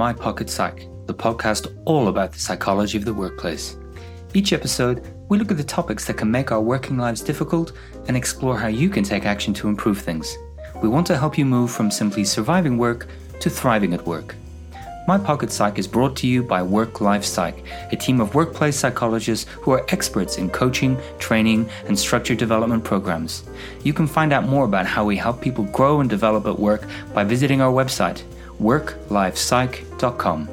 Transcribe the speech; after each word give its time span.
My 0.00 0.14
Pocket 0.14 0.48
Psych, 0.48 0.88
the 1.04 1.12
podcast 1.12 1.76
all 1.84 2.08
about 2.08 2.32
the 2.32 2.38
psychology 2.38 2.96
of 2.96 3.04
the 3.04 3.12
workplace. 3.12 3.76
Each 4.32 4.54
episode, 4.54 5.06
we 5.28 5.36
look 5.36 5.50
at 5.50 5.58
the 5.58 5.62
topics 5.62 6.06
that 6.06 6.16
can 6.16 6.30
make 6.30 6.50
our 6.50 6.60
working 6.62 6.96
lives 6.96 7.20
difficult 7.20 7.72
and 8.08 8.16
explore 8.16 8.58
how 8.58 8.68
you 8.68 8.88
can 8.88 9.04
take 9.04 9.26
action 9.26 9.52
to 9.52 9.68
improve 9.68 9.98
things. 9.98 10.38
We 10.82 10.88
want 10.88 11.06
to 11.08 11.18
help 11.18 11.36
you 11.36 11.44
move 11.44 11.70
from 11.70 11.90
simply 11.90 12.24
surviving 12.24 12.78
work 12.78 13.08
to 13.40 13.50
thriving 13.50 13.92
at 13.92 14.06
work. 14.06 14.36
My 15.06 15.18
Pocket 15.18 15.52
Psych 15.52 15.78
is 15.78 15.86
brought 15.86 16.16
to 16.16 16.26
you 16.26 16.42
by 16.42 16.62
Work 16.62 17.02
Life 17.02 17.24
Psych, 17.24 17.62
a 17.92 17.96
team 17.96 18.22
of 18.22 18.34
workplace 18.34 18.76
psychologists 18.76 19.50
who 19.60 19.72
are 19.72 19.84
experts 19.90 20.38
in 20.38 20.48
coaching, 20.48 20.96
training, 21.18 21.68
and 21.84 21.98
structured 21.98 22.38
development 22.38 22.84
programs. 22.84 23.44
You 23.84 23.92
can 23.92 24.06
find 24.06 24.32
out 24.32 24.48
more 24.48 24.64
about 24.64 24.86
how 24.86 25.04
we 25.04 25.18
help 25.18 25.42
people 25.42 25.64
grow 25.64 26.00
and 26.00 26.08
develop 26.08 26.46
at 26.46 26.58
work 26.58 26.88
by 27.12 27.22
visiting 27.22 27.60
our 27.60 27.70
website, 27.70 28.22
worklifepsych.com. 28.60 30.48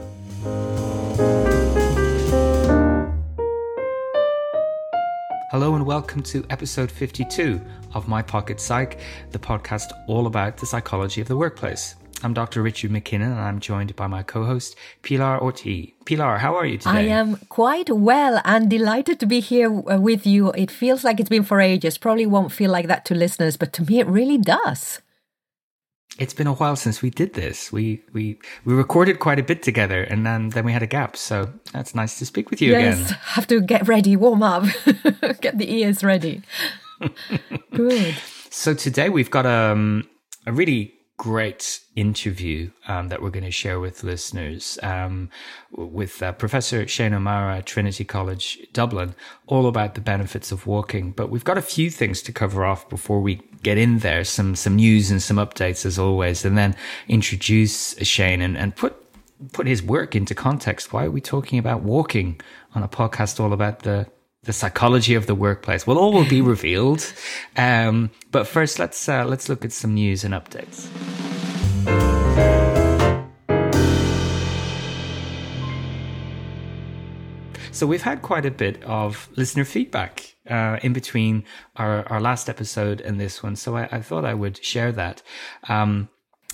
Hello 5.52 5.76
and 5.76 5.86
welcome 5.86 6.22
to 6.24 6.46
episode 6.50 6.92
52 6.92 7.62
of 7.94 8.08
My 8.08 8.22
Pocket 8.22 8.60
Psych, 8.60 9.00
the 9.32 9.40
podcast 9.40 9.92
all 10.08 10.28
about 10.28 10.58
the 10.58 10.66
psychology 10.66 11.22
of 11.22 11.28
the 11.28 11.38
workplace. 11.38 11.96
I'm 12.24 12.34
Dr. 12.34 12.64
Richard 12.64 12.92
McKinnon 12.92 13.32
and 13.32 13.40
I'm 13.40 13.60
joined 13.60 13.96
by 13.96 14.08
my 14.08 14.24
co 14.24 14.44
host, 14.44 14.76
Pilar 15.04 15.40
Ortiz. 15.40 15.90
Pilar, 16.06 16.38
how 16.38 16.56
are 16.56 16.66
you 16.66 16.78
today? 16.78 16.92
I 16.92 17.02
am 17.02 17.38
quite 17.50 17.90
well 17.90 18.42
and 18.44 18.70
delighted 18.70 19.20
to 19.20 19.26
be 19.26 19.40
here 19.40 19.70
uh, 19.70 20.00
with 20.00 20.26
you. 20.26 20.52
It 20.54 20.72
feels 20.72 21.04
like 21.04 21.20
it's 21.20 21.30
been 21.30 21.44
for 21.44 21.62
ages. 21.62 21.98
Probably 21.98 22.26
won't 22.26 22.52
feel 22.52 22.72
like 22.72 22.88
that 22.88 23.06
to 23.06 23.16
listeners, 23.16 23.56
but 23.56 23.72
to 23.74 23.84
me 23.84 24.00
it 24.00 24.08
really 24.08 24.38
does. 24.38 25.00
It's 26.20 26.34
been 26.34 26.48
a 26.48 26.54
while 26.54 26.76
since 26.76 27.02
we 27.02 27.10
did 27.10 27.34
this. 27.34 27.72
We 27.72 28.04
we 28.14 28.40
we 28.66 28.74
recorded 28.74 29.20
quite 29.20 29.40
a 29.40 29.44
bit 29.44 29.62
together, 29.62 30.04
and 30.04 30.26
then 30.26 30.50
then 30.50 30.66
we 30.66 30.72
had 30.72 30.82
a 30.82 30.88
gap. 30.88 31.16
So 31.16 31.54
that's 31.74 31.94
nice 31.94 32.18
to 32.20 32.26
speak 32.26 32.50
with 32.50 32.62
you 32.62 32.72
yes, 32.72 33.00
again. 33.00 33.18
have 33.22 33.48
to 33.48 33.62
get 33.62 33.88
ready, 33.88 34.16
warm 34.16 34.42
up, 34.42 34.64
get 35.42 35.58
the 35.58 35.72
ears 35.72 36.04
ready. 36.04 36.42
Good. 37.72 38.16
So 38.50 38.74
today 38.74 39.10
we've 39.10 39.30
got 39.30 39.46
um, 39.46 40.10
a 40.48 40.52
really 40.52 40.97
great 41.18 41.80
interview 41.96 42.70
um, 42.88 43.10
that 43.10 43.22
we're 43.22 43.32
going 43.32 43.44
to 43.44 43.52
share 43.52 43.80
with 43.80 44.04
listeners 44.04 44.78
um, 44.84 45.30
with 45.72 46.22
uh, 46.22 46.32
Professor 46.32 46.88
Shane 46.88 47.14
O'Mara 47.14 47.64
Trinity 47.64 48.06
College 48.06 48.60
Dublin, 48.72 49.16
all 49.48 49.68
about 49.68 49.96
the 49.96 50.02
benefits 50.02 50.52
of 50.52 50.68
walking. 50.68 51.12
But 51.12 51.30
we've 51.30 51.44
got 51.44 51.58
a 51.58 51.62
few 51.64 51.90
things 51.90 52.22
to 52.22 52.32
cover 52.32 52.64
off 52.64 52.88
before 52.88 53.20
we 53.20 53.42
get 53.64 53.80
in 53.80 54.00
there. 54.00 54.24
Some 54.24 54.56
some 54.56 54.76
news 54.76 55.10
and 55.10 55.22
some 55.22 55.38
updates 55.38 55.86
as 55.86 55.98
always, 55.98 56.46
and 56.46 56.58
then 56.58 56.76
introduce 57.08 57.98
Shane 58.06 58.42
and, 58.42 58.56
and 58.56 58.76
put 58.76 58.96
put 59.54 59.68
his 59.68 59.82
work 59.82 60.16
into 60.16 60.36
context. 60.36 60.94
Why 60.94 61.06
are 61.06 61.12
we 61.12 61.22
talking 61.22 61.58
about 61.58 61.82
walking 61.82 62.40
on 62.76 62.84
a 62.84 62.88
podcast 62.88 63.40
all 63.40 63.54
about 63.54 63.80
the 63.80 64.08
the 64.44 64.54
psychology 64.54 65.14
of 65.16 65.26
the 65.26 65.36
workplace. 65.36 65.86
Well, 65.86 65.98
all 65.98 66.14
will 66.14 66.28
be 66.28 66.42
revealed. 66.56 67.14
Um, 67.56 68.12
but 68.32 68.48
first, 68.48 68.80
let's 68.80 69.08
uh, 69.08 69.26
let's 69.26 69.50
look 69.50 69.66
at 69.66 69.72
some 69.72 69.94
news 69.94 70.24
and 70.24 70.34
updates. 70.34 70.88
So 77.78 77.86
we've 77.86 78.02
had 78.02 78.24
quite 78.24 78.44
a 78.44 78.50
bit 78.50 78.84
of 78.86 79.30
listener 79.36 79.64
feedback 79.64 80.36
uh, 80.50 80.80
in 80.82 80.94
between 80.94 81.44
our, 81.76 82.08
our 82.12 82.20
last 82.20 82.50
episode 82.50 83.02
and 83.02 83.20
this 83.20 83.44
one. 83.44 83.56
So 83.56 83.78
I, 83.78 83.88
I 83.92 84.02
thought 84.02 84.26
I 84.26 84.34
would 84.34 84.64
share 84.66 84.92
that. 84.94 85.22
Um, 85.70 86.10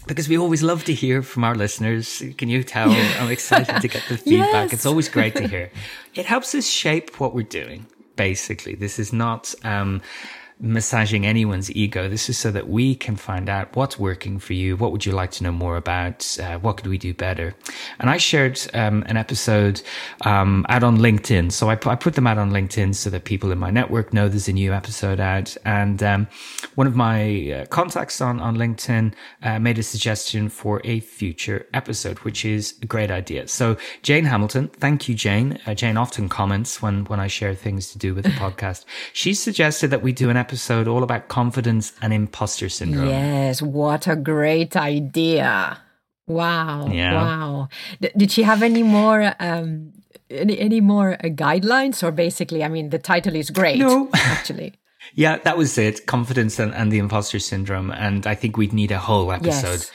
because 0.07 0.27
we 0.27 0.37
always 0.37 0.61
love 0.63 0.83
to 0.85 0.93
hear 0.93 1.21
from 1.21 1.43
our 1.43 1.55
listeners. 1.55 2.21
Can 2.37 2.49
you 2.49 2.63
tell? 2.63 2.91
I'm 2.91 3.31
excited 3.31 3.81
to 3.81 3.87
get 3.87 4.03
the 4.09 4.17
feedback. 4.25 4.65
Yes. 4.71 4.73
It's 4.73 4.85
always 4.85 5.09
great 5.09 5.35
to 5.35 5.47
hear. 5.47 5.71
It 6.15 6.27
helps 6.27 6.53
us 6.53 6.67
shape 6.67 7.19
what 7.19 7.33
we're 7.33 7.41
doing. 7.41 7.87
Basically, 8.15 8.75
this 8.75 8.99
is 8.99 9.11
not 9.11 9.55
um, 9.63 9.99
massaging 10.63 11.25
anyone's 11.25 11.69
ego. 11.75 12.07
This 12.07 12.29
is 12.29 12.37
so 12.37 12.49
that 12.51 12.69
we 12.69 12.95
can 12.95 13.17
find 13.17 13.49
out 13.49 13.75
what's 13.75 13.99
working 13.99 14.39
for 14.39 14.53
you. 14.53 14.77
What 14.77 14.93
would 14.93 15.05
you 15.05 15.11
like 15.11 15.31
to 15.31 15.43
know 15.43 15.51
more 15.51 15.75
about? 15.75 16.39
Uh, 16.39 16.57
what 16.57 16.77
could 16.77 16.87
we 16.87 16.97
do 16.97 17.13
better? 17.13 17.53
And 17.99 18.09
I 18.09 18.15
shared 18.15 18.61
um, 18.73 19.03
an 19.07 19.17
episode 19.17 19.81
um, 20.21 20.65
out 20.69 20.83
on 20.83 20.99
LinkedIn. 20.99 21.51
So 21.51 21.69
I, 21.69 21.75
pu- 21.75 21.89
I 21.89 21.95
put 21.95 22.15
them 22.15 22.25
out 22.25 22.37
on 22.37 22.51
LinkedIn 22.51 22.95
so 22.95 23.09
that 23.09 23.25
people 23.25 23.51
in 23.51 23.57
my 23.57 23.71
network 23.71 24.13
know 24.13 24.29
there's 24.29 24.47
a 24.47 24.53
new 24.53 24.71
episode 24.71 25.19
out. 25.19 25.55
And 25.65 26.01
um, 26.01 26.27
one 26.75 26.87
of 26.87 26.95
my 26.95 27.51
uh, 27.51 27.65
contacts 27.65 28.21
on, 28.21 28.39
on 28.39 28.55
LinkedIn 28.55 29.13
uh, 29.43 29.59
made 29.59 29.77
a 29.77 29.83
suggestion 29.83 30.47
for 30.47 30.79
a 30.85 31.01
future 31.01 31.67
episode, 31.73 32.19
which 32.19 32.45
is 32.45 32.75
a 32.81 32.85
great 32.85 33.11
idea. 33.11 33.49
So 33.49 33.75
Jane 34.01 34.23
Hamilton, 34.23 34.69
thank 34.69 35.09
you, 35.09 35.15
Jane. 35.15 35.59
Uh, 35.65 35.73
Jane 35.73 35.97
often 35.97 36.29
comments 36.29 36.81
when, 36.81 37.03
when 37.05 37.19
I 37.19 37.27
share 37.27 37.53
things 37.53 37.91
to 37.91 37.97
do 37.97 38.15
with 38.15 38.23
the 38.23 38.31
podcast. 38.43 38.85
She 39.11 39.33
suggested 39.33 39.89
that 39.89 40.01
we 40.01 40.13
do 40.13 40.29
an 40.29 40.37
episode 40.37 40.52
all 40.87 41.03
about 41.03 41.27
confidence 41.27 41.93
and 42.01 42.13
imposter 42.13 42.69
syndrome. 42.69 43.09
Yes, 43.09 43.61
what 43.61 44.07
a 44.07 44.15
great 44.15 44.75
idea! 44.75 45.79
Wow, 46.27 46.87
Yeah. 46.91 47.13
wow. 47.13 47.67
D- 48.01 48.11
did 48.15 48.31
she 48.31 48.43
have 48.43 48.63
any 48.63 48.83
more? 48.83 49.33
Um, 49.39 49.93
any, 50.29 50.57
any 50.59 50.81
more 50.81 51.13
uh, 51.13 51.27
guidelines 51.27 52.01
or 52.01 52.09
basically 52.09 52.63
i 52.63 52.67
mean 52.67 52.89
the 52.89 52.97
title 52.97 53.35
is 53.35 53.51
great 53.51 53.77
No. 53.77 54.09
actually 54.13 54.73
Yeah, 55.15 55.37
that 55.39 55.57
was 55.57 55.77
it. 55.77 56.05
Confidence 56.05 56.57
and, 56.59 56.73
and 56.73 56.89
the 56.89 56.97
imposter 56.97 57.37
syndrome. 57.37 57.91
And 57.91 58.25
I 58.25 58.35
think 58.35 58.55
we'd 58.55 58.71
need 58.71 58.89
a 58.91 58.97
whole 58.99 59.33
episode 59.33 59.81
Yes. 59.81 59.91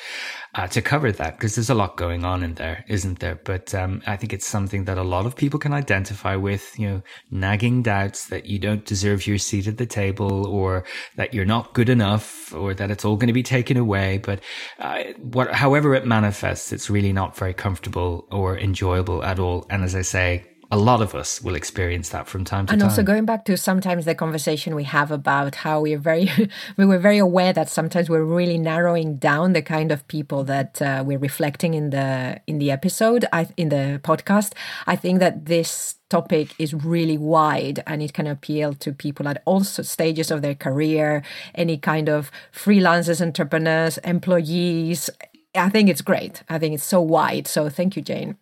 Uh, 0.55 0.67
to 0.69 0.83
cover 0.83 1.13
that 1.13 1.37
because 1.37 1.55
there's 1.55 1.71
a 1.71 1.75
lot 1.75 1.97
going 1.97 2.25
on 2.25 2.43
in 2.43 2.55
there, 2.55 2.85
isn't 2.89 3.21
there? 3.21 3.37
But 3.45 3.75
um, 3.75 4.03
I 4.07 4.17
think 4.17 4.33
it's 4.33 4.47
something 4.47 4.85
that 4.85 4.99
a 4.99 5.03
lot 5.03 5.27
of 5.27 5.37
people 5.37 5.59
can 5.59 5.73
identify 5.73 6.37
with, 6.37 6.79
you 6.79 6.89
know, 6.89 7.03
nagging 7.31 7.83
doubts 7.83 8.27
that 8.29 8.47
you 8.47 8.59
don't 8.59 8.85
deserve 8.85 9.27
your 9.27 9.39
seat 9.39 9.67
at 9.67 9.79
the 9.79 9.87
table 9.87 10.47
or 10.47 10.85
that 11.17 11.35
you're 11.35 11.45
not 11.45 11.75
good 11.75 11.89
enough 11.89 12.53
or 12.55 12.75
that 12.75 12.91
it's 12.91 13.05
all 13.05 13.17
going 13.17 13.29
to 13.29 13.33
be 13.33 13.43
taken 13.43 13.77
away. 13.77 14.19
But 14.19 14.41
uh, 14.79 15.05
what, 15.19 15.53
however 15.53 15.95
it 15.95 16.07
manifests, 16.07 16.73
it's 16.73 16.91
really 16.91 17.13
not 17.13 17.37
very 17.37 17.55
comfortable 17.55 18.27
or 18.31 18.59
enjoyable 18.59 19.23
at 19.23 19.39
all. 19.39 19.67
And 19.71 19.85
as 19.85 19.95
I 19.95 20.03
say, 20.03 20.45
a 20.71 20.77
lot 20.77 21.01
of 21.01 21.15
us 21.15 21.41
will 21.41 21.55
experience 21.55 22.11
that 22.11 22.27
from 22.27 22.45
time 22.45 22.67
to 22.67 22.73
and 22.73 22.81
time. 22.81 22.87
And 22.87 22.91
also 22.91 23.03
going 23.03 23.25
back 23.25 23.47
to 23.47 23.57
sometimes 23.57 24.05
the 24.05 24.15
conversation 24.15 24.75
we 24.75 24.85
have 24.85 25.11
about 25.11 25.55
how 25.55 25.81
we're 25.81 25.99
very 25.99 26.31
we 26.77 26.85
were 26.85 26.99
very 26.99 27.19
aware 27.19 27.53
that 27.55 27.71
sometimes 27.71 28.11
we're 28.11 28.25
really 28.25 28.59
narrowing 28.59 29.17
down 29.17 29.55
the 29.55 29.63
kind 29.63 29.91
of 29.91 30.07
people 30.09 30.45
that 30.45 30.83
uh, 30.83 31.03
we're 31.07 31.19
reflecting 31.19 31.73
in 31.73 31.91
the 31.91 32.41
in 32.47 32.59
the 32.59 32.71
episode 32.71 33.25
I, 33.33 33.49
in 33.57 33.71
the 33.71 34.01
podcast. 34.03 34.53
I 34.87 34.97
think 34.97 35.21
that 35.21 35.47
this 35.47 35.95
topic 36.11 36.55
is 36.59 36.75
really 36.75 37.19
wide 37.19 37.83
and 37.87 38.03
it 38.03 38.13
can 38.13 38.27
appeal 38.27 38.75
to 38.75 38.93
people 38.93 39.27
at 39.29 39.43
all 39.47 39.65
stages 39.65 40.31
of 40.31 40.43
their 40.43 40.55
career 40.55 41.23
any 41.55 41.79
kind 41.79 42.09
of 42.09 42.31
freelancers 42.53 43.23
entrepreneurs 43.23 43.97
employees. 43.99 45.09
I 45.55 45.71
think 45.71 45.89
it's 45.89 46.03
great. 46.03 46.43
I 46.49 46.59
think 46.59 46.75
it's 46.75 46.85
so 46.85 47.01
wide. 47.01 47.47
So 47.47 47.71
thank 47.71 47.97
you 47.97 48.03
jane 48.03 48.37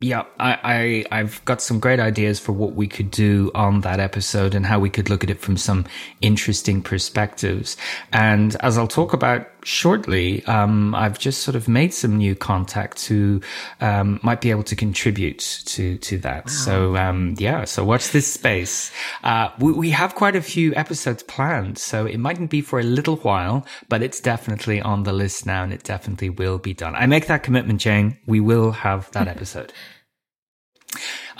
Yeah, 0.00 0.26
I, 0.38 1.04
I 1.10 1.18
I've 1.18 1.44
got 1.44 1.60
some 1.60 1.80
great 1.80 1.98
ideas 1.98 2.38
for 2.38 2.52
what 2.52 2.74
we 2.74 2.86
could 2.86 3.10
do 3.10 3.50
on 3.56 3.80
that 3.80 3.98
episode 3.98 4.54
and 4.54 4.64
how 4.64 4.78
we 4.78 4.90
could 4.90 5.10
look 5.10 5.24
at 5.24 5.30
it 5.30 5.40
from 5.40 5.56
some 5.56 5.86
interesting 6.20 6.82
perspectives. 6.82 7.76
And 8.12 8.54
as 8.60 8.78
I'll 8.78 8.86
talk 8.86 9.12
about 9.12 9.48
shortly, 9.68 10.42
um, 10.46 10.94
I've 10.94 11.18
just 11.18 11.42
sort 11.42 11.54
of 11.54 11.68
made 11.68 11.92
some 11.92 12.16
new 12.16 12.34
contacts 12.34 13.06
who 13.06 13.40
um, 13.80 14.18
might 14.22 14.40
be 14.40 14.50
able 14.50 14.62
to 14.64 14.74
contribute 14.74 15.62
to 15.66 15.98
to 15.98 16.18
that. 16.18 16.48
So 16.48 16.96
um, 16.96 17.34
yeah, 17.38 17.64
so 17.64 17.84
watch 17.84 18.10
this 18.10 18.26
space. 18.26 18.90
Uh, 19.22 19.50
we, 19.58 19.72
we 19.72 19.90
have 19.90 20.14
quite 20.14 20.34
a 20.34 20.42
few 20.42 20.74
episodes 20.74 21.22
planned, 21.22 21.78
so 21.78 22.06
it 22.06 22.18
mightn't 22.18 22.50
be 22.50 22.62
for 22.62 22.80
a 22.80 22.82
little 22.82 23.16
while, 23.16 23.66
but 23.88 24.02
it's 24.02 24.20
definitely 24.20 24.80
on 24.80 25.02
the 25.02 25.12
list 25.12 25.44
now, 25.44 25.62
and 25.62 25.72
it 25.72 25.84
definitely 25.84 26.30
will 26.30 26.58
be 26.58 26.72
done. 26.72 26.94
I 26.94 27.06
make 27.06 27.26
that 27.26 27.42
commitment, 27.42 27.80
Jane. 27.80 28.18
We 28.26 28.40
will 28.40 28.72
have 28.72 29.10
that 29.12 29.28
episode. 29.36 29.72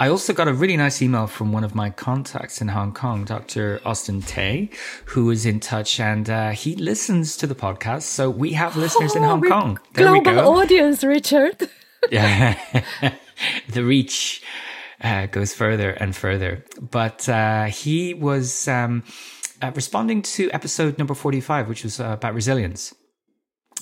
I 0.00 0.08
also 0.10 0.32
got 0.32 0.46
a 0.46 0.52
really 0.54 0.76
nice 0.76 1.02
email 1.02 1.26
from 1.26 1.50
one 1.50 1.64
of 1.64 1.74
my 1.74 1.90
contacts 1.90 2.60
in 2.60 2.68
Hong 2.68 2.92
Kong, 2.92 3.24
Dr. 3.24 3.80
Austin 3.84 4.22
Tay, 4.22 4.70
who 5.06 5.24
was 5.24 5.44
in 5.44 5.58
touch 5.58 5.98
and 5.98 6.30
uh, 6.30 6.50
he 6.50 6.76
listens 6.76 7.36
to 7.38 7.48
the 7.48 7.54
podcast. 7.56 8.02
So 8.02 8.30
we 8.30 8.52
have 8.52 8.76
listeners 8.76 9.16
in 9.16 9.24
Oh, 9.24 9.28
Hong 9.30 9.42
Kong. 9.42 9.80
There 9.94 10.12
we 10.12 10.20
global 10.20 10.56
audience 10.56 11.02
richard 11.02 11.68
Yeah. 12.12 12.56
the 13.70 13.84
reach 13.84 14.40
uh, 15.02 15.26
goes 15.26 15.52
further 15.52 15.90
and 15.90 16.14
further. 16.14 16.64
But 16.80 17.28
uh, 17.28 17.64
he 17.64 18.14
was 18.14 18.68
um, 18.68 19.02
uh, 19.60 19.72
responding 19.74 20.22
to 20.22 20.48
episode 20.52 20.96
number 20.98 21.14
45, 21.14 21.68
which 21.68 21.82
was 21.82 21.98
uh, 21.98 22.10
about 22.10 22.34
resilience. 22.34 22.94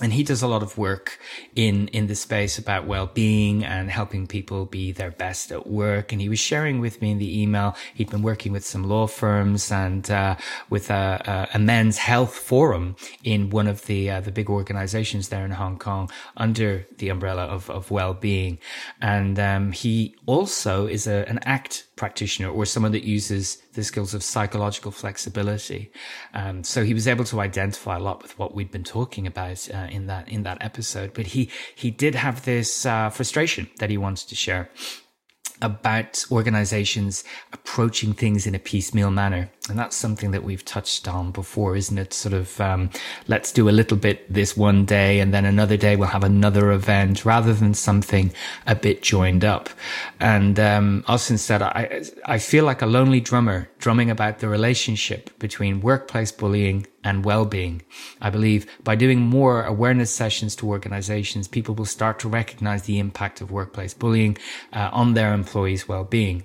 And 0.02 0.12
he 0.12 0.22
does 0.22 0.42
a 0.42 0.46
lot 0.46 0.62
of 0.62 0.76
work 0.76 1.18
in 1.54 1.88
in 1.88 2.06
the 2.06 2.14
space 2.14 2.58
about 2.58 2.86
well-being 2.86 3.64
and 3.64 3.90
helping 3.90 4.26
people 4.26 4.66
be 4.66 4.92
their 4.92 5.10
best 5.10 5.50
at 5.50 5.66
work. 5.66 6.12
And 6.12 6.20
he 6.20 6.28
was 6.28 6.38
sharing 6.38 6.80
with 6.80 7.00
me 7.00 7.12
in 7.12 7.18
the 7.18 7.42
email 7.42 7.74
he'd 7.94 8.10
been 8.10 8.22
working 8.22 8.52
with 8.52 8.64
some 8.64 8.84
law 8.84 9.06
firms 9.06 9.72
and 9.72 10.10
uh, 10.10 10.36
with 10.68 10.90
a, 10.90 11.48
a, 11.54 11.58
men's 11.58 11.98
health 11.98 12.34
forum 12.34 12.96
in 13.24 13.48
one 13.50 13.66
of 13.66 13.86
the 13.86 14.10
uh, 14.10 14.20
the 14.20 14.32
big 14.32 14.50
organizations 14.50 15.30
there 15.30 15.44
in 15.44 15.52
Hong 15.52 15.78
Kong 15.78 16.10
under 16.36 16.86
the 16.98 17.08
umbrella 17.08 17.44
of 17.44 17.70
of 17.70 17.90
well-being. 17.90 18.58
And 19.00 19.38
um, 19.38 19.72
he 19.72 20.14
also 20.26 20.86
is 20.86 21.06
a, 21.06 21.26
an 21.28 21.38
ACT 21.38 21.85
practitioner 21.96 22.50
or 22.50 22.66
someone 22.66 22.92
that 22.92 23.04
uses 23.04 23.56
the 23.72 23.82
skills 23.82 24.14
of 24.14 24.22
psychological 24.22 24.90
flexibility. 24.90 25.90
Um, 26.34 26.62
so 26.62 26.84
he 26.84 26.94
was 26.94 27.08
able 27.08 27.24
to 27.24 27.40
identify 27.40 27.96
a 27.96 28.00
lot 28.00 28.22
with 28.22 28.38
what 28.38 28.54
we'd 28.54 28.70
been 28.70 28.84
talking 28.84 29.26
about 29.26 29.68
uh, 29.72 29.88
in 29.90 30.06
that 30.06 30.28
in 30.28 30.42
that 30.44 30.58
episode. 30.60 31.12
But 31.14 31.28
he 31.28 31.50
he 31.74 31.90
did 31.90 32.14
have 32.14 32.44
this 32.44 32.86
uh, 32.86 33.10
frustration 33.10 33.68
that 33.78 33.90
he 33.90 33.96
wanted 33.96 34.28
to 34.28 34.34
share 34.34 34.70
about 35.62 36.24
organizations 36.30 37.24
approaching 37.52 38.12
things 38.12 38.46
in 38.46 38.54
a 38.54 38.58
piecemeal 38.58 39.10
manner. 39.10 39.50
And 39.68 39.78
that's 39.78 39.96
something 39.96 40.30
that 40.30 40.44
we've 40.44 40.64
touched 40.64 41.08
on 41.08 41.32
before, 41.32 41.76
isn't 41.76 41.98
it? 41.98 42.12
Sort 42.12 42.34
of, 42.34 42.60
um, 42.60 42.90
let's 43.26 43.50
do 43.52 43.68
a 43.68 43.70
little 43.70 43.96
bit 43.96 44.32
this 44.32 44.56
one 44.56 44.84
day 44.84 45.20
and 45.20 45.34
then 45.34 45.44
another 45.44 45.76
day 45.76 45.96
we'll 45.96 46.08
have 46.08 46.24
another 46.24 46.70
event 46.70 47.24
rather 47.24 47.52
than 47.52 47.74
something 47.74 48.32
a 48.66 48.74
bit 48.74 49.02
joined 49.02 49.44
up. 49.44 49.68
And, 50.20 50.60
um, 50.60 51.04
Austin 51.08 51.38
said, 51.38 51.62
I, 51.62 52.04
I 52.24 52.38
feel 52.38 52.64
like 52.64 52.82
a 52.82 52.86
lonely 52.86 53.20
drummer 53.20 53.68
drumming 53.78 54.10
about 54.10 54.38
the 54.38 54.48
relationship 54.48 55.36
between 55.38 55.80
workplace 55.80 56.32
bullying 56.32 56.86
and 57.06 57.24
well-being. 57.24 57.82
I 58.20 58.28
believe 58.30 58.66
by 58.82 58.96
doing 58.96 59.20
more 59.20 59.64
awareness 59.64 60.10
sessions 60.22 60.56
to 60.56 60.68
organizations, 60.76 61.46
people 61.48 61.74
will 61.74 61.92
start 61.98 62.18
to 62.20 62.28
recognize 62.28 62.82
the 62.82 62.98
impact 62.98 63.40
of 63.40 63.50
workplace 63.50 63.94
bullying 63.94 64.36
uh, 64.72 64.90
on 64.92 65.14
their 65.14 65.32
employees' 65.32 65.88
well-being. 65.88 66.44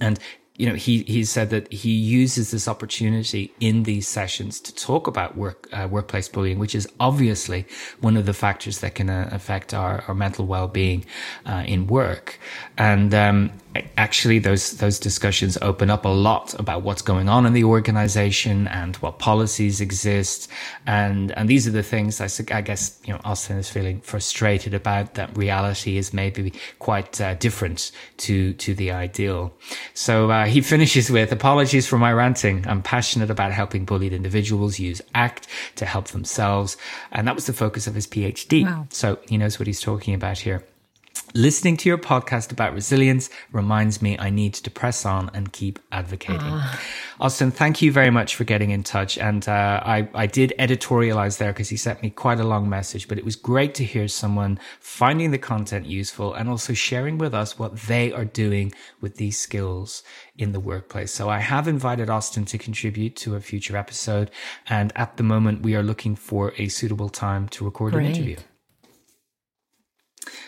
And 0.00 0.18
you 0.56 0.66
know, 0.68 0.76
he, 0.76 1.02
he 1.02 1.24
said 1.24 1.50
that 1.50 1.72
he 1.72 1.90
uses 1.90 2.52
this 2.52 2.68
opportunity 2.68 3.52
in 3.58 3.82
these 3.82 4.06
sessions 4.06 4.60
to 4.60 4.72
talk 4.72 5.08
about 5.08 5.36
work, 5.36 5.68
uh, 5.72 5.88
workplace 5.90 6.28
bullying, 6.28 6.60
which 6.60 6.76
is 6.76 6.86
obviously 7.00 7.66
one 8.00 8.16
of 8.16 8.24
the 8.24 8.32
factors 8.32 8.78
that 8.78 8.94
can 8.94 9.10
uh, 9.10 9.28
affect 9.32 9.74
our, 9.74 10.04
our 10.06 10.14
mental 10.14 10.46
well-being, 10.46 11.04
uh, 11.44 11.64
in 11.66 11.88
work. 11.88 12.38
And, 12.78 13.12
um, 13.12 13.50
actually 13.96 14.38
those 14.38 14.72
those 14.78 14.98
discussions 14.98 15.58
open 15.60 15.90
up 15.90 16.04
a 16.04 16.08
lot 16.08 16.54
about 16.58 16.82
what's 16.82 17.02
going 17.02 17.28
on 17.28 17.46
in 17.46 17.52
the 17.52 17.64
organization 17.64 18.68
and 18.68 18.96
what 18.96 19.18
policies 19.18 19.80
exist. 19.80 20.48
And 20.86 21.32
and 21.32 21.48
these 21.48 21.66
are 21.66 21.70
the 21.70 21.82
things 21.82 22.20
I, 22.20 22.28
I 22.54 22.60
guess 22.60 23.00
you 23.04 23.12
know 23.12 23.20
Austin 23.24 23.58
is 23.58 23.68
feeling 23.68 24.00
frustrated 24.00 24.74
about 24.74 25.14
that 25.14 25.36
reality 25.36 25.96
is 25.96 26.12
maybe 26.12 26.52
quite 26.78 27.20
uh, 27.20 27.34
different 27.34 27.92
to 28.18 28.52
to 28.54 28.74
the 28.74 28.90
ideal. 28.92 29.52
So 29.94 30.30
uh, 30.30 30.46
he 30.46 30.60
finishes 30.60 31.10
with 31.10 31.32
apologies 31.32 31.86
for 31.86 31.98
my 31.98 32.12
ranting. 32.12 32.66
I'm 32.66 32.82
passionate 32.82 33.30
about 33.30 33.52
helping 33.52 33.84
bullied 33.84 34.12
individuals 34.12 34.78
use 34.78 35.02
ACT 35.14 35.48
to 35.76 35.86
help 35.86 36.08
themselves. 36.08 36.76
And 37.12 37.26
that 37.26 37.34
was 37.34 37.46
the 37.46 37.52
focus 37.52 37.86
of 37.86 37.94
his 37.94 38.06
PhD 38.06 38.64
wow. 38.64 38.86
so 38.90 39.18
he 39.28 39.38
knows 39.38 39.58
what 39.58 39.66
he's 39.66 39.80
talking 39.80 40.14
about 40.14 40.38
here 40.38 40.64
Listening 41.36 41.76
to 41.78 41.88
your 41.88 41.98
podcast 41.98 42.52
about 42.52 42.74
resilience 42.74 43.28
reminds 43.50 44.00
me 44.00 44.16
I 44.20 44.30
need 44.30 44.54
to 44.54 44.70
press 44.70 45.04
on 45.04 45.32
and 45.34 45.52
keep 45.52 45.80
advocating. 45.90 46.40
Uh. 46.40 46.76
Austin, 47.18 47.50
thank 47.50 47.82
you 47.82 47.90
very 47.90 48.10
much 48.10 48.36
for 48.36 48.44
getting 48.44 48.70
in 48.70 48.84
touch. 48.84 49.18
And 49.18 49.48
uh, 49.48 49.82
I, 49.84 50.08
I 50.14 50.28
did 50.28 50.52
editorialize 50.60 51.38
there 51.38 51.52
because 51.52 51.68
he 51.68 51.76
sent 51.76 52.02
me 52.02 52.10
quite 52.10 52.38
a 52.38 52.44
long 52.44 52.68
message, 52.68 53.08
but 53.08 53.18
it 53.18 53.24
was 53.24 53.34
great 53.34 53.74
to 53.74 53.84
hear 53.84 54.06
someone 54.06 54.60
finding 54.78 55.32
the 55.32 55.38
content 55.38 55.86
useful 55.86 56.34
and 56.34 56.48
also 56.48 56.72
sharing 56.72 57.18
with 57.18 57.34
us 57.34 57.58
what 57.58 57.76
they 57.78 58.12
are 58.12 58.24
doing 58.24 58.72
with 59.00 59.16
these 59.16 59.36
skills 59.36 60.04
in 60.38 60.52
the 60.52 60.60
workplace. 60.60 61.10
So 61.10 61.28
I 61.28 61.40
have 61.40 61.66
invited 61.66 62.08
Austin 62.08 62.44
to 62.44 62.58
contribute 62.58 63.16
to 63.16 63.34
a 63.34 63.40
future 63.40 63.76
episode. 63.76 64.30
And 64.68 64.92
at 64.94 65.16
the 65.16 65.24
moment, 65.24 65.62
we 65.62 65.74
are 65.74 65.82
looking 65.82 66.14
for 66.14 66.52
a 66.58 66.68
suitable 66.68 67.08
time 67.08 67.48
to 67.48 67.64
record 67.64 67.94
great. 67.94 68.06
an 68.06 68.12
interview. 68.12 68.36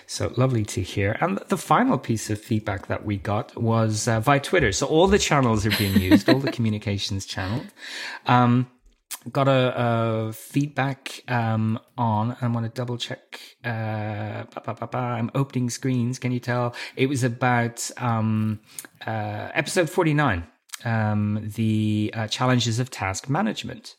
So 0.06 0.32
lovely 0.36 0.64
to 0.66 0.82
hear. 0.82 1.16
And 1.20 1.38
the 1.48 1.56
final 1.56 1.98
piece 1.98 2.30
of 2.30 2.40
feedback 2.40 2.86
that 2.86 3.04
we 3.04 3.16
got 3.16 3.56
was 3.60 4.08
uh, 4.08 4.20
via 4.20 4.40
Twitter. 4.40 4.72
So 4.72 4.86
all 4.86 5.06
the 5.06 5.18
channels 5.18 5.66
are 5.66 5.76
being 5.76 6.00
used, 6.00 6.28
all 6.28 6.38
the 6.38 6.52
communications 6.52 7.26
channels. 7.34 7.66
Um, 8.26 8.70
got 9.32 9.48
a, 9.48 10.28
a 10.28 10.32
feedback 10.32 11.22
um, 11.28 11.78
on. 11.98 12.36
I 12.40 12.46
want 12.48 12.66
to 12.66 12.70
double 12.70 12.96
check. 12.96 13.40
Uh, 13.64 14.44
I'm 14.92 15.30
opening 15.34 15.70
screens. 15.70 16.18
Can 16.18 16.32
you 16.32 16.40
tell? 16.40 16.74
It 16.96 17.08
was 17.08 17.24
about 17.24 17.90
um, 17.96 18.60
uh, 19.06 19.50
episode 19.54 19.90
49, 19.90 20.46
um, 20.84 21.50
the 21.54 22.12
uh, 22.14 22.28
challenges 22.28 22.78
of 22.78 22.90
task 22.90 23.28
management 23.28 23.96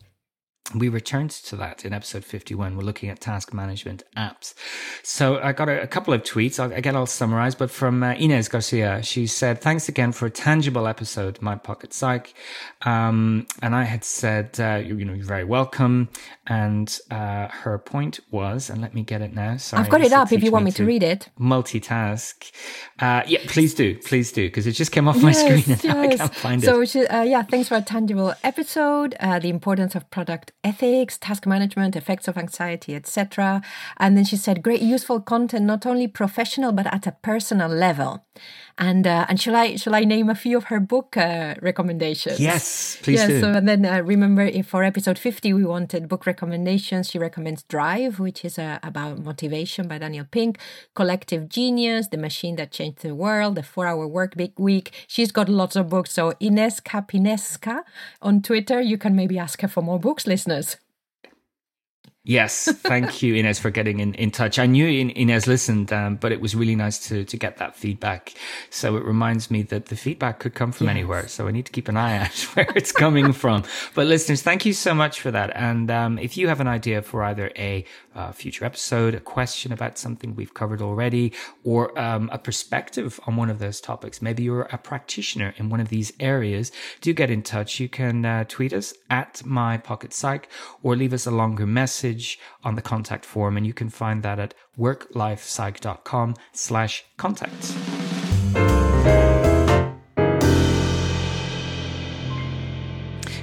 we 0.75 0.89
returned 0.89 1.31
to 1.31 1.55
that 1.55 1.85
in 1.85 1.93
episode 1.93 2.25
51. 2.25 2.75
We're 2.75 2.83
looking 2.83 3.09
at 3.09 3.21
task 3.21 3.53
management 3.53 4.03
apps. 4.17 4.53
So 5.01 5.39
I 5.39 5.53
got 5.53 5.69
a, 5.69 5.81
a 5.81 5.87
couple 5.87 6.13
of 6.13 6.23
tweets. 6.23 6.59
I'll, 6.59 6.73
again, 6.73 6.95
I'll 6.95 7.05
summarize, 7.05 7.55
but 7.55 7.71
from 7.71 8.03
uh, 8.03 8.13
Inez 8.15 8.49
Garcia, 8.49 9.01
she 9.01 9.27
said, 9.27 9.61
thanks 9.61 9.87
again 9.87 10.11
for 10.11 10.25
a 10.25 10.29
tangible 10.29 10.85
episode, 10.85 11.41
My 11.41 11.55
Pocket 11.55 11.93
Psych. 11.93 12.33
Um, 12.81 13.47
and 13.61 13.73
I 13.75 13.83
had 13.83 14.03
said, 14.03 14.59
uh, 14.59 14.81
you, 14.83 14.97
you, 14.97 15.05
know, 15.05 15.13
you're 15.13 15.25
very 15.25 15.45
welcome. 15.45 16.09
And 16.47 16.97
uh, 17.11 17.47
her 17.47 17.77
point 17.77 18.19
was, 18.29 18.69
and 18.69 18.81
let 18.81 18.93
me 18.93 19.03
get 19.03 19.21
it 19.21 19.33
now. 19.33 19.57
Sorry, 19.57 19.83
I've 19.83 19.89
got 19.89 20.01
it 20.01 20.11
up 20.11 20.31
if 20.33 20.43
you 20.43 20.51
want 20.51 20.65
me 20.65 20.71
to 20.71 20.85
read 20.85 21.03
it. 21.03 21.29
Multitask. 21.39 22.51
Uh, 22.99 23.23
yeah, 23.25 23.39
please 23.47 23.73
do. 23.73 23.97
Please 23.99 24.31
do. 24.33 24.47
Because 24.47 24.67
it 24.67 24.73
just 24.73 24.91
came 24.91 25.07
off 25.07 25.21
my 25.21 25.31
screen 25.31 25.63
and 25.67 25.83
yes. 25.83 25.85
I 25.85 26.17
can't 26.17 26.35
find 26.35 26.63
so 26.63 26.81
it. 26.81 26.87
So, 26.87 27.05
uh, 27.09 27.21
yeah, 27.21 27.43
thanks 27.43 27.69
for 27.69 27.75
a 27.75 27.81
tangible 27.81 28.33
episode. 28.43 29.15
Uh, 29.19 29.39
the 29.39 29.49
importance 29.49 29.95
of 29.95 30.09
product 30.09 30.51
ethics, 30.63 31.17
task 31.17 31.45
management, 31.45 31.95
effects 31.95 32.27
of 32.27 32.37
anxiety, 32.37 32.95
etc. 32.95 33.61
And 33.97 34.17
then 34.17 34.25
she 34.25 34.35
said, 34.35 34.63
great, 34.63 34.81
useful 34.81 35.21
content, 35.21 35.65
not 35.65 35.85
only 35.85 36.07
professional, 36.07 36.71
but 36.71 36.87
at 36.93 37.07
a 37.07 37.15
personal 37.21 37.69
level. 37.69 38.25
And 38.79 39.07
uh, 39.07 39.25
and 39.27 39.41
shall 39.41 39.55
I 39.55 39.75
shall 39.75 39.95
I 39.95 40.01
name 40.01 40.29
a 40.29 40.35
few 40.35 40.55
of 40.55 40.65
her 40.65 40.79
book 40.79 41.17
uh, 41.17 41.55
recommendations? 41.61 42.39
Yes, 42.39 42.97
please 43.01 43.19
yes, 43.19 43.27
do. 43.27 43.41
So 43.41 43.51
and 43.51 43.67
then 43.67 43.85
uh, 43.85 44.01
remember, 44.01 44.43
if 44.43 44.67
for 44.67 44.83
episode 44.83 45.17
fifty 45.17 45.51
we 45.51 45.65
wanted 45.65 46.07
book 46.07 46.27
recommendations, 46.27 47.09
she 47.09 47.17
recommends 47.17 47.63
Drive, 47.63 48.19
which 48.19 48.45
is 48.45 48.59
uh, 48.59 48.77
about 48.83 49.17
motivation 49.23 49.87
by 49.87 49.97
Daniel 49.97 50.25
Pink, 50.29 50.59
Collective 50.93 51.49
Genius, 51.49 52.09
The 52.09 52.17
Machine 52.17 52.55
That 52.57 52.71
Changed 52.71 53.01
the 53.01 53.15
World, 53.15 53.55
The 53.55 53.63
Four 53.63 53.87
Hour 53.87 54.07
Work 54.07 54.35
Week. 54.57 54.91
She's 55.07 55.31
got 55.31 55.49
lots 55.49 55.75
of 55.75 55.89
books. 55.89 56.11
So 56.13 56.33
Ines 56.39 56.79
Capinesca 56.79 57.81
on 58.21 58.43
Twitter, 58.43 58.79
you 58.79 58.99
can 58.99 59.15
maybe 59.15 59.39
ask 59.39 59.59
her 59.61 59.67
for 59.67 59.81
more 59.81 59.99
books, 59.99 60.27
listeners. 60.27 60.77
Yes, 62.27 62.65
thank 62.81 63.23
you, 63.23 63.35
Inez, 63.35 63.57
for 63.57 63.69
getting 63.69 64.01
in, 64.01 64.13
in 64.15 64.31
touch. 64.31 64.59
I 64.59 64.65
knew 64.65 64.85
Inez 64.85 65.47
listened, 65.47 65.93
um, 65.93 66.17
but 66.17 66.33
it 66.33 66.41
was 66.41 66.55
really 66.55 66.75
nice 66.75 67.07
to, 67.07 67.23
to 67.23 67.37
get 67.37 67.55
that 67.55 67.73
feedback. 67.73 68.33
So 68.69 68.97
it 68.97 69.05
reminds 69.05 69.49
me 69.49 69.61
that 69.61 69.85
the 69.85 69.95
feedback 69.95 70.39
could 70.39 70.53
come 70.53 70.73
from 70.73 70.87
yes. 70.87 70.91
anywhere. 70.91 71.29
So 71.29 71.47
I 71.47 71.51
need 71.51 71.65
to 71.67 71.71
keep 71.71 71.87
an 71.87 71.95
eye 71.95 72.17
out 72.17 72.37
where 72.53 72.67
it's 72.75 72.91
coming 72.91 73.31
from. 73.31 73.63
But 73.95 74.07
listeners, 74.07 74.41
thank 74.41 74.65
you 74.65 74.73
so 74.73 74.93
much 74.93 75.21
for 75.21 75.31
that. 75.31 75.55
And 75.55 75.89
um, 75.89 76.19
if 76.19 76.35
you 76.35 76.49
have 76.49 76.59
an 76.59 76.67
idea 76.67 77.01
for 77.01 77.23
either 77.23 77.49
a 77.55 77.85
uh, 78.13 78.33
future 78.33 78.65
episode, 78.65 79.15
a 79.15 79.21
question 79.21 79.71
about 79.71 79.97
something 79.97 80.35
we've 80.35 80.53
covered 80.53 80.81
already, 80.81 81.31
or 81.63 81.97
um, 81.97 82.29
a 82.33 82.37
perspective 82.37 83.21
on 83.25 83.37
one 83.37 83.49
of 83.49 83.59
those 83.59 83.79
topics, 83.79 84.21
maybe 84.21 84.43
you're 84.43 84.63
a 84.63 84.77
practitioner 84.77 85.53
in 85.55 85.69
one 85.69 85.79
of 85.79 85.87
these 85.87 86.11
areas, 86.19 86.73
do 86.99 87.13
get 87.13 87.31
in 87.31 87.41
touch. 87.41 87.79
You 87.79 87.87
can 87.87 88.25
uh, 88.25 88.43
tweet 88.49 88.73
us 88.73 88.93
at 89.09 89.45
my 89.45 89.77
pocket 89.77 90.11
psych 90.11 90.49
or 90.83 90.97
leave 90.97 91.13
us 91.13 91.25
a 91.25 91.31
longer 91.31 91.65
message 91.65 92.16
message 92.17 92.39
on 92.63 92.75
the 92.75 92.81
contact 92.81 93.25
form, 93.25 93.57
and 93.57 93.65
you 93.65 93.73
can 93.73 93.89
find 93.89 94.23
that 94.23 94.39
at 94.39 94.53
worklifepsych.com 94.77 96.35
slash 96.53 97.05
contact. 97.17 97.75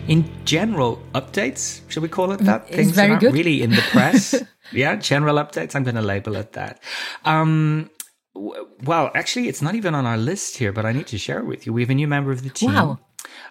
In 0.07 0.25
general 0.45 1.03
updates, 1.15 1.81
should 1.89 2.03
we 2.03 2.09
call 2.11 2.33
it 2.33 2.41
that? 2.41 2.67
It's 2.69 2.77
Things 2.77 2.91
very 2.93 3.09
are 3.09 3.13
not 3.13 3.21
good. 3.21 3.33
really 3.33 3.63
in 3.63 3.71
the 3.71 3.83
press. 3.91 4.35
yeah, 4.73 4.97
general 4.97 5.37
updates. 5.37 5.75
I'm 5.75 5.83
going 5.83 5.95
to 5.95 6.03
label 6.03 6.37
it 6.37 6.53
that. 6.53 6.83
Um, 7.25 7.89
well, 8.35 9.11
actually, 9.15 9.49
it's 9.49 9.63
not 9.63 9.75
even 9.75 9.95
on 9.95 10.05
our 10.05 10.19
list 10.19 10.59
here, 10.59 10.73
but 10.73 10.85
I 10.85 10.93
need 10.93 11.07
to 11.07 11.17
share 11.19 11.39
it 11.39 11.47
with 11.47 11.65
you. 11.65 11.73
We 11.73 11.81
have 11.81 11.91
a 11.91 11.95
new 11.95 12.09
member 12.09 12.33
of 12.33 12.43
the 12.43 12.51
team. 12.51 12.75
Wow. 12.75 12.99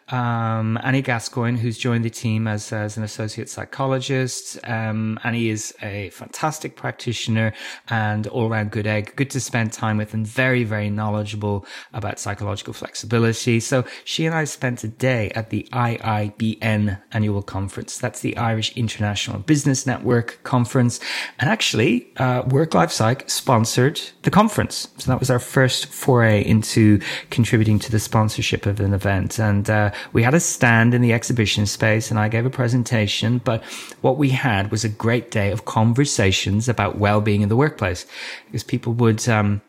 Um, 0.10 0.78
Annie 0.84 1.02
Gascoigne, 1.02 1.58
who's 1.58 1.78
joined 1.78 2.04
the 2.04 2.10
team 2.10 2.48
as, 2.48 2.72
as 2.72 2.98
an 2.98 3.04
associate 3.04 3.50
psychologist. 3.50 4.60
Um, 4.64 5.20
Annie 5.24 5.50
is 5.50 5.74
a 5.82 6.10
fantastic 6.10 6.76
practitioner 6.76 7.54
and 7.90 8.28
all 8.28 8.50
around 8.50 8.72
good 8.72 8.88
egg, 8.88 9.14
good 9.16 9.30
to 9.32 9.40
spend 9.40 9.72
time 9.72 9.98
with 9.98 10.14
and 10.14 10.28
very, 10.28 10.64
very 10.64 10.90
knowledgeable 10.90 11.66
about 11.94 12.20
psychological 12.20 12.74
flexibility. 12.74 13.60
So 13.60 13.86
she 14.04 14.26
and 14.26 14.36
I 14.36 14.44
spent 14.44 14.84
a 14.84 14.88
day 14.88 15.32
at 15.32 15.50
the 15.50 15.68
IIBN 15.72 17.02
annual 17.12 17.42
conference. 17.42 17.98
That's 17.98 18.20
the 18.20 18.36
Irish 18.38 18.76
International 18.76 19.40
Business 19.40 19.86
Network 19.86 20.40
conference. 20.44 21.00
And 21.40 21.50
actually, 21.50 22.12
uh, 22.18 22.44
Work 22.48 22.74
Life 22.74 22.92
Psych 22.92 23.30
sponsored 23.30 24.02
the 24.24 24.32
conference. 24.32 24.90
So 24.98 25.12
that 25.12 25.20
was 25.20 25.30
our 25.30 25.40
first 25.40 25.88
foray 25.88 26.44
into 26.46 27.00
contributing 27.30 27.80
to 27.80 27.92
the 27.92 28.00
sponsorship 28.00 28.66
of 28.66 28.80
an 28.80 28.94
event. 28.94 29.40
And, 29.40 29.70
uh, 29.70 29.92
we 30.12 30.24
had 30.24 30.34
a 30.34 30.40
stand 30.40 30.94
in 30.94 31.02
the 31.02 31.14
exhibition 31.14 31.66
space 31.66 32.10
and 32.12 32.20
I 32.20 32.28
gave 32.28 32.46
a 32.46 32.50
presentation, 32.50 33.40
but 33.40 33.64
what 34.02 34.18
we 34.18 34.30
had 34.30 34.72
was 34.72 34.84
a 34.84 34.90
great 34.90 35.32
day 35.32 35.52
of 35.52 35.66
conversations 35.66 36.70
about 36.70 36.98
well-being 36.98 37.42
in 37.42 37.50
the 37.50 37.56
workplace 37.56 38.06
because 38.46 38.64
people 38.64 38.94
would, 38.94 39.28
um, 39.30 39.62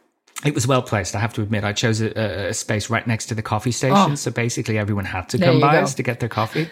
it 0.44 0.54
was 0.54 0.66
well 0.66 0.82
placed. 0.82 1.14
I 1.14 1.20
have 1.20 1.32
to 1.34 1.42
admit, 1.42 1.64
I 1.64 1.72
chose 1.72 2.00
a, 2.00 2.48
a 2.48 2.54
space 2.54 2.90
right 2.90 3.06
next 3.06 3.26
to 3.26 3.34
the 3.34 3.42
coffee 3.42 3.70
station. 3.70 4.12
Oh. 4.12 4.14
So 4.14 4.30
basically 4.30 4.78
everyone 4.78 5.06
had 5.06 5.28
to 5.30 5.38
come 5.38 5.60
by 5.60 5.78
us 5.78 5.94
to 5.94 6.02
get 6.02 6.20
their 6.20 6.28
coffee 6.28 6.68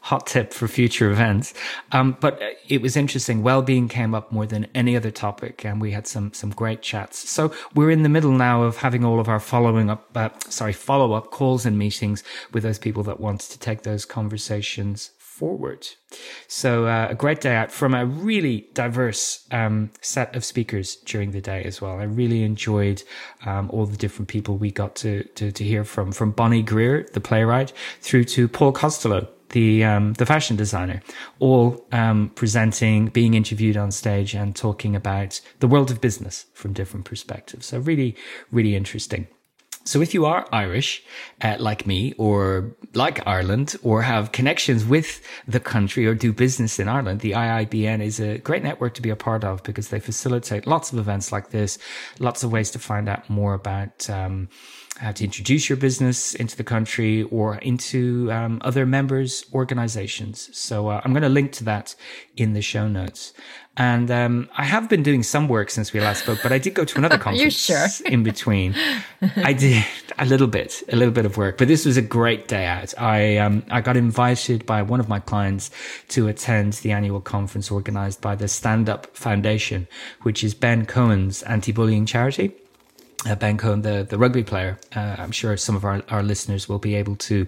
hot 0.00 0.26
tip 0.26 0.52
for 0.52 0.68
future 0.68 1.10
events. 1.10 1.54
Um, 1.92 2.16
but 2.20 2.40
it 2.68 2.82
was 2.82 2.96
interesting. 2.96 3.42
Well-being 3.42 3.88
came 3.88 4.14
up 4.14 4.32
more 4.32 4.46
than 4.46 4.66
any 4.74 4.96
other 4.96 5.10
topic, 5.10 5.64
and 5.64 5.80
we 5.80 5.92
had 5.92 6.06
some 6.06 6.32
some 6.32 6.50
great 6.50 6.82
chats. 6.82 7.28
So 7.28 7.52
we're 7.74 7.90
in 7.90 8.02
the 8.02 8.08
middle 8.08 8.32
now 8.32 8.62
of 8.62 8.78
having 8.78 9.04
all 9.04 9.20
of 9.20 9.28
our 9.28 9.40
following 9.40 9.90
up, 9.90 10.10
uh, 10.14 10.30
sorry, 10.48 10.72
follow 10.72 11.12
up 11.12 11.30
calls 11.30 11.66
and 11.66 11.78
meetings 11.78 12.22
with 12.52 12.62
those 12.62 12.78
people 12.78 13.02
that 13.04 13.20
want 13.20 13.40
to 13.40 13.58
take 13.58 13.82
those 13.82 14.04
conversations 14.04 15.10
forward. 15.18 15.86
So 16.48 16.84
uh, 16.84 17.08
a 17.10 17.14
great 17.14 17.40
day 17.40 17.56
out 17.56 17.72
from 17.72 17.94
a 17.94 18.04
really 18.04 18.68
diverse 18.74 19.46
um, 19.50 19.90
set 20.02 20.36
of 20.36 20.44
speakers 20.44 20.96
during 20.96 21.30
the 21.30 21.40
day 21.40 21.62
as 21.64 21.80
well. 21.80 21.98
I 21.98 22.02
really 22.02 22.42
enjoyed 22.42 23.02
um, 23.46 23.70
all 23.70 23.86
the 23.86 23.96
different 23.96 24.28
people 24.28 24.58
we 24.58 24.70
got 24.70 24.94
to, 24.96 25.24
to, 25.24 25.50
to 25.50 25.64
hear 25.64 25.84
from, 25.84 26.12
from 26.12 26.32
Bonnie 26.32 26.62
Greer, 26.62 27.08
the 27.14 27.20
playwright, 27.22 27.72
through 28.02 28.24
to 28.24 28.48
Paul 28.48 28.74
Costelloe, 28.74 29.28
the 29.50 29.84
um, 29.84 30.14
the 30.14 30.26
fashion 30.26 30.56
designer, 30.56 31.02
all 31.38 31.84
um, 31.92 32.30
presenting, 32.34 33.06
being 33.06 33.34
interviewed 33.34 33.76
on 33.76 33.90
stage, 33.90 34.34
and 34.34 34.56
talking 34.56 34.96
about 34.96 35.40
the 35.60 35.68
world 35.68 35.90
of 35.90 36.00
business 36.00 36.46
from 36.54 36.72
different 36.72 37.04
perspectives. 37.04 37.66
So 37.66 37.78
really, 37.78 38.16
really 38.50 38.74
interesting. 38.74 39.28
So 39.84 40.02
if 40.02 40.12
you 40.12 40.26
are 40.26 40.46
Irish, 40.52 41.02
uh, 41.40 41.56
like 41.58 41.86
me, 41.86 42.12
or 42.18 42.76
like 42.92 43.26
Ireland, 43.26 43.76
or 43.82 44.02
have 44.02 44.30
connections 44.30 44.84
with 44.84 45.22
the 45.48 45.58
country 45.58 46.06
or 46.06 46.14
do 46.14 46.32
business 46.32 46.78
in 46.78 46.86
Ireland, 46.86 47.20
the 47.20 47.32
IIBN 47.32 48.02
is 48.02 48.20
a 48.20 48.38
great 48.38 48.62
network 48.62 48.94
to 48.94 49.02
be 49.02 49.10
a 49.10 49.16
part 49.16 49.42
of 49.42 49.62
because 49.62 49.88
they 49.88 49.98
facilitate 49.98 50.66
lots 50.66 50.92
of 50.92 50.98
events 50.98 51.32
like 51.32 51.50
this, 51.50 51.78
lots 52.18 52.44
of 52.44 52.52
ways 52.52 52.70
to 52.72 52.78
find 52.78 53.08
out 53.08 53.28
more 53.30 53.54
about. 53.54 54.08
Um, 54.10 54.48
how 55.00 55.12
to 55.12 55.24
introduce 55.24 55.70
your 55.70 55.78
business 55.78 56.34
into 56.34 56.54
the 56.56 56.64
country 56.64 57.22
or 57.24 57.56
into 57.56 58.30
um, 58.30 58.60
other 58.62 58.84
members' 58.84 59.46
organizations. 59.54 60.54
So 60.56 60.88
uh, 60.88 61.00
I'm 61.02 61.12
going 61.12 61.22
to 61.22 61.30
link 61.30 61.52
to 61.52 61.64
that 61.64 61.94
in 62.36 62.52
the 62.52 62.60
show 62.60 62.86
notes. 62.86 63.32
And 63.78 64.10
um, 64.10 64.50
I 64.58 64.64
have 64.64 64.90
been 64.90 65.02
doing 65.02 65.22
some 65.22 65.48
work 65.48 65.70
since 65.70 65.94
we 65.94 66.00
last 66.00 66.24
spoke, 66.24 66.40
but 66.42 66.52
I 66.52 66.58
did 66.58 66.74
go 66.74 66.84
to 66.84 66.98
another 66.98 67.16
conference 67.26 67.54
sure? 67.54 67.86
in 68.04 68.22
between. 68.22 68.74
I 69.36 69.54
did 69.54 69.86
a 70.18 70.26
little 70.26 70.48
bit, 70.48 70.82
a 70.92 70.96
little 70.96 71.14
bit 71.14 71.24
of 71.24 71.38
work, 71.38 71.56
but 71.56 71.66
this 71.66 71.86
was 71.86 71.96
a 71.96 72.02
great 72.02 72.46
day 72.46 72.66
out. 72.66 72.92
I 72.98 73.38
um, 73.38 73.62
I 73.70 73.80
got 73.80 73.96
invited 73.96 74.66
by 74.66 74.82
one 74.82 75.00
of 75.00 75.08
my 75.08 75.18
clients 75.18 75.70
to 76.08 76.28
attend 76.28 76.74
the 76.74 76.92
annual 76.92 77.22
conference 77.22 77.70
organized 77.70 78.20
by 78.20 78.34
the 78.34 78.48
Stand 78.48 78.90
Up 78.90 79.16
Foundation, 79.16 79.88
which 80.22 80.44
is 80.44 80.52
Ben 80.52 80.84
Cohen's 80.84 81.42
anti-bullying 81.44 82.04
charity 82.04 82.52
uh, 83.26 83.34
Ben 83.34 83.58
Cohen, 83.58 83.82
the, 83.82 84.06
the 84.08 84.16
rugby 84.16 84.42
player. 84.42 84.78
Uh, 84.96 85.16
I'm 85.18 85.30
sure 85.30 85.56
some 85.56 85.76
of 85.76 85.84
our, 85.84 86.02
our 86.08 86.22
listeners 86.22 86.68
will 86.68 86.78
be 86.78 86.94
able 86.94 87.16
to 87.16 87.46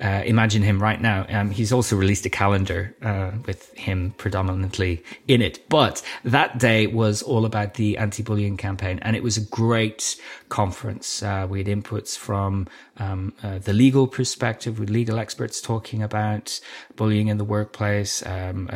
uh, 0.00 0.22
imagine 0.26 0.62
him 0.62 0.82
right 0.82 1.00
now. 1.00 1.24
Um, 1.28 1.50
he's 1.50 1.72
also 1.72 1.96
released 1.96 2.26
a 2.26 2.30
calendar 2.30 2.94
uh, 3.02 3.32
with 3.46 3.72
him 3.74 4.14
predominantly 4.18 5.02
in 5.26 5.40
it. 5.40 5.66
But 5.68 6.02
that 6.24 6.58
day 6.58 6.86
was 6.86 7.22
all 7.22 7.46
about 7.46 7.74
the 7.74 7.96
anti-bullying 7.96 8.58
campaign, 8.58 8.98
and 9.00 9.16
it 9.16 9.22
was 9.22 9.36
a 9.36 9.42
great 9.42 10.16
conference. 10.50 11.22
Uh, 11.22 11.46
we 11.48 11.58
had 11.58 11.68
inputs 11.68 12.18
from 12.18 12.66
um, 12.98 13.32
uh, 13.42 13.58
the 13.58 13.72
legal 13.72 14.06
perspective, 14.06 14.78
with 14.78 14.90
legal 14.90 15.18
experts 15.18 15.60
talking 15.60 16.02
about 16.02 16.60
bullying 16.96 17.28
in 17.28 17.38
the 17.38 17.44
workplace. 17.44 18.24
Um, 18.26 18.68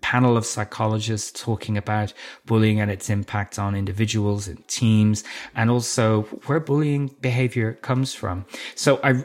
panel 0.00 0.36
of 0.36 0.44
psychologists 0.46 1.42
talking 1.42 1.76
about 1.76 2.12
bullying 2.46 2.80
and 2.80 2.90
its 2.90 3.10
impact 3.10 3.58
on 3.58 3.74
individuals 3.74 4.48
and 4.48 4.66
teams, 4.68 5.24
and 5.54 5.70
also 5.70 6.22
where 6.46 6.60
bullying 6.60 7.08
behavior 7.20 7.74
comes 7.82 8.14
from. 8.14 8.44
So 8.74 9.00
I 9.02 9.24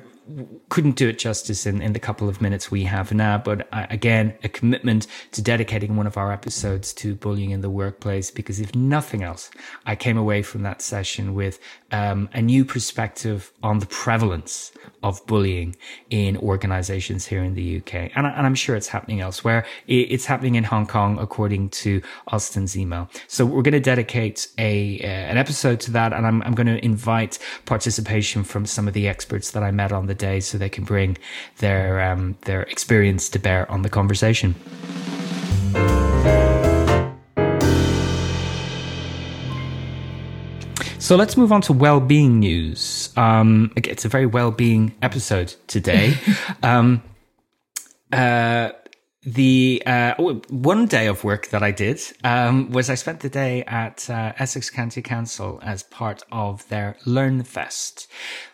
couldn't 0.69 0.95
do 0.95 1.07
it 1.09 1.17
justice 1.17 1.65
in, 1.65 1.81
in 1.81 1.93
the 1.93 1.99
couple 1.99 2.29
of 2.29 2.41
minutes 2.41 2.69
we 2.69 2.83
have 2.83 3.13
now, 3.13 3.37
but 3.37 3.67
uh, 3.73 3.87
again, 3.89 4.37
a 4.43 4.49
commitment 4.49 5.07
to 5.31 5.41
dedicating 5.41 5.95
one 5.95 6.07
of 6.07 6.17
our 6.17 6.31
episodes 6.31 6.93
to 6.93 7.15
bullying 7.15 7.51
in 7.51 7.61
the 7.61 7.69
workplace, 7.69 8.31
because 8.31 8.59
if 8.59 8.75
nothing 8.75 9.23
else, 9.23 9.49
I 9.85 9.95
came 9.95 10.17
away 10.17 10.41
from 10.41 10.63
that 10.63 10.81
session 10.81 11.33
with 11.33 11.59
um, 11.91 12.29
a 12.33 12.41
new 12.41 12.65
perspective 12.65 13.51
on 13.63 13.79
the 13.79 13.85
prevalence 13.85 14.71
of 15.01 15.25
bullying 15.25 15.75
in 16.09 16.37
organizations 16.37 17.25
here 17.25 17.43
in 17.43 17.55
the 17.55 17.77
UK. 17.77 18.11
And, 18.15 18.27
I, 18.27 18.45
am 18.45 18.55
sure 18.55 18.75
it's 18.75 18.87
happening 18.87 19.21
elsewhere. 19.21 19.65
It's 19.87 20.25
happening 20.25 20.55
in 20.55 20.63
Hong 20.63 20.85
Kong, 20.85 21.17
according 21.19 21.69
to 21.69 22.01
Austin's 22.27 22.77
email. 22.77 23.09
So 23.27 23.45
we're 23.45 23.61
going 23.61 23.73
to 23.73 23.79
dedicate 23.79 24.47
a, 24.57 24.99
uh, 25.01 25.07
an 25.07 25.37
episode 25.37 25.79
to 25.81 25.91
that. 25.91 26.13
And 26.13 26.27
I'm, 26.27 26.41
I'm 26.43 26.53
going 26.53 26.67
to 26.67 26.83
invite 26.83 27.39
participation 27.65 28.43
from 28.43 28.65
some 28.65 28.87
of 28.87 28.93
the 28.93 29.07
experts 29.07 29.51
that 29.51 29.63
I 29.63 29.71
met 29.71 29.91
on 29.91 30.07
the 30.07 30.15
day 30.19 30.39
so 30.39 30.57
they 30.59 30.69
can 30.69 30.83
bring 30.83 31.17
their, 31.57 31.99
um, 32.01 32.37
their 32.45 32.61
experience 32.63 33.29
to 33.29 33.39
bear 33.39 33.69
on 33.71 33.81
the 33.81 33.89
conversation. 33.89 34.53
So 40.99 41.15
let's 41.15 41.35
move 41.35 41.51
on 41.51 41.61
to 41.61 41.73
well-being 41.73 42.37
news. 42.37 43.09
Um, 43.17 43.71
it's 43.75 44.05
a 44.05 44.09
very 44.09 44.27
well-being 44.27 44.93
episode 45.01 45.55
today. 45.65 46.13
um, 46.61 47.01
uh, 48.13 48.69
the 49.23 49.83
uh, 49.85 50.15
oh, 50.17 50.41
one 50.49 50.85
day 50.85 51.07
of 51.07 51.25
work 51.25 51.49
that 51.49 51.61
I 51.61 51.71
did 51.71 52.01
um, 52.23 52.71
was 52.71 52.89
I 52.89 52.95
spent 52.95 53.19
the 53.19 53.29
day 53.29 53.63
at 53.65 54.09
uh, 54.09 54.31
Essex 54.39 54.69
County 54.69 55.01
Council 55.01 55.59
as 55.61 55.83
part 55.83 56.23
of 56.31 56.67
their 56.69 56.95
Learn 57.05 57.43
Fest. 57.43 58.07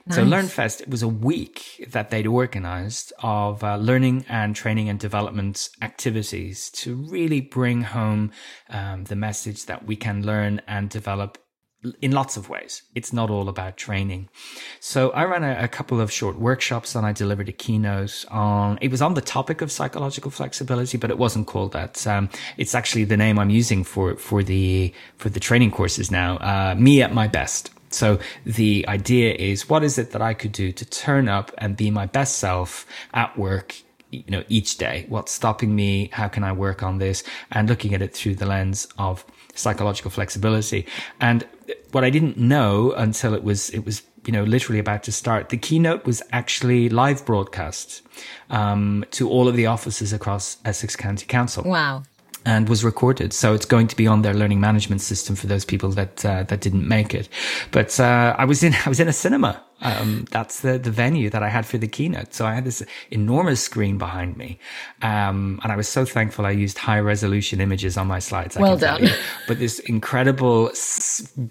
Nice. 0.08 0.16
So 0.16 0.24
Learn 0.24 0.48
Fest 0.48 0.82
it 0.82 0.90
was 0.90 1.04
a 1.04 1.08
week 1.08 1.88
that 1.90 2.10
they'd 2.10 2.26
organised 2.26 3.14
of 3.20 3.64
uh, 3.64 3.78
learning 3.78 4.26
and 4.28 4.56
training 4.56 4.90
and 4.90 5.00
development 5.00 5.70
activities 5.84 6.72
to 6.72 6.96
really 6.96 7.42
bring 7.42 7.84
home 7.84 8.32
um, 8.70 9.04
the 9.04 9.16
message 9.16 9.66
that 9.66 9.86
we 9.86 9.96
can 9.96 10.26
learn 10.26 10.62
and 10.68 10.90
develop 10.90 11.38
in 12.02 12.12
lots 12.12 12.38
of 12.38 12.50
ways. 12.50 12.84
It's 12.94 13.12
not 13.14 13.30
all 13.30 13.50
about 13.50 13.78
training. 13.78 14.30
So 14.80 15.10
I 15.12 15.26
ran 15.26 15.44
a, 15.44 15.64
a, 15.64 15.68
couple 15.68 16.00
of 16.00 16.12
short 16.12 16.38
workshops 16.38 16.96
and 16.96 17.06
I 17.06 17.12
delivered 17.12 17.50
a 17.50 17.52
keynote 17.52 18.26
on, 18.30 18.78
it 18.82 18.92
was 18.92 19.02
on 19.02 19.14
the 19.14 19.22
topic 19.22 19.62
of 19.62 19.72
psychological 19.72 20.32
flexibility, 20.32 20.98
but 20.98 21.10
it 21.10 21.18
wasn't 21.18 21.48
called 21.48 21.74
that. 21.74 22.06
Um, 22.08 22.30
it's 22.58 22.76
actually 22.76 23.06
the 23.06 23.18
name 23.18 23.38
I'm 23.40 23.50
using 23.50 23.84
for, 23.84 24.16
for 24.16 24.44
the, 24.44 24.94
for 25.18 25.30
the 25.30 25.40
training 25.40 25.72
courses 25.72 26.12
now, 26.12 26.38
uh, 26.38 26.76
me 26.78 27.02
at 27.02 27.14
my 27.14 27.28
best. 27.28 27.72
So 27.90 28.20
the 28.46 28.86
idea 28.88 29.34
is 29.34 29.70
what 29.70 29.84
is 29.84 29.98
it 29.98 30.12
that 30.12 30.22
I 30.22 30.34
could 30.34 30.52
do 30.52 30.72
to 30.72 30.86
turn 30.86 31.30
up 31.30 31.52
and 31.58 31.78
be 31.78 31.92
my 31.92 32.06
best 32.06 32.40
self 32.40 32.86
at 33.14 33.38
work 33.38 33.76
you 34.12 34.24
know 34.30 34.44
each 34.50 34.78
day 34.78 35.06
what's 35.10 35.32
stopping 35.32 35.76
me 35.76 36.10
how 36.14 36.28
can 36.28 36.44
i 36.44 36.52
work 36.52 36.84
on 36.84 37.00
this 37.00 37.24
and 37.52 37.68
looking 37.68 37.94
at 37.94 38.02
it 38.02 38.14
through 38.14 38.36
the 38.36 38.46
lens 38.46 38.88
of 38.98 39.26
psychological 39.56 40.12
flexibility 40.12 40.86
and 41.20 41.46
what 41.92 42.04
I 42.04 42.10
didn't 42.10 42.38
know 42.38 42.92
until 42.92 43.34
it 43.34 43.44
was 43.44 43.70
it 43.72 43.86
was 43.86 44.04
you 44.26 44.34
know 44.34 44.44
literally 44.44 44.80
about 44.80 45.04
to 45.04 45.12
start. 45.12 45.50
The 45.50 45.58
keynote 45.58 46.06
was 46.06 46.22
actually 46.32 46.90
live 46.90 47.26
broadcast 47.26 48.02
um, 48.50 49.06
to 49.12 49.30
all 49.30 49.48
of 49.48 49.56
the 49.56 49.66
offices 49.66 50.14
across 50.14 50.58
Essex 50.66 50.96
County 50.96 51.26
Council. 51.26 51.64
Wow 51.64 52.04
and 52.46 52.70
was 52.70 52.84
recorded. 52.84 53.34
So 53.34 53.54
it's 53.54 53.66
going 53.66 53.88
to 53.88 53.96
be 53.96 54.08
on 54.08 54.22
their 54.22 54.34
learning 54.34 54.60
management 54.60 55.02
system 55.02 55.36
for 55.36 55.48
those 55.48 55.66
people 55.66 55.90
that 55.92 56.24
uh, 56.24 56.44
that 56.44 56.62
didn't 56.62 56.88
make 56.88 57.14
it. 57.14 57.28
But 57.72 58.00
uh, 58.00 58.36
I 58.38 58.46
was 58.46 58.64
in 58.64 58.74
I 58.86 58.90
was 58.90 59.00
in 59.00 59.08
a 59.08 59.14
cinema. 59.14 59.62
Um, 59.82 60.26
that's 60.32 60.62
the, 60.62 60.78
the 60.78 60.92
venue 60.92 61.30
that 61.30 61.44
I 61.44 61.50
had 61.50 61.66
for 61.66 61.78
the 61.78 61.88
keynote. 61.88 62.34
So 62.34 62.46
I 62.46 62.54
had 62.54 62.66
this 62.66 62.84
enormous 63.12 63.62
screen 63.62 63.98
behind 63.98 64.38
me. 64.38 64.60
Um, 65.02 65.60
and 65.64 65.72
I 65.72 65.76
was 65.76 65.88
so 65.88 66.06
thankful 66.06 66.46
I 66.46 66.52
used 66.52 66.78
high 66.78 67.00
resolution 67.00 67.60
images 67.60 67.98
on 67.98 68.08
my 68.08 68.20
slides. 68.20 68.58
I 68.58 68.62
well 68.62 68.78
done. 68.78 69.08
But 69.48 69.60
this 69.60 69.80
incredible 69.80 70.72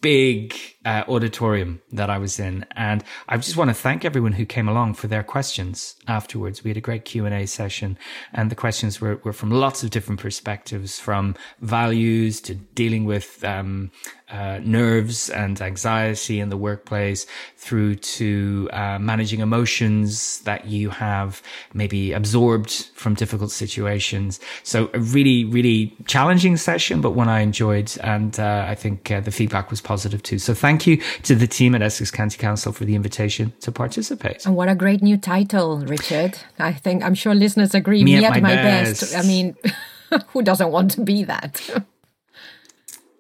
big 0.01 0.55
uh, 0.85 1.05
auditorium 1.09 1.81
that 1.93 2.11
I 2.11 2.19
was 2.19 2.39
in. 2.41 2.67
And 2.77 3.05
I 3.29 3.37
just 3.37 3.57
want 3.57 3.71
to 3.71 3.75
thank 3.75 4.05
everyone 4.05 4.33
who 4.33 4.47
came 4.47 4.69
along 4.69 4.95
for 4.95 5.07
their 5.07 5.23
questions 5.23 5.97
afterwards. 6.09 6.65
We 6.65 6.71
had 6.71 6.77
a 6.77 6.83
great 6.83 7.05
Q 7.05 7.27
and 7.27 7.35
A 7.35 7.47
session 7.47 7.99
and 8.33 8.51
the 8.51 8.57
questions 8.57 9.01
were, 9.01 9.17
were 9.25 9.33
from 9.33 9.51
lots 9.51 9.83
of 9.83 9.91
different 9.91 10.21
perspectives 10.21 10.99
from 10.99 11.35
values 11.61 12.41
to 12.43 12.55
dealing 12.55 13.05
with, 13.05 13.43
um, 13.45 13.91
uh, 14.31 14.59
nerves 14.63 15.29
and 15.29 15.61
anxiety 15.61 16.41
in 16.41 16.49
the 16.49 16.57
workplace 16.57 17.27
through 17.57 17.95
to 17.95 18.69
uh, 18.73 18.99
managing 18.99 19.41
emotions 19.41 20.41
that 20.41 20.67
you 20.67 20.89
have 20.91 21.43
maybe 21.75 22.13
absorbed 22.13 22.91
from 22.95 23.15
difficult 23.15 23.51
situations. 23.51 24.41
So 24.63 24.91
a 24.95 24.99
really, 24.99 25.45
really 25.45 25.95
challenging 26.07 26.57
session, 26.57 27.01
but 27.01 27.11
one 27.11 27.29
I 27.29 27.41
enjoyed. 27.41 27.93
And 28.03 28.39
uh, 28.41 28.65
I 28.67 28.75
think 28.75 29.11
uh, 29.11 29.21
the 29.21 29.31
feedback 29.31 29.71
was 29.71 29.81
positive 29.81 30.23
too. 30.23 30.39
So 30.39 30.55
thank 30.55 30.87
you 30.87 31.03
to 31.25 31.35
the 31.35 31.47
team 31.47 31.75
at 31.75 31.83
Essex 31.83 32.11
County 32.11 32.39
Council 32.39 32.73
for 32.73 32.85
the 32.85 32.95
invitation 32.95 33.53
to 33.61 33.71
participate. 33.71 34.47
And 34.47 34.57
what 34.57 34.69
a 34.69 34.75
great 34.75 35.03
new 35.03 35.19
title, 35.19 35.79
Richard. 35.79 36.39
I 36.59 36.73
think 36.73 37.03
I'm 37.03 37.15
sure 37.15 37.35
listeners 37.35 37.75
agree. 37.75 38.03
Me, 38.03 38.17
Me 38.17 38.25
at, 38.25 38.31
my, 38.31 38.41
my 38.41 38.55
best. 38.55 39.01
best. 39.01 39.17
I 39.17 39.23
mean, 39.27 39.57
who 40.29 40.43
doesn't 40.43 40.71
want 40.71 40.93
to 40.93 41.03
be 41.03 41.25
that? 41.25 41.61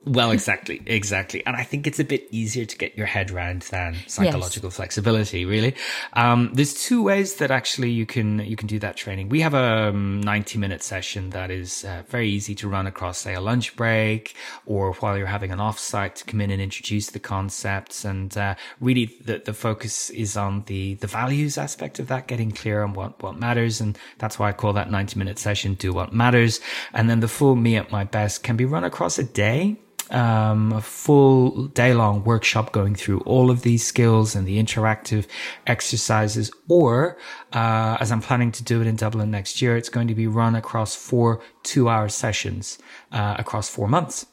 Well, 0.06 0.32
exactly, 0.32 0.82
exactly. 0.84 1.44
And 1.46 1.56
I 1.56 1.62
think 1.62 1.86
it's 1.86 1.98
a 1.98 2.04
bit 2.04 2.28
easier 2.30 2.66
to 2.66 2.76
get 2.76 2.96
your 2.96 3.06
head 3.06 3.30
around 3.30 3.62
than 3.62 3.96
psychological 4.06 4.66
yes. 4.66 4.76
flexibility, 4.76 5.46
really. 5.46 5.74
Um, 6.12 6.50
there's 6.52 6.74
two 6.74 7.02
ways 7.02 7.36
that 7.36 7.50
actually 7.50 7.90
you 7.90 8.04
can, 8.04 8.40
you 8.40 8.54
can 8.54 8.66
do 8.66 8.78
that 8.80 8.98
training. 8.98 9.30
We 9.30 9.40
have 9.40 9.54
a 9.54 9.88
um, 9.88 10.20
90 10.20 10.58
minute 10.58 10.82
session 10.82 11.30
that 11.30 11.50
is 11.50 11.86
uh, 11.86 12.02
very 12.08 12.28
easy 12.28 12.54
to 12.56 12.68
run 12.68 12.86
across, 12.86 13.18
say, 13.18 13.32
a 13.32 13.40
lunch 13.40 13.76
break 13.76 14.34
or 14.66 14.92
while 14.94 15.16
you're 15.16 15.26
having 15.26 15.50
an 15.50 15.58
offsite 15.58 16.16
to 16.16 16.24
come 16.24 16.42
in 16.42 16.50
and 16.50 16.60
introduce 16.60 17.08
the 17.08 17.20
concepts. 17.20 18.04
And, 18.04 18.36
uh, 18.36 18.56
really 18.80 19.06
the, 19.24 19.38
the 19.38 19.54
focus 19.54 20.10
is 20.10 20.36
on 20.36 20.64
the, 20.66 20.94
the 20.94 21.06
values 21.06 21.56
aspect 21.56 21.98
of 21.98 22.08
that, 22.08 22.26
getting 22.26 22.52
clear 22.52 22.82
on 22.82 22.92
what, 22.92 23.22
what 23.22 23.38
matters. 23.38 23.80
And 23.80 23.98
that's 24.18 24.38
why 24.38 24.50
I 24.50 24.52
call 24.52 24.74
that 24.74 24.90
90 24.90 25.18
minute 25.18 25.38
session, 25.38 25.74
do 25.74 25.94
what 25.94 26.12
matters. 26.12 26.60
And 26.92 27.08
then 27.08 27.20
the 27.20 27.28
full 27.28 27.56
me 27.56 27.76
at 27.76 27.90
my 27.90 28.04
best 28.04 28.42
can 28.42 28.56
be 28.56 28.66
run 28.66 28.84
across 28.84 29.18
a 29.18 29.24
day 29.24 29.78
um, 30.14 30.72
a 30.72 30.80
full 30.80 31.66
day 31.68 31.92
long 31.92 32.22
workshop 32.24 32.72
going 32.72 32.94
through 32.94 33.20
all 33.20 33.50
of 33.50 33.62
these 33.62 33.84
skills 33.84 34.34
and 34.34 34.46
the 34.46 34.62
interactive 34.62 35.26
exercises. 35.66 36.50
Or, 36.68 37.18
uh, 37.52 37.96
as 38.00 38.12
I'm 38.12 38.22
planning 38.22 38.52
to 38.52 38.62
do 38.62 38.80
it 38.80 38.86
in 38.86 38.96
Dublin 38.96 39.30
next 39.30 39.60
year, 39.60 39.76
it's 39.76 39.88
going 39.88 40.08
to 40.08 40.14
be 40.14 40.26
run 40.26 40.54
across 40.54 40.94
four 40.94 41.42
two 41.64 41.88
hour 41.88 42.08
sessions, 42.08 42.78
uh, 43.12 43.34
across 43.38 43.68
four 43.68 43.88
months 43.88 44.26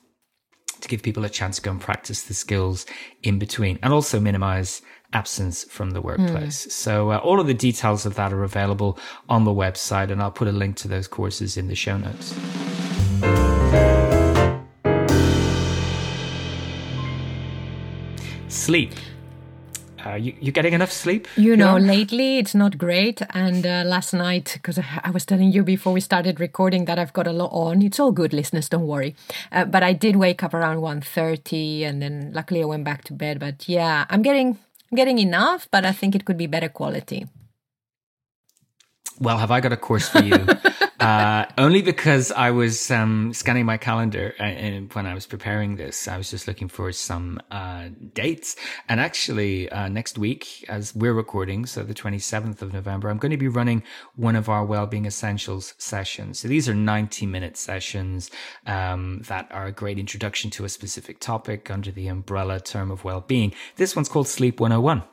to 0.82 0.88
give 0.88 1.04
people 1.04 1.26
a 1.26 1.30
chance 1.30 1.58
to 1.58 1.62
go 1.62 1.72
and 1.72 1.82
practice 1.82 2.24
the 2.24 2.34
skills 2.34 2.86
in 3.24 3.40
between 3.40 3.78
and 3.84 3.94
also 3.94 4.20
minimize 4.20 4.82
absence 5.14 5.64
from 5.66 5.92
the 5.92 6.02
workplace. 6.02 6.66
Mm. 6.66 6.72
So 6.72 7.12
uh, 7.12 7.18
all 7.18 7.40
of 7.40 7.48
the 7.48 7.54
details 7.54 8.06
of 8.06 8.16
that 8.16 8.32
are 8.32 8.44
available 8.44 8.98
on 9.30 9.44
the 9.44 9.52
website 9.52 10.10
and 10.10 10.22
I'll 10.22 10.32
put 10.32 10.48
a 10.48 10.52
link 10.52 10.78
to 10.78 10.88
those 10.88 11.08
courses 11.08 11.58
in 11.58 11.68
the 11.68 11.76
show 11.76 11.98
notes. 11.98 13.51
Sleep. 18.52 18.94
Uh, 20.06 20.16
you, 20.16 20.34
you 20.42 20.52
getting 20.52 20.74
enough 20.74 20.92
sleep? 20.92 21.28
You 21.38 21.56
know, 21.56 21.78
lately 21.78 22.40
it's 22.40 22.56
not 22.56 22.78
great. 22.78 23.22
And 23.36 23.66
uh, 23.66 23.84
last 23.86 24.14
night, 24.14 24.54
because 24.54 24.80
I, 24.80 25.02
I, 25.04 25.12
was 25.12 25.26
telling 25.26 25.52
you 25.52 25.64
before 25.64 25.94
we 25.94 26.02
started 26.02 26.40
recording 26.40 26.86
that 26.86 26.98
I've 26.98 27.14
got 27.14 27.28
a 27.28 27.32
lot 27.32 27.52
on. 27.52 27.84
It's 27.84 28.00
all 28.00 28.12
good, 28.12 28.34
listeners. 28.34 28.68
Don't 28.68 28.88
worry. 28.88 29.16
Uh, 29.52 29.66
but 29.66 29.84
I 29.84 29.94
did 29.94 30.16
wake 30.16 30.44
up 30.44 30.56
around 30.56 30.78
1.30 30.78 31.84
and 31.84 32.02
then 32.02 32.32
luckily 32.34 32.64
I 32.64 32.66
went 32.66 32.84
back 32.84 33.04
to 33.06 33.14
bed. 33.14 33.40
But 33.40 33.70
yeah, 33.70 34.06
I'm 34.10 34.24
getting 34.24 34.58
I'm 34.92 34.96
getting 34.96 35.20
enough, 35.20 35.68
but 35.72 35.86
I 35.86 35.92
think 35.92 36.16
it 36.16 36.26
could 36.26 36.38
be 36.38 36.48
better 36.48 36.68
quality. 36.68 37.28
Well, 39.22 39.38
have 39.38 39.52
I 39.52 39.60
got 39.60 39.72
a 39.72 39.78
course 39.78 40.10
for 40.10 40.24
you? 40.24 40.34
uh, 41.00 41.46
only 41.60 41.84
because 41.84 42.32
I 42.32 42.50
was 42.50 42.90
um, 42.90 43.34
scanning 43.36 43.68
my 43.68 43.78
calendar 43.78 44.34
uh, 44.40 44.44
and 44.44 44.92
when 44.94 45.06
I 45.06 45.14
was 45.14 45.28
preparing 45.28 45.76
this, 45.76 46.08
I 46.08 46.18
was 46.18 46.32
just 46.32 46.48
looking 46.48 46.68
for 46.68 46.92
some 46.92 47.40
uh, 47.52 47.90
dates. 48.16 48.56
And 48.90 49.00
actually, 49.00 49.70
uh, 49.70 49.90
next 49.90 50.18
week, 50.18 50.66
as 50.68 50.96
we're 50.96 51.14
recording, 51.14 51.68
so 51.68 51.84
the 51.84 51.94
27th 51.94 52.64
of 52.64 52.74
November, 52.74 53.12
I'm 53.12 53.20
going 53.20 53.30
to 53.30 53.38
be 53.38 53.48
running 53.48 53.84
one 54.16 54.36
of 54.36 54.50
our 54.50 54.66
Wellbeing 54.66 55.06
Essentials 55.06 55.76
sessions. 55.78 56.40
So 56.40 56.48
these 56.48 56.68
are 56.68 56.74
90 56.74 57.28
minute 57.28 57.58
sessions 57.58 58.32
um, 58.66 59.22
that 59.28 59.48
are 59.52 59.68
a 59.68 59.72
great 59.72 60.00
introduction 60.00 60.50
to 60.52 60.66
a 60.66 60.70
specific 60.70 61.20
topic 61.20 61.70
under 61.70 61.92
the 61.92 62.08
umbrella 62.08 62.60
term 62.60 62.90
of 62.90 63.04
well-being. 63.04 63.54
This 63.76 63.96
one's 63.96 64.10
called 64.10 64.28
Sleep 64.28 64.60
101. 64.60 65.04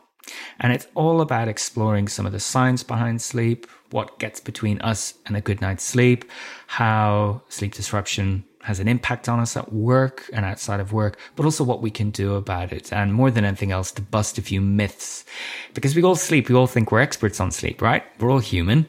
And 0.60 0.72
it's 0.72 0.86
all 0.94 1.20
about 1.20 1.48
exploring 1.48 2.08
some 2.08 2.26
of 2.26 2.32
the 2.32 2.40
science 2.40 2.82
behind 2.82 3.22
sleep, 3.22 3.66
what 3.90 4.18
gets 4.18 4.40
between 4.40 4.80
us 4.80 5.14
and 5.26 5.36
a 5.36 5.40
good 5.40 5.60
night's 5.60 5.84
sleep, 5.84 6.24
how 6.66 7.42
sleep 7.48 7.74
disruption 7.74 8.44
has 8.62 8.80
an 8.80 8.88
impact 8.88 9.28
on 9.30 9.40
us 9.40 9.56
at 9.56 9.72
work 9.72 10.28
and 10.32 10.44
outside 10.44 10.78
of 10.78 10.92
work, 10.92 11.18
but 11.36 11.46
also 11.46 11.64
what 11.64 11.80
we 11.80 11.90
can 11.90 12.10
do 12.10 12.34
about 12.34 12.70
it. 12.70 12.92
And 12.92 13.14
more 13.14 13.30
than 13.30 13.44
anything 13.44 13.72
else, 13.72 13.90
to 13.92 14.02
bust 14.02 14.36
a 14.36 14.42
few 14.42 14.60
myths. 14.60 15.24
Because 15.72 15.96
we 15.96 16.02
all 16.02 16.16
sleep, 16.16 16.50
we 16.50 16.54
all 16.54 16.66
think 16.66 16.92
we're 16.92 17.00
experts 17.00 17.40
on 17.40 17.50
sleep, 17.50 17.80
right? 17.80 18.04
We're 18.20 18.30
all 18.30 18.40
human. 18.40 18.86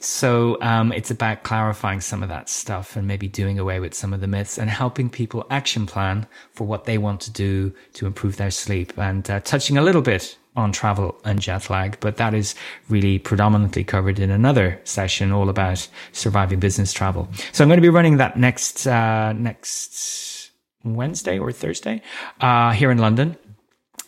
So 0.00 0.60
um, 0.60 0.92
it's 0.92 1.10
about 1.10 1.44
clarifying 1.44 2.02
some 2.02 2.22
of 2.22 2.28
that 2.28 2.48
stuff 2.48 2.96
and 2.96 3.06
maybe 3.06 3.28
doing 3.28 3.58
away 3.58 3.80
with 3.80 3.94
some 3.94 4.12
of 4.12 4.20
the 4.20 4.26
myths 4.26 4.58
and 4.58 4.68
helping 4.68 5.08
people 5.08 5.46
action 5.48 5.86
plan 5.86 6.26
for 6.52 6.66
what 6.66 6.84
they 6.84 6.98
want 6.98 7.20
to 7.22 7.30
do 7.30 7.72
to 7.94 8.06
improve 8.06 8.36
their 8.36 8.50
sleep 8.50 8.92
and 8.98 9.30
uh, 9.30 9.40
touching 9.40 9.78
a 9.78 9.82
little 9.82 10.02
bit 10.02 10.36
on 10.54 10.72
travel 10.72 11.18
and 11.24 11.40
jet 11.40 11.70
lag, 11.70 11.98
but 12.00 12.16
that 12.16 12.34
is 12.34 12.54
really 12.88 13.18
predominantly 13.18 13.84
covered 13.84 14.18
in 14.18 14.30
another 14.30 14.80
session 14.84 15.32
all 15.32 15.48
about 15.48 15.88
surviving 16.12 16.60
business 16.60 16.92
travel. 16.92 17.28
So 17.52 17.64
I'm 17.64 17.68
going 17.68 17.78
to 17.78 17.82
be 17.82 17.88
running 17.88 18.18
that 18.18 18.36
next, 18.36 18.86
uh, 18.86 19.32
next 19.32 20.50
Wednesday 20.84 21.38
or 21.38 21.52
Thursday, 21.52 22.02
uh, 22.40 22.72
here 22.72 22.90
in 22.90 22.98
London. 22.98 23.36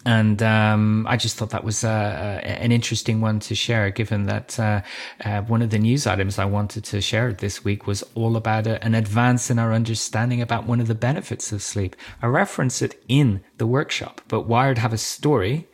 And 0.07 0.43
um, 0.43 1.07
I 1.09 1.17
just 1.17 1.37
thought 1.37 1.51
that 1.51 1.65
was 1.65 1.83
uh, 1.83 1.89
uh, 1.89 2.47
an 2.47 2.73
interesting 2.73 3.23
one 3.23 3.41
to 3.41 3.55
share, 3.55 3.91
given 3.91 4.25
that 4.25 4.61
uh, 4.61 4.83
uh, 5.25 5.41
one 5.43 5.63
of 5.63 5.71
the 5.71 5.79
news 5.79 6.07
items 6.07 6.39
I 6.39 6.45
wanted 6.45 6.85
to 6.85 7.01
share 7.01 7.33
this 7.33 7.65
week 7.65 7.87
was 7.87 8.03
all 8.15 8.37
about 8.37 8.67
a, 8.67 8.85
an 8.85 8.95
advance 8.95 9.51
in 9.51 9.59
our 9.59 9.73
understanding 9.73 10.43
about 10.43 10.67
one 10.67 10.81
of 10.81 10.89
the 10.89 10.95
benefits 10.95 11.53
of 11.53 11.63
sleep. 11.63 11.97
I 12.21 12.27
reference 12.27 12.83
it 12.83 13.03
in 13.09 13.43
the 13.57 13.67
workshop, 13.67 14.21
but 14.29 14.43
Wired 14.43 14.77
have 14.77 14.93
a 14.93 14.99
story 14.99 15.69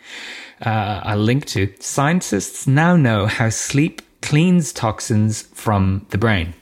uh, 0.61 1.01
I 1.03 1.15
link 1.15 1.47
to. 1.47 1.73
Scientists 1.81 2.67
now 2.67 2.97
know 2.97 3.27
how 3.27 3.49
sleep 3.49 4.03
cleans 4.21 4.73
toxins 4.73 5.43
from 5.43 6.07
the 6.11 6.19
brain. 6.19 6.55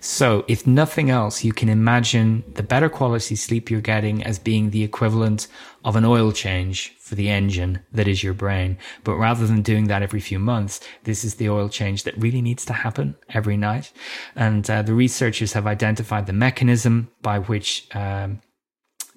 So, 0.00 0.44
if 0.48 0.66
nothing 0.66 1.10
else, 1.10 1.44
you 1.44 1.52
can 1.52 1.68
imagine 1.68 2.42
the 2.54 2.64
better 2.64 2.88
quality 2.88 3.36
sleep 3.36 3.70
you're 3.70 3.80
getting 3.80 4.24
as 4.24 4.36
being 4.36 4.70
the 4.70 4.82
equivalent 4.82 5.46
of 5.84 5.94
an 5.94 6.04
oil 6.04 6.32
change 6.32 6.92
for 6.98 7.14
the 7.14 7.28
engine 7.28 7.78
that 7.92 8.08
is 8.08 8.22
your 8.22 8.34
brain. 8.34 8.78
But 9.04 9.14
rather 9.14 9.46
than 9.46 9.62
doing 9.62 9.86
that 9.86 10.02
every 10.02 10.18
few 10.18 10.40
months, 10.40 10.80
this 11.04 11.24
is 11.24 11.36
the 11.36 11.48
oil 11.48 11.68
change 11.68 12.02
that 12.02 12.18
really 12.18 12.42
needs 12.42 12.64
to 12.64 12.72
happen 12.72 13.14
every 13.28 13.56
night. 13.56 13.92
And 14.34 14.68
uh, 14.68 14.82
the 14.82 14.92
researchers 14.92 15.52
have 15.52 15.68
identified 15.68 16.26
the 16.26 16.32
mechanism 16.32 17.08
by 17.22 17.38
which 17.38 17.86
um, 17.94 18.40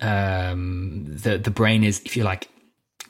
um, 0.01 1.05
the 1.07 1.39
the 1.39 1.51
brain 1.51 1.83
is, 1.83 2.01
if 2.05 2.15
you 2.15 2.23
like, 2.23 2.47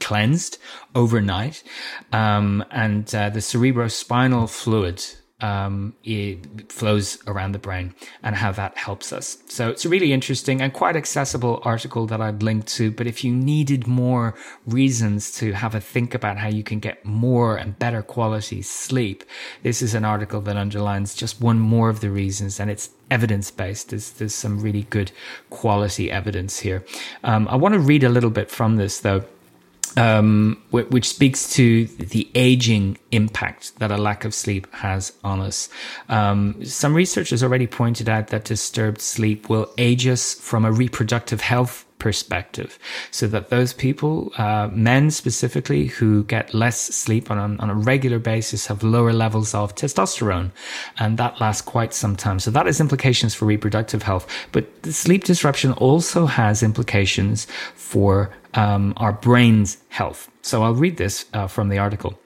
cleansed 0.06 0.60
overnight, 0.94 1.63
um, 2.12 2.63
and 2.70 3.04
uh, 3.15 3.30
the 3.32 3.39
cerebrospinal 3.39 4.48
fluid 4.48 5.04
um, 5.41 5.94
it 6.04 6.72
flows 6.72 7.18
around 7.28 7.52
the 7.52 7.60
brain 7.60 7.94
and 8.24 8.36
how 8.36 8.52
that 8.54 8.78
helps 8.78 9.12
us. 9.12 9.38
So 9.48 9.70
it's 9.70 9.84
a 9.84 9.89
really 9.89 10.13
interesting 10.13 10.62
and 10.62 10.72
quite 10.72 10.96
accessible 10.96 11.62
article 11.63 12.06
that 12.08 12.22
I'd 12.22 12.41
link 12.41 12.65
to. 12.78 12.89
But 12.89 13.06
if 13.06 13.24
you 13.24 13.34
needed 13.34 13.86
more 13.86 14.34
reasons 14.65 15.32
to 15.39 15.52
have 15.52 15.76
a 15.76 15.82
think 15.82 16.13
about 16.13 16.38
how 16.38 16.48
you 16.48 16.63
can 16.63 16.80
get 16.80 17.04
more 17.04 17.58
and 17.58 17.78
better 17.78 18.02
quality 18.02 18.62
sleep, 18.62 19.24
this 19.62 19.82
is 19.82 19.94
an 19.94 20.06
article 20.06 20.39
that 20.41 20.56
underlines 20.56 21.13
just 21.13 21.41
one 21.41 21.60
more 21.60 21.89
of 21.89 22.00
the 22.00 22.12
reasons 22.12 22.60
and 22.60 22.72
it's 22.72 22.91
evidence 23.12 23.52
based. 23.52 23.89
There's, 23.89 24.12
there's 24.12 24.34
some 24.34 24.62
really 24.62 24.84
good 24.84 25.12
quality 25.50 26.10
evidence 26.10 26.60
here. 26.60 26.86
Um, 27.24 27.48
I 27.50 27.56
want 27.56 27.74
to 27.74 27.80
read 27.80 28.04
a 28.04 28.10
little 28.10 28.30
bit 28.30 28.50
from 28.50 28.78
this 28.78 29.02
though 29.02 29.26
um, 29.97 30.62
which 30.71 31.10
speaks 31.10 31.53
to 31.53 31.86
the 31.86 32.29
aging 32.36 32.97
impact 33.12 33.77
that 33.79 33.91
a 33.91 33.97
lack 33.97 34.25
of 34.25 34.34
sleep 34.34 34.71
has 34.73 35.13
on 35.23 35.39
us. 35.39 35.69
Um, 36.10 36.63
some 36.65 36.93
researchers 36.93 37.43
already 37.43 37.67
pointed 37.67 38.10
out 38.10 38.27
that 38.27 38.45
disturbed 38.45 39.01
sleep 39.01 39.49
will 39.49 39.71
age 39.77 40.08
us 40.08 40.34
from 40.34 40.65
a 40.65 40.71
reproductive 40.71 41.41
health 41.41 41.86
perspective 41.97 42.77
so 43.10 43.25
that 43.25 43.49
those 43.49 43.73
people, 43.73 44.31
uh, 44.38 44.69
men 44.71 45.10
specifically 45.10 45.88
who 45.88 46.23
get 46.25 46.53
less 46.53 46.79
sleep 46.79 47.31
on 47.31 47.38
a, 47.38 47.63
on 47.63 47.69
a 47.69 47.73
regular 47.73 48.19
basis 48.19 48.67
have 48.67 48.84
lower 48.84 49.13
levels 49.13 49.55
of 49.55 49.73
testosterone 49.75 50.51
and 50.99 51.17
that 51.17 51.39
lasts 51.39 51.62
quite 51.62 51.93
some 51.93 52.15
time. 52.15 52.39
So 52.39 52.51
that 52.51 52.65
has 52.65 52.79
implications 52.79 53.34
for 53.34 53.45
reproductive 53.45 54.03
health, 54.03 54.27
but 54.51 54.65
sleep 54.86 55.23
disruption 55.23 55.71
also 55.73 56.25
has 56.25 56.62
implications 56.62 57.47
for 57.73 58.29
um, 58.56 58.94
our 58.98 59.13
brain's 59.13 59.78
health. 59.89 60.30
So 60.41 60.63
I'll 60.63 60.74
read 60.74 60.98
this 60.98 61.26
uh, 61.34 61.48
from 61.48 61.70
the 61.70 61.78
article. 61.78 62.20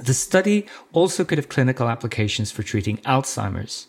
The 0.00 0.14
study 0.14 0.66
also 0.92 1.24
could 1.24 1.38
have 1.38 1.48
clinical 1.48 1.88
applications 1.88 2.50
for 2.50 2.62
treating 2.62 2.96
Alzheimer's. 2.98 3.88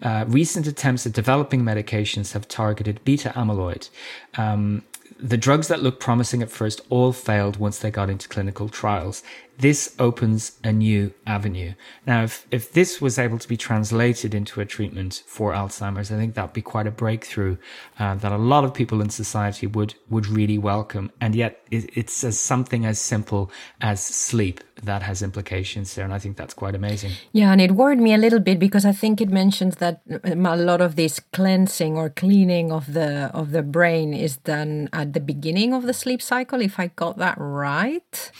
Uh, 0.00 0.24
recent 0.26 0.66
attempts 0.66 1.06
at 1.06 1.12
developing 1.12 1.62
medications 1.62 2.32
have 2.32 2.48
targeted 2.48 3.04
beta 3.04 3.32
amyloid. 3.36 3.90
Um, 4.36 4.82
the 5.18 5.36
drugs 5.36 5.68
that 5.68 5.82
looked 5.82 6.00
promising 6.00 6.42
at 6.42 6.50
first 6.50 6.80
all 6.88 7.12
failed 7.12 7.58
once 7.58 7.78
they 7.78 7.90
got 7.90 8.10
into 8.10 8.28
clinical 8.28 8.68
trials 8.68 9.22
this 9.62 9.94
opens 10.00 10.58
a 10.64 10.72
new 10.72 11.14
avenue. 11.24 11.72
Now, 12.04 12.24
if, 12.24 12.46
if 12.50 12.72
this 12.72 13.00
was 13.00 13.16
able 13.16 13.38
to 13.38 13.46
be 13.46 13.56
translated 13.56 14.34
into 14.34 14.60
a 14.60 14.66
treatment 14.66 15.22
for 15.26 15.52
Alzheimer's, 15.52 16.10
I 16.10 16.16
think 16.16 16.34
that'd 16.34 16.52
be 16.52 16.62
quite 16.62 16.88
a 16.88 16.90
breakthrough 16.90 17.56
uh, 17.98 18.16
that 18.16 18.32
a 18.32 18.36
lot 18.36 18.64
of 18.64 18.74
people 18.74 19.00
in 19.00 19.08
society 19.08 19.68
would, 19.68 19.94
would 20.10 20.26
really 20.26 20.58
welcome. 20.58 21.12
And 21.20 21.36
yet 21.36 21.60
it, 21.70 21.90
it's 21.94 22.24
as 22.24 22.40
something 22.40 22.84
as 22.84 22.98
simple 22.98 23.52
as 23.80 24.04
sleep 24.04 24.60
that 24.82 25.04
has 25.04 25.22
implications 25.22 25.94
there. 25.94 26.04
And 26.04 26.12
I 26.12 26.18
think 26.18 26.36
that's 26.36 26.54
quite 26.54 26.74
amazing. 26.74 27.12
Yeah. 27.30 27.52
And 27.52 27.60
it 27.60 27.70
worried 27.72 28.00
me 28.00 28.14
a 28.14 28.18
little 28.18 28.40
bit 28.40 28.58
because 28.58 28.84
I 28.84 28.92
think 28.92 29.20
it 29.20 29.30
mentions 29.30 29.76
that 29.76 30.00
um, 30.24 30.44
a 30.44 30.56
lot 30.56 30.80
of 30.80 30.96
this 30.96 31.20
cleansing 31.32 31.96
or 31.96 32.10
cleaning 32.10 32.72
of 32.72 32.94
the, 32.94 33.30
of 33.32 33.52
the 33.52 33.62
brain 33.62 34.12
is 34.12 34.38
done 34.38 34.88
at 34.92 35.12
the 35.12 35.20
beginning 35.20 35.72
of 35.72 35.84
the 35.84 35.94
sleep 35.94 36.20
cycle, 36.20 36.60
if 36.60 36.80
I 36.80 36.88
got 36.88 37.16
that 37.18 37.36
right. 37.38 38.32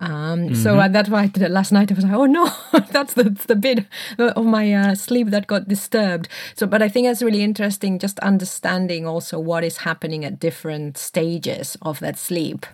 Um, 0.00 0.48
mm-hmm. 0.48 0.54
So 0.54 0.78
uh, 0.78 0.88
that's 0.88 1.10
why 1.10 1.30
last 1.36 1.72
night 1.72 1.92
I 1.92 1.94
was 1.94 2.04
like, 2.04 2.14
oh 2.14 2.24
no, 2.24 2.50
that's 2.90 3.14
the, 3.14 3.24
the 3.46 3.54
bit 3.54 3.86
of 4.18 4.44
my 4.44 4.72
uh, 4.72 4.94
sleep 4.94 5.28
that 5.28 5.46
got 5.46 5.68
disturbed. 5.68 6.28
So, 6.54 6.66
but 6.66 6.82
I 6.82 6.88
think 6.88 7.06
it's 7.06 7.22
really 7.22 7.42
interesting 7.42 7.98
just 7.98 8.18
understanding 8.20 9.06
also 9.06 9.38
what 9.38 9.62
is 9.62 9.78
happening 9.78 10.24
at 10.24 10.40
different 10.40 10.96
stages 10.96 11.76
of 11.82 12.00
that 12.00 12.18
sleep. 12.18 12.66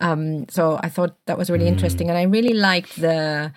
Um, 0.00 0.48
so 0.48 0.78
I 0.82 0.90
thought 0.90 1.16
that 1.26 1.38
was 1.38 1.50
really 1.50 1.64
mm. 1.64 1.72
interesting, 1.72 2.08
and 2.08 2.18
I 2.18 2.22
really 2.22 2.54
liked 2.54 3.00
the. 3.00 3.52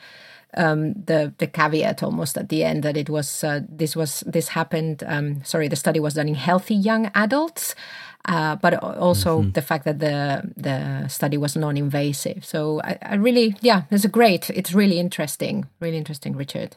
Um, 0.56 0.94
the 0.94 1.32
the 1.38 1.46
caveat 1.46 2.02
almost 2.02 2.36
at 2.36 2.50
the 2.50 2.64
end 2.64 2.82
that 2.82 2.98
it 2.98 3.08
was 3.08 3.44
uh, 3.44 3.60
this 3.70 3.96
was 3.96 4.22
this 4.26 4.48
happened. 4.48 5.04
Um, 5.06 5.44
sorry, 5.44 5.68
the 5.68 5.76
study 5.76 6.00
was 6.00 6.16
done 6.16 6.28
in 6.28 6.34
healthy 6.34 6.74
young 6.74 7.12
adults, 7.14 7.76
uh, 8.26 8.56
but 8.58 8.76
also 8.84 9.42
mm-hmm. 9.42 9.52
the 9.52 9.62
fact 9.62 9.86
that 9.86 10.00
the 10.00 10.44
the 10.58 11.08
study 11.08 11.38
was 11.38 11.56
non-invasive. 11.56 12.46
So 12.46 12.82
I, 12.84 12.98
I 13.02 13.16
really, 13.16 13.56
yeah, 13.62 13.84
it's 13.92 14.06
a 14.06 14.10
great. 14.10 14.50
It's 14.50 14.74
really 14.74 15.00
interesting, 15.00 15.68
really 15.80 15.98
interesting, 15.98 16.36
Richard. 16.36 16.76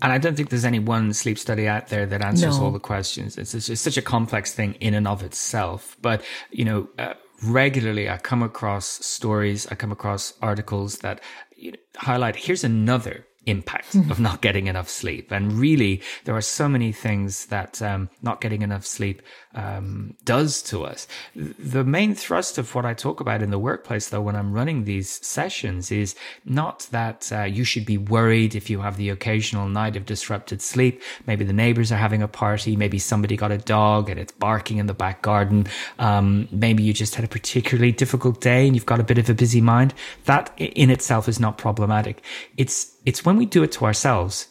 And 0.00 0.12
I 0.12 0.18
don't 0.18 0.36
think 0.36 0.50
there's 0.50 0.64
any 0.64 0.78
one 0.78 1.12
sleep 1.12 1.38
study 1.38 1.66
out 1.66 1.88
there 1.88 2.06
that 2.06 2.22
answers 2.22 2.58
no. 2.58 2.66
all 2.66 2.70
the 2.70 2.78
questions. 2.78 3.36
It's, 3.36 3.52
it's, 3.52 3.68
it's, 3.68 3.80
such 3.80 3.96
a 3.96 4.02
complex 4.02 4.54
thing 4.54 4.74
in 4.74 4.94
and 4.94 5.08
of 5.08 5.24
itself. 5.24 5.96
But 6.00 6.22
you 6.50 6.64
know, 6.64 6.88
uh, 6.98 7.14
regularly 7.42 8.08
I 8.08 8.18
come 8.18 8.42
across 8.42 8.86
stories, 8.86 9.66
I 9.70 9.74
come 9.74 9.92
across 9.92 10.34
articles 10.40 10.98
that 10.98 11.20
you 11.56 11.72
know, 11.72 11.78
highlight 11.96 12.36
here's 12.36 12.64
another 12.64 13.26
impact 13.46 13.94
of 13.94 14.20
not 14.20 14.42
getting 14.42 14.66
enough 14.66 14.88
sleep. 14.88 15.32
And 15.32 15.52
really, 15.52 16.02
there 16.24 16.36
are 16.36 16.42
so 16.42 16.68
many 16.68 16.92
things 16.92 17.46
that 17.46 17.80
um, 17.82 18.10
not 18.22 18.40
getting 18.40 18.62
enough 18.62 18.84
sleep 18.84 19.22
um, 19.54 20.14
does 20.24 20.62
to 20.62 20.84
us. 20.84 21.08
The 21.34 21.84
main 21.84 22.14
thrust 22.14 22.58
of 22.58 22.74
what 22.74 22.84
I 22.84 22.94
talk 22.94 23.20
about 23.20 23.42
in 23.42 23.50
the 23.50 23.58
workplace, 23.58 24.08
though, 24.08 24.20
when 24.20 24.36
I'm 24.36 24.52
running 24.52 24.84
these 24.84 25.10
sessions, 25.26 25.90
is 25.90 26.14
not 26.44 26.86
that 26.90 27.30
uh, 27.32 27.42
you 27.42 27.64
should 27.64 27.86
be 27.86 27.98
worried 27.98 28.54
if 28.54 28.68
you 28.68 28.80
have 28.80 28.96
the 28.96 29.08
occasional 29.08 29.68
night 29.68 29.96
of 29.96 30.06
disrupted 30.06 30.60
sleep. 30.60 31.02
Maybe 31.26 31.44
the 31.44 31.52
neighbors 31.52 31.90
are 31.90 31.96
having 31.96 32.22
a 32.22 32.28
party. 32.28 32.76
Maybe 32.76 32.98
somebody 32.98 33.36
got 33.36 33.50
a 33.50 33.58
dog 33.58 34.10
and 34.10 34.20
it's 34.20 34.32
barking 34.32 34.78
in 34.78 34.86
the 34.86 34.94
back 34.94 35.22
garden. 35.22 35.66
Um, 35.98 36.48
maybe 36.50 36.82
you 36.82 36.92
just 36.92 37.14
had 37.14 37.24
a 37.24 37.28
particularly 37.28 37.92
difficult 37.92 38.40
day 38.40 38.66
and 38.66 38.76
you've 38.76 38.86
got 38.86 39.00
a 39.00 39.04
bit 39.04 39.18
of 39.18 39.30
a 39.30 39.34
busy 39.34 39.60
mind. 39.60 39.94
That 40.26 40.52
in 40.58 40.90
itself 40.90 41.28
is 41.28 41.40
not 41.40 41.58
problematic. 41.58 42.22
It's 42.56 42.97
it's 43.04 43.24
when 43.24 43.36
we 43.36 43.46
do 43.46 43.62
it 43.62 43.72
to 43.72 43.84
ourselves 43.84 44.48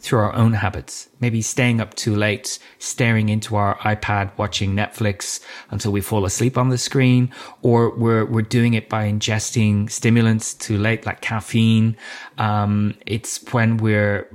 through 0.00 0.20
our 0.20 0.32
own 0.34 0.52
habits, 0.52 1.08
maybe 1.20 1.42
staying 1.42 1.80
up 1.80 1.92
too 1.94 2.14
late, 2.14 2.60
staring 2.78 3.28
into 3.28 3.56
our 3.56 3.76
iPad, 3.78 4.30
watching 4.36 4.74
Netflix 4.74 5.40
until 5.70 5.90
we 5.90 6.00
fall 6.00 6.24
asleep 6.24 6.56
on 6.56 6.68
the 6.68 6.78
screen, 6.78 7.32
or 7.62 7.90
we're, 7.96 8.24
we're 8.24 8.42
doing 8.42 8.74
it 8.74 8.88
by 8.88 9.10
ingesting 9.10 9.90
stimulants 9.90 10.54
too 10.54 10.78
late, 10.78 11.04
like 11.04 11.20
caffeine. 11.20 11.96
Um, 12.38 12.94
it's 13.06 13.42
when 13.52 13.78
we're 13.78 14.28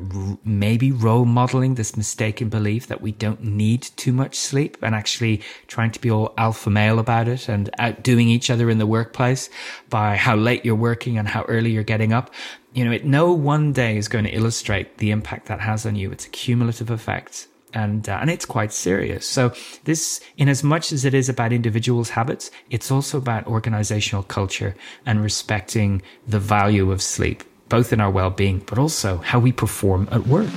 maybe 0.43 0.91
role 0.91 1.25
modeling 1.25 1.75
this 1.75 1.95
mistaken 1.95 2.49
belief 2.49 2.87
that 2.87 3.01
we 3.01 3.13
don't 3.13 3.41
need 3.41 3.83
too 3.95 4.11
much 4.11 4.35
sleep 4.35 4.77
and 4.81 4.93
actually 4.93 5.41
trying 5.67 5.91
to 5.91 6.01
be 6.01 6.11
all 6.11 6.33
alpha 6.37 6.69
male 6.69 6.99
about 6.99 7.29
it 7.29 7.47
and 7.47 7.69
outdoing 7.79 8.27
each 8.27 8.49
other 8.49 8.69
in 8.69 8.79
the 8.79 8.87
workplace 8.87 9.49
by 9.89 10.17
how 10.17 10.35
late 10.35 10.65
you're 10.65 10.75
working 10.75 11.17
and 11.17 11.29
how 11.29 11.43
early 11.43 11.71
you're 11.71 11.83
getting 11.83 12.11
up 12.11 12.31
you 12.73 12.83
know, 12.83 12.91
it, 12.91 13.05
no 13.05 13.31
one 13.31 13.73
day 13.73 13.97
is 13.97 14.07
going 14.07 14.25
to 14.25 14.31
illustrate 14.31 14.97
the 14.97 15.11
impact 15.11 15.45
that 15.47 15.59
has 15.59 15.85
on 15.85 15.95
you. 15.95 16.11
It's 16.11 16.25
a 16.25 16.29
cumulative 16.29 16.89
effect. 16.89 17.47
And, 17.75 18.07
uh, 18.07 18.19
and 18.21 18.29
it's 18.29 18.45
quite 18.45 18.71
serious. 18.71 19.27
So 19.27 19.51
this, 19.85 20.21
in 20.37 20.47
as 20.47 20.63
much 20.63 20.91
as 20.91 21.05
it 21.05 21.13
is 21.15 21.27
about 21.27 21.51
individuals' 21.51 22.11
habits, 22.11 22.51
it's 22.69 22.91
also 22.91 23.17
about 23.17 23.47
organizational 23.47 24.23
culture 24.23 24.75
and 25.05 25.23
respecting 25.23 26.03
the 26.27 26.39
value 26.39 26.91
of 26.91 27.01
sleep, 27.01 27.43
both 27.69 27.91
in 27.91 27.99
our 27.99 28.11
well-being, 28.11 28.59
but 28.67 28.77
also 28.77 29.17
how 29.17 29.39
we 29.39 29.51
perform 29.51 30.07
at 30.11 30.27
work. 30.27 30.51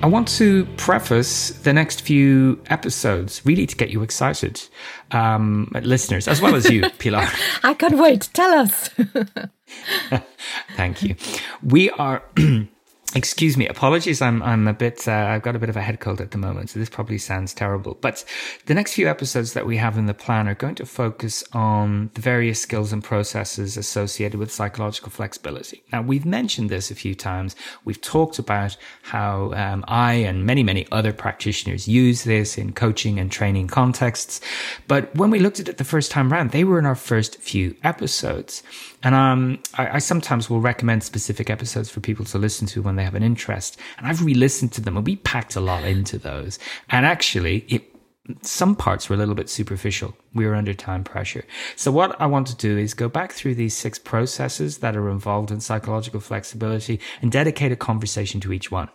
I 0.00 0.06
want 0.06 0.28
to 0.38 0.64
preface 0.76 1.50
the 1.50 1.72
next 1.72 2.02
few 2.02 2.62
episodes 2.66 3.44
really 3.44 3.66
to 3.66 3.76
get 3.76 3.90
you 3.90 4.02
excited, 4.02 4.62
um, 5.10 5.72
listeners, 5.82 6.28
as 6.28 6.40
well 6.40 6.54
as 6.54 6.70
you, 6.70 6.88
Pilar. 6.98 7.26
I 7.64 7.74
can't 7.74 7.98
wait. 7.98 8.28
Tell 8.32 8.60
us. 8.60 8.90
Thank 10.76 11.02
you. 11.02 11.16
We 11.64 11.90
are 11.90 12.22
Excuse 13.14 13.56
me, 13.56 13.66
apologies. 13.66 14.20
I'm 14.20 14.42
I'm 14.42 14.68
a 14.68 14.74
bit. 14.74 15.08
Uh, 15.08 15.12
I've 15.12 15.40
got 15.40 15.56
a 15.56 15.58
bit 15.58 15.70
of 15.70 15.78
a 15.78 15.80
head 15.80 15.98
cold 15.98 16.20
at 16.20 16.32
the 16.32 16.36
moment, 16.36 16.68
so 16.68 16.78
this 16.78 16.90
probably 16.90 17.16
sounds 17.16 17.54
terrible. 17.54 17.96
But 18.02 18.22
the 18.66 18.74
next 18.74 18.92
few 18.92 19.08
episodes 19.08 19.54
that 19.54 19.64
we 19.64 19.78
have 19.78 19.96
in 19.96 20.04
the 20.04 20.12
plan 20.12 20.46
are 20.46 20.54
going 20.54 20.74
to 20.74 20.84
focus 20.84 21.42
on 21.54 22.10
the 22.12 22.20
various 22.20 22.60
skills 22.60 22.92
and 22.92 23.02
processes 23.02 23.78
associated 23.78 24.38
with 24.38 24.52
psychological 24.52 25.10
flexibility. 25.10 25.82
Now, 25.90 26.02
we've 26.02 26.26
mentioned 26.26 26.68
this 26.68 26.90
a 26.90 26.94
few 26.94 27.14
times. 27.14 27.56
We've 27.82 28.00
talked 28.00 28.38
about 28.38 28.76
how 29.04 29.54
um, 29.54 29.86
I 29.88 30.12
and 30.12 30.44
many 30.44 30.62
many 30.62 30.86
other 30.92 31.14
practitioners 31.14 31.88
use 31.88 32.24
this 32.24 32.58
in 32.58 32.74
coaching 32.74 33.18
and 33.18 33.32
training 33.32 33.68
contexts. 33.68 34.42
But 34.86 35.14
when 35.16 35.30
we 35.30 35.38
looked 35.38 35.60
at 35.60 35.68
it 35.70 35.78
the 35.78 35.84
first 35.84 36.10
time 36.10 36.30
around, 36.30 36.50
they 36.50 36.62
were 36.62 36.78
in 36.78 36.84
our 36.84 36.94
first 36.94 37.38
few 37.38 37.74
episodes. 37.82 38.62
And 39.02 39.14
um, 39.14 39.62
I, 39.74 39.96
I, 39.96 39.98
sometimes 39.98 40.50
will 40.50 40.60
recommend 40.60 41.04
specific 41.04 41.50
episodes 41.50 41.88
for 41.88 42.00
people 42.00 42.24
to 42.26 42.38
listen 42.38 42.66
to 42.68 42.82
when 42.82 42.96
they 42.96 43.04
have 43.04 43.14
an 43.14 43.22
interest. 43.22 43.78
And 43.96 44.06
I've 44.06 44.24
re-listened 44.24 44.72
to 44.72 44.80
them, 44.80 44.96
and 44.96 45.06
we 45.06 45.16
packed 45.16 45.54
a 45.54 45.60
lot 45.60 45.84
into 45.84 46.18
those. 46.18 46.58
And 46.90 47.06
actually, 47.06 47.58
it 47.68 47.94
some 48.42 48.76
parts 48.76 49.08
were 49.08 49.14
a 49.14 49.18
little 49.18 49.34
bit 49.34 49.48
superficial. 49.48 50.14
We 50.34 50.46
were 50.46 50.54
under 50.54 50.74
time 50.74 51.02
pressure. 51.02 51.44
So 51.76 51.90
what 51.90 52.20
I 52.20 52.26
want 52.26 52.46
to 52.48 52.56
do 52.56 52.76
is 52.76 52.92
go 52.92 53.08
back 53.08 53.32
through 53.32 53.54
these 53.54 53.74
six 53.74 53.98
processes 53.98 54.78
that 54.78 54.96
are 54.96 55.08
involved 55.08 55.50
in 55.50 55.60
psychological 55.60 56.20
flexibility 56.20 57.00
and 57.22 57.32
dedicate 57.32 57.72
a 57.72 57.76
conversation 57.76 58.40
to 58.42 58.52
each 58.52 58.70
one. 58.70 58.90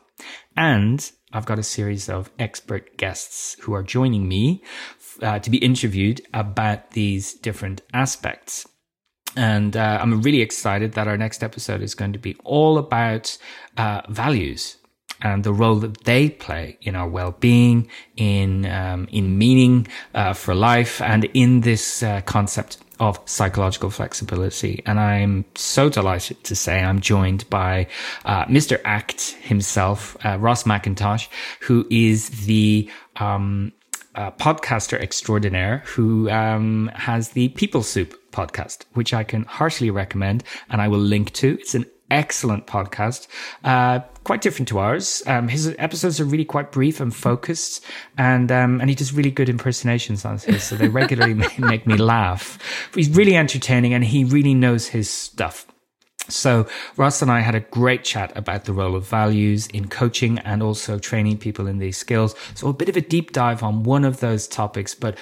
And 0.55 1.11
I've 1.31 1.47
got 1.47 1.57
a 1.57 1.63
series 1.63 2.09
of 2.09 2.29
expert 2.37 2.95
guests 2.97 3.57
who 3.61 3.73
are 3.73 3.81
joining 3.81 4.27
me 4.27 4.63
uh, 5.21 5.39
to 5.39 5.49
be 5.49 5.57
interviewed 5.57 6.21
about 6.33 6.91
these 6.91 7.33
different 7.33 7.81
aspects. 7.91 8.67
And 9.35 9.75
uh, 9.75 9.99
I'm 10.01 10.21
really 10.21 10.41
excited 10.41 10.93
that 10.93 11.07
our 11.07 11.17
next 11.17 11.43
episode 11.43 11.81
is 11.81 11.95
going 11.95 12.13
to 12.13 12.19
be 12.19 12.35
all 12.43 12.77
about 12.77 13.37
uh, 13.77 14.01
values 14.09 14.77
and 15.21 15.43
the 15.43 15.53
role 15.53 15.75
that 15.75 16.03
they 16.03 16.29
play 16.29 16.77
in 16.81 16.95
our 16.95 17.07
well-being, 17.07 17.89
in 18.17 18.65
um, 18.65 19.07
in 19.11 19.37
meaning 19.37 19.87
uh, 20.13 20.33
for 20.33 20.53
life, 20.53 21.01
and 21.01 21.25
in 21.33 21.61
this 21.61 22.03
uh, 22.03 22.21
concept 22.21 22.77
of 22.99 23.19
psychological 23.25 23.89
flexibility. 23.89 24.83
And 24.85 24.99
I'm 24.99 25.45
so 25.55 25.89
delighted 25.89 26.43
to 26.43 26.55
say 26.55 26.81
I'm 26.81 26.99
joined 26.99 27.49
by 27.49 27.87
uh, 28.25 28.45
Mr. 28.45 28.79
ACT 28.85 29.31
himself, 29.41 30.15
uh, 30.25 30.37
Ross 30.39 30.63
McIntosh, 30.63 31.27
who 31.61 31.87
is 31.89 32.29
the 32.45 32.89
um, 33.15 33.71
podcaster 34.15 34.99
extraordinaire 34.99 35.79
who 35.85 36.29
um, 36.29 36.91
has 36.93 37.29
the 37.29 37.49
People 37.49 37.83
Soup 37.83 38.13
podcast, 38.31 38.85
which 38.93 39.13
I 39.13 39.23
can 39.23 39.43
heartily 39.43 39.89
recommend 39.89 40.43
and 40.69 40.81
I 40.81 40.87
will 40.87 40.99
link 40.99 41.33
to. 41.33 41.57
It's 41.59 41.75
an 41.75 41.85
excellent 42.11 42.67
podcast. 42.67 43.27
Uh, 43.63 43.99
quite 44.23 44.41
different 44.41 44.67
to 44.69 44.79
ours. 44.79 45.23
Um, 45.27 45.47
his 45.47 45.75
episodes 45.77 46.19
are 46.19 46.25
really 46.25 46.45
quite 46.45 46.71
brief 46.71 46.99
and 46.99 47.13
focused, 47.13 47.83
and 48.17 48.51
um, 48.51 48.79
and 48.79 48.89
he 48.89 48.95
does 48.95 49.13
really 49.13 49.31
good 49.31 49.49
impersonations 49.49 50.23
on 50.25 50.37
his, 50.37 50.63
so 50.63 50.75
they 50.75 50.87
regularly 50.87 51.33
make 51.57 51.85
me 51.87 51.97
laugh. 51.97 52.59
He's 52.93 53.09
really 53.09 53.35
entertaining, 53.35 53.93
and 53.93 54.03
he 54.03 54.23
really 54.23 54.53
knows 54.53 54.87
his 54.87 55.09
stuff. 55.09 55.65
So 56.29 56.67
Russ 56.95 57.21
and 57.21 57.29
I 57.29 57.41
had 57.41 57.55
a 57.55 57.59
great 57.59 58.03
chat 58.03 58.31
about 58.35 58.65
the 58.65 58.73
role 58.73 58.95
of 58.95 59.07
values 59.07 59.67
in 59.67 59.87
coaching 59.87 60.39
and 60.39 60.63
also 60.63 60.97
training 60.97 61.37
people 61.37 61.67
in 61.67 61.79
these 61.79 61.97
skills. 61.97 62.35
So 62.55 62.69
a 62.69 62.73
bit 62.73 62.89
of 62.89 62.95
a 62.95 63.01
deep 63.01 63.33
dive 63.33 63.61
on 63.61 63.83
one 63.83 64.05
of 64.05 64.19
those 64.19 64.47
topics, 64.47 64.95
but 64.95 65.17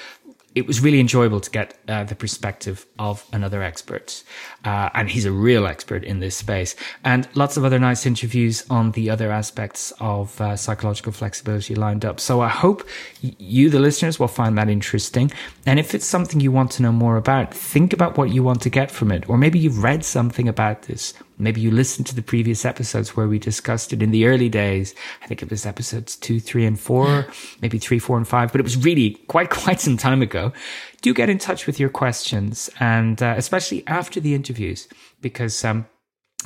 it 0.53 0.67
was 0.67 0.81
really 0.81 0.99
enjoyable 0.99 1.39
to 1.39 1.49
get 1.49 1.77
uh, 1.87 2.03
the 2.03 2.15
perspective 2.15 2.85
of 2.99 3.25
another 3.31 3.63
expert. 3.63 4.23
Uh, 4.65 4.89
and 4.93 5.09
he's 5.09 5.25
a 5.25 5.31
real 5.31 5.65
expert 5.65 6.03
in 6.03 6.19
this 6.19 6.35
space. 6.35 6.75
And 7.03 7.27
lots 7.35 7.57
of 7.57 7.63
other 7.63 7.79
nice 7.79 8.05
interviews 8.05 8.65
on 8.69 8.91
the 8.91 9.09
other 9.09 9.31
aspects 9.31 9.93
of 9.99 10.39
uh, 10.41 10.57
psychological 10.57 11.13
flexibility 11.13 11.75
lined 11.75 12.03
up. 12.03 12.19
So 12.19 12.41
I 12.41 12.49
hope 12.49 12.87
you, 13.21 13.69
the 13.69 13.79
listeners, 13.79 14.19
will 14.19 14.27
find 14.27 14.57
that 14.57 14.69
interesting. 14.69 15.31
And 15.65 15.79
if 15.79 15.95
it's 15.95 16.05
something 16.05 16.41
you 16.41 16.51
want 16.51 16.71
to 16.71 16.81
know 16.81 16.91
more 16.91 17.15
about, 17.15 17.53
think 17.53 17.93
about 17.93 18.17
what 18.17 18.31
you 18.31 18.43
want 18.43 18.61
to 18.63 18.69
get 18.69 18.91
from 18.91 19.11
it. 19.11 19.29
Or 19.29 19.37
maybe 19.37 19.57
you've 19.57 19.83
read 19.83 20.03
something 20.03 20.49
about 20.49 20.83
this 20.83 21.13
Maybe 21.41 21.61
you 21.61 21.71
listened 21.71 22.07
to 22.07 22.15
the 22.15 22.21
previous 22.21 22.65
episodes 22.65 23.15
where 23.15 23.27
we 23.27 23.39
discussed 23.39 23.93
it 23.93 24.01
in 24.01 24.11
the 24.11 24.25
early 24.25 24.49
days. 24.49 24.95
I 25.21 25.27
think 25.27 25.41
it 25.41 25.49
was 25.49 25.65
episodes 25.65 26.15
two, 26.15 26.39
three, 26.39 26.65
and 26.65 26.79
four, 26.79 27.27
maybe 27.61 27.79
three, 27.79 27.99
four, 27.99 28.17
and 28.17 28.27
five, 28.27 28.51
but 28.51 28.61
it 28.61 28.63
was 28.63 28.77
really 28.77 29.11
quite, 29.27 29.49
quite 29.61 29.79
some 29.79 29.97
time 29.97 30.21
ago. 30.21 30.53
Do 31.01 31.13
get 31.13 31.29
in 31.29 31.37
touch 31.37 31.65
with 31.65 31.79
your 31.79 31.89
questions 31.89 32.69
and 32.79 33.21
uh, 33.21 33.33
especially 33.37 33.83
after 33.87 34.19
the 34.19 34.35
interviews 34.35 34.87
because, 35.21 35.65
um, 35.65 35.87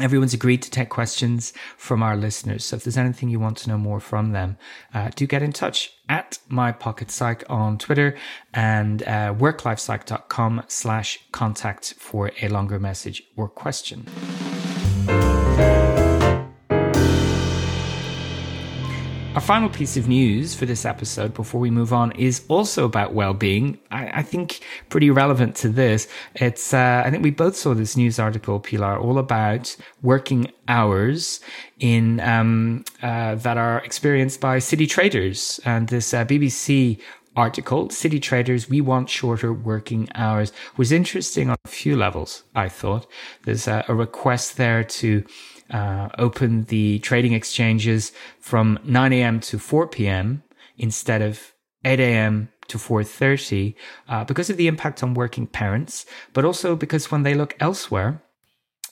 Everyone's 0.01 0.34
agreed 0.34 0.62
to 0.63 0.69
take 0.69 0.89
questions 0.89 1.53
from 1.77 2.03
our 2.03 2.17
listeners. 2.17 2.65
So 2.65 2.75
if 2.75 2.84
there's 2.84 2.97
anything 2.97 3.29
you 3.29 3.39
want 3.39 3.55
to 3.60 3.69
know 3.69 3.77
more 3.77 4.01
from 4.01 4.34
them, 4.34 4.58
uh, 4.93 5.10
do 5.15 5.25
get 5.25 5.41
in 5.41 5.53
touch 5.53 5.93
at 6.10 6.38
my 6.49 6.73
pocket 6.73 7.10
psych 7.12 7.45
on 7.47 7.77
Twitter 7.77 8.17
and 8.53 9.03
uh, 9.03 9.34
worklifepsych.com 9.34 10.63
slash 10.67 11.19
contact 11.31 11.93
for 11.97 12.31
a 12.41 12.49
longer 12.49 12.77
message 12.77 13.23
or 13.38 13.47
question. 13.47 14.05
Our 19.35 19.41
final 19.41 19.67
piece 19.67 19.97
of 19.97 20.07
news 20.07 20.55
for 20.55 20.65
this 20.65 20.85
episode 20.85 21.33
before 21.33 21.59
we 21.59 21.69
move 21.69 21.91
on 21.91 22.13
is 22.13 22.45
also 22.47 22.85
about 22.85 23.13
well-being. 23.13 23.77
I, 23.91 24.19
I 24.19 24.23
think 24.23 24.61
pretty 24.87 25.09
relevant 25.09 25.57
to 25.57 25.67
this. 25.67 26.07
It's, 26.35 26.73
uh, 26.73 27.03
I 27.05 27.11
think 27.11 27.21
we 27.21 27.31
both 27.31 27.57
saw 27.57 27.73
this 27.73 27.97
news 27.97 28.17
article, 28.17 28.61
Pilar, 28.61 28.97
all 28.97 29.17
about 29.17 29.75
working 30.01 30.53
hours 30.69 31.41
in, 31.81 32.21
um, 32.21 32.85
uh, 33.03 33.35
that 33.35 33.57
are 33.57 33.79
experienced 33.79 34.39
by 34.39 34.59
city 34.59 34.87
traders. 34.87 35.59
And 35.65 35.89
this 35.89 36.13
uh, 36.13 36.23
BBC 36.23 37.01
article, 37.35 37.89
City 37.89 38.21
Traders, 38.21 38.69
We 38.69 38.79
Want 38.79 39.09
Shorter 39.09 39.51
Working 39.51 40.07
Hours, 40.15 40.53
was 40.77 40.93
interesting 40.93 41.49
on 41.49 41.57
a 41.65 41.67
few 41.67 41.97
levels, 41.97 42.43
I 42.55 42.69
thought. 42.69 43.05
There's 43.43 43.67
a, 43.67 43.83
a 43.89 43.93
request 43.93 44.55
there 44.55 44.85
to 44.85 45.25
uh, 45.69 46.10
open 46.17 46.63
the 46.65 46.99
trading 46.99 47.34
exchanges 47.34 48.12
from 48.39 48.80
9 48.84 49.13
a.m. 49.13 49.39
to 49.41 49.60
4 49.60 49.88
p.m. 49.88 50.43
instead 50.78 51.21
of 51.21 51.54
8 51.84 51.99
a.m. 51.99 52.49
to 52.67 52.78
4.30 52.78 53.75
uh, 54.08 54.23
because 54.23 54.49
of 54.49 54.58
the 54.58 54.67
impact 54.67 55.04
on 55.04 55.13
working 55.13 55.47
parents, 55.47 56.06
but 56.34 56.45
also 56.45 56.75
because 56.75 57.12
when 57.12 57.23
they 57.23 57.34
look 57.34 57.56
elsewhere, 57.60 58.21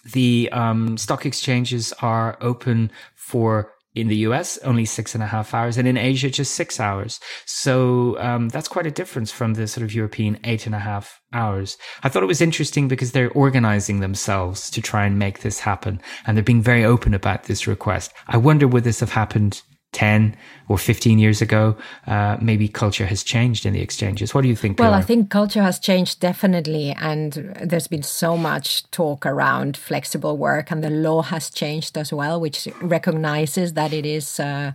the 0.03 0.49
um, 0.51 0.97
stock 0.97 1.25
exchanges 1.25 1.93
are 2.01 2.37
open 2.41 2.91
for 3.15 3.73
in 3.95 4.07
the 4.07 4.17
US, 4.17 4.57
only 4.59 4.85
six 4.85 5.13
and 5.13 5.23
a 5.23 5.27
half 5.27 5.53
hours, 5.53 5.77
and 5.77 5.87
in 5.87 5.97
Asia, 5.97 6.29
just 6.29 6.55
six 6.55 6.79
hours. 6.79 7.19
So 7.45 8.19
um, 8.19 8.49
that's 8.49 8.67
quite 8.67 8.87
a 8.87 8.91
difference 8.91 9.31
from 9.31 9.53
the 9.53 9.67
sort 9.67 9.83
of 9.83 9.93
European 9.93 10.39
eight 10.43 10.65
and 10.65 10.75
a 10.75 10.79
half 10.79 11.21
hours. 11.31 11.77
I 12.03 12.09
thought 12.09 12.23
it 12.23 12.27
was 12.27 12.41
interesting 12.41 12.87
because 12.87 13.11
they're 13.11 13.31
organizing 13.31 13.99
themselves 13.99 14.69
to 14.71 14.81
try 14.81 15.05
and 15.05 15.19
make 15.19 15.39
this 15.39 15.59
happen, 15.59 16.01
and 16.25 16.35
they're 16.35 16.43
being 16.43 16.61
very 16.61 16.83
open 16.83 17.13
about 17.13 17.43
this 17.43 17.67
request. 17.67 18.13
I 18.27 18.37
wonder 18.37 18.67
would 18.67 18.83
this 18.83 18.99
have 18.99 19.11
happened 19.11 19.61
10 19.93 20.35
or 20.67 20.77
15 20.77 21.19
years 21.19 21.41
ago, 21.41 21.75
uh, 22.07 22.37
maybe 22.41 22.67
culture 22.67 23.05
has 23.05 23.23
changed 23.23 23.65
in 23.65 23.73
the 23.73 23.81
exchanges. 23.81 24.33
What 24.33 24.41
do 24.41 24.47
you 24.47 24.55
think? 24.55 24.77
Pilar? 24.77 24.91
Well, 24.91 24.99
I 24.99 25.01
think 25.01 25.29
culture 25.29 25.61
has 25.61 25.79
changed 25.79 26.19
definitely. 26.19 26.95
And 26.99 27.33
there's 27.61 27.87
been 27.87 28.03
so 28.03 28.35
much 28.37 28.89
talk 28.91 29.25
around 29.25 29.77
flexible 29.77 30.37
work, 30.37 30.71
and 30.71 30.83
the 30.83 30.89
law 30.89 31.21
has 31.21 31.49
changed 31.49 31.97
as 31.97 32.11
well, 32.11 32.39
which 32.39 32.67
recognizes 32.81 33.73
that 33.73 33.93
it 33.93 34.05
is 34.05 34.39
uh, 34.39 34.71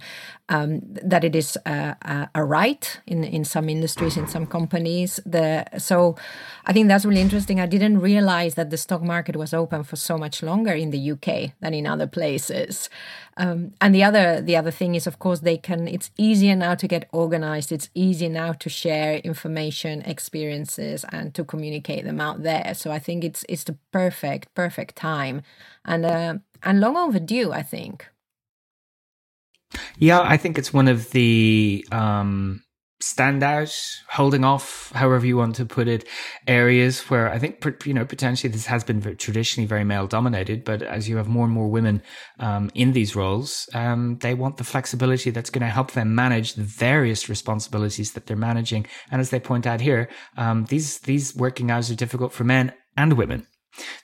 um, 0.49 0.81
that 0.85 1.25
it 1.25 1.37
is 1.37 1.59
a, 1.67 2.29
a, 2.35 2.45
right 2.45 3.01
in, 3.07 3.23
in 3.25 3.45
some 3.45 3.69
industries, 3.69 4.17
in 4.17 4.27
some 4.27 4.47
companies. 4.47 5.21
The, 5.27 5.67
so 5.79 6.17
I 6.65 6.73
think 6.73 6.89
that's 6.89 7.05
really 7.05 7.21
interesting. 7.21 7.61
I 7.61 7.67
didn't 7.67 8.01
realize 8.01 8.55
that 8.55 8.71
the 8.71 8.79
stock 8.79 9.03
market 9.03 9.37
was 9.37 9.53
open 9.53 9.83
for 9.85 9.97
so 9.97 10.17
much 10.17 10.43
longer 10.43 10.73
in 10.73 10.91
the 10.91 11.13
UK 11.13 11.53
than 11.61 11.75
in 11.75 11.87
other 11.87 12.07
places. 12.07 12.89
Um, 13.37 13.73
and 13.81 13.95
the 13.95 14.03
other 14.03 14.41
the 14.41 14.57
other 14.57 14.73
thing 14.73 14.97
is, 14.97 15.07
of 15.07 15.21
course, 15.21 15.41
they 15.41 15.57
can. 15.57 15.87
It's 15.87 16.11
easier 16.17 16.57
now 16.57 16.75
to 16.75 16.89
get 16.89 17.09
organized. 17.13 17.71
It's 17.71 17.89
easier 17.95 18.29
now 18.29 18.53
to 18.55 18.69
share 18.69 19.19
information, 19.19 20.03
experiences, 20.03 21.05
and 21.13 21.33
to 21.35 21.45
communicate 21.45 22.05
them 22.05 22.21
out 22.21 22.43
there. 22.43 22.75
So 22.75 22.91
I 22.91 22.99
think 22.99 23.23
it's 23.23 23.45
it's 23.49 23.63
the 23.63 23.77
perfect 23.93 24.53
perfect 24.55 24.97
time, 24.97 25.43
and 25.85 26.05
uh, 26.05 26.35
and 26.65 26.81
long 26.81 26.97
overdue. 26.97 27.53
I 27.53 27.63
think. 27.63 28.07
Yeah, 29.99 30.21
I 30.21 30.37
think 30.37 30.59
it's 30.59 30.73
one 30.73 30.89
of 30.89 31.11
the 31.11 31.87
um, 31.93 32.63
standout, 33.03 33.73
holding 34.09 34.45
off, 34.45 34.91
however 34.93 35.25
you 35.25 35.37
want 35.37 35.55
to 35.57 35.65
put 35.65 35.87
it, 35.87 36.07
areas 36.47 37.01
where 37.11 37.31
I 37.31 37.39
think, 37.39 37.65
you 37.85 37.95
know, 37.95 38.05
potentially 38.05 38.51
this 38.51 38.67
has 38.67 38.83
been 38.83 39.01
traditionally 39.17 39.67
very 39.67 39.85
male 39.85 40.07
dominated, 40.07 40.65
but 40.65 40.83
as 40.83 41.09
you 41.09 41.17
have 41.17 41.29
more 41.29 41.45
and 41.45 41.53
more 41.53 41.69
women 41.69 42.03
um, 42.41 42.71
in 42.75 42.93
these 42.93 43.15
roles, 43.15 43.69
um, 43.75 44.19
they 44.19 44.35
want 44.35 44.57
the 44.57 44.65
flexibility 44.65 45.31
that's 45.31 45.51
going 45.51 45.63
to 45.63 45.69
help 45.69 45.93
them 45.93 46.15
manage 46.15 46.55
the 46.55 46.65
various 46.65 47.29
responsibilities 47.29 48.13
that 48.13 48.27
they're 48.27 48.37
managing. 48.37 48.87
And 49.11 49.21
as 49.21 49.31
they 49.31 49.41
point 49.41 49.67
out 49.67 49.81
here, 49.81 50.09
um, 50.37 50.65
these, 50.65 50.99
these 51.01 51.37
working 51.37 51.71
hours 51.71 51.91
are 51.91 51.97
difficult 51.97 52.33
for 52.33 52.45
men 52.45 52.73
and 52.97 53.13
women. 53.13 53.47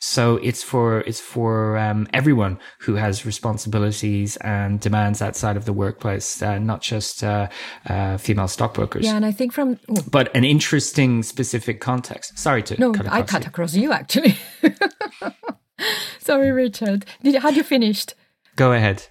So 0.00 0.36
it's 0.36 0.62
for 0.62 1.00
it's 1.00 1.20
for 1.20 1.76
um, 1.76 2.08
everyone 2.12 2.58
who 2.80 2.94
has 2.94 3.26
responsibilities 3.26 4.36
and 4.38 4.80
demands 4.80 5.22
outside 5.22 5.56
of 5.56 5.64
the 5.64 5.72
workplace, 5.72 6.42
uh, 6.42 6.58
not 6.58 6.82
just 6.82 7.22
uh, 7.24 7.48
uh, 7.86 8.16
female 8.16 8.48
stockbrokers. 8.48 9.04
Yeah, 9.04 9.16
and 9.16 9.26
I 9.26 9.32
think 9.32 9.52
from 9.52 9.78
oh. 9.88 9.96
but 10.10 10.34
an 10.34 10.44
interesting 10.44 11.22
specific 11.22 11.80
context. 11.80 12.38
Sorry 12.38 12.62
to 12.64 12.80
no, 12.80 12.92
cut 12.92 13.06
I 13.10 13.22
cut 13.22 13.42
you. 13.42 13.48
across 13.48 13.74
you 13.74 13.92
actually. 13.92 14.36
Sorry, 16.20 16.50
Richard. 16.50 17.04
Did 17.22 17.34
had 17.42 17.56
you 17.56 17.62
finished? 17.62 18.14
Go 18.56 18.72
ahead. 18.72 19.08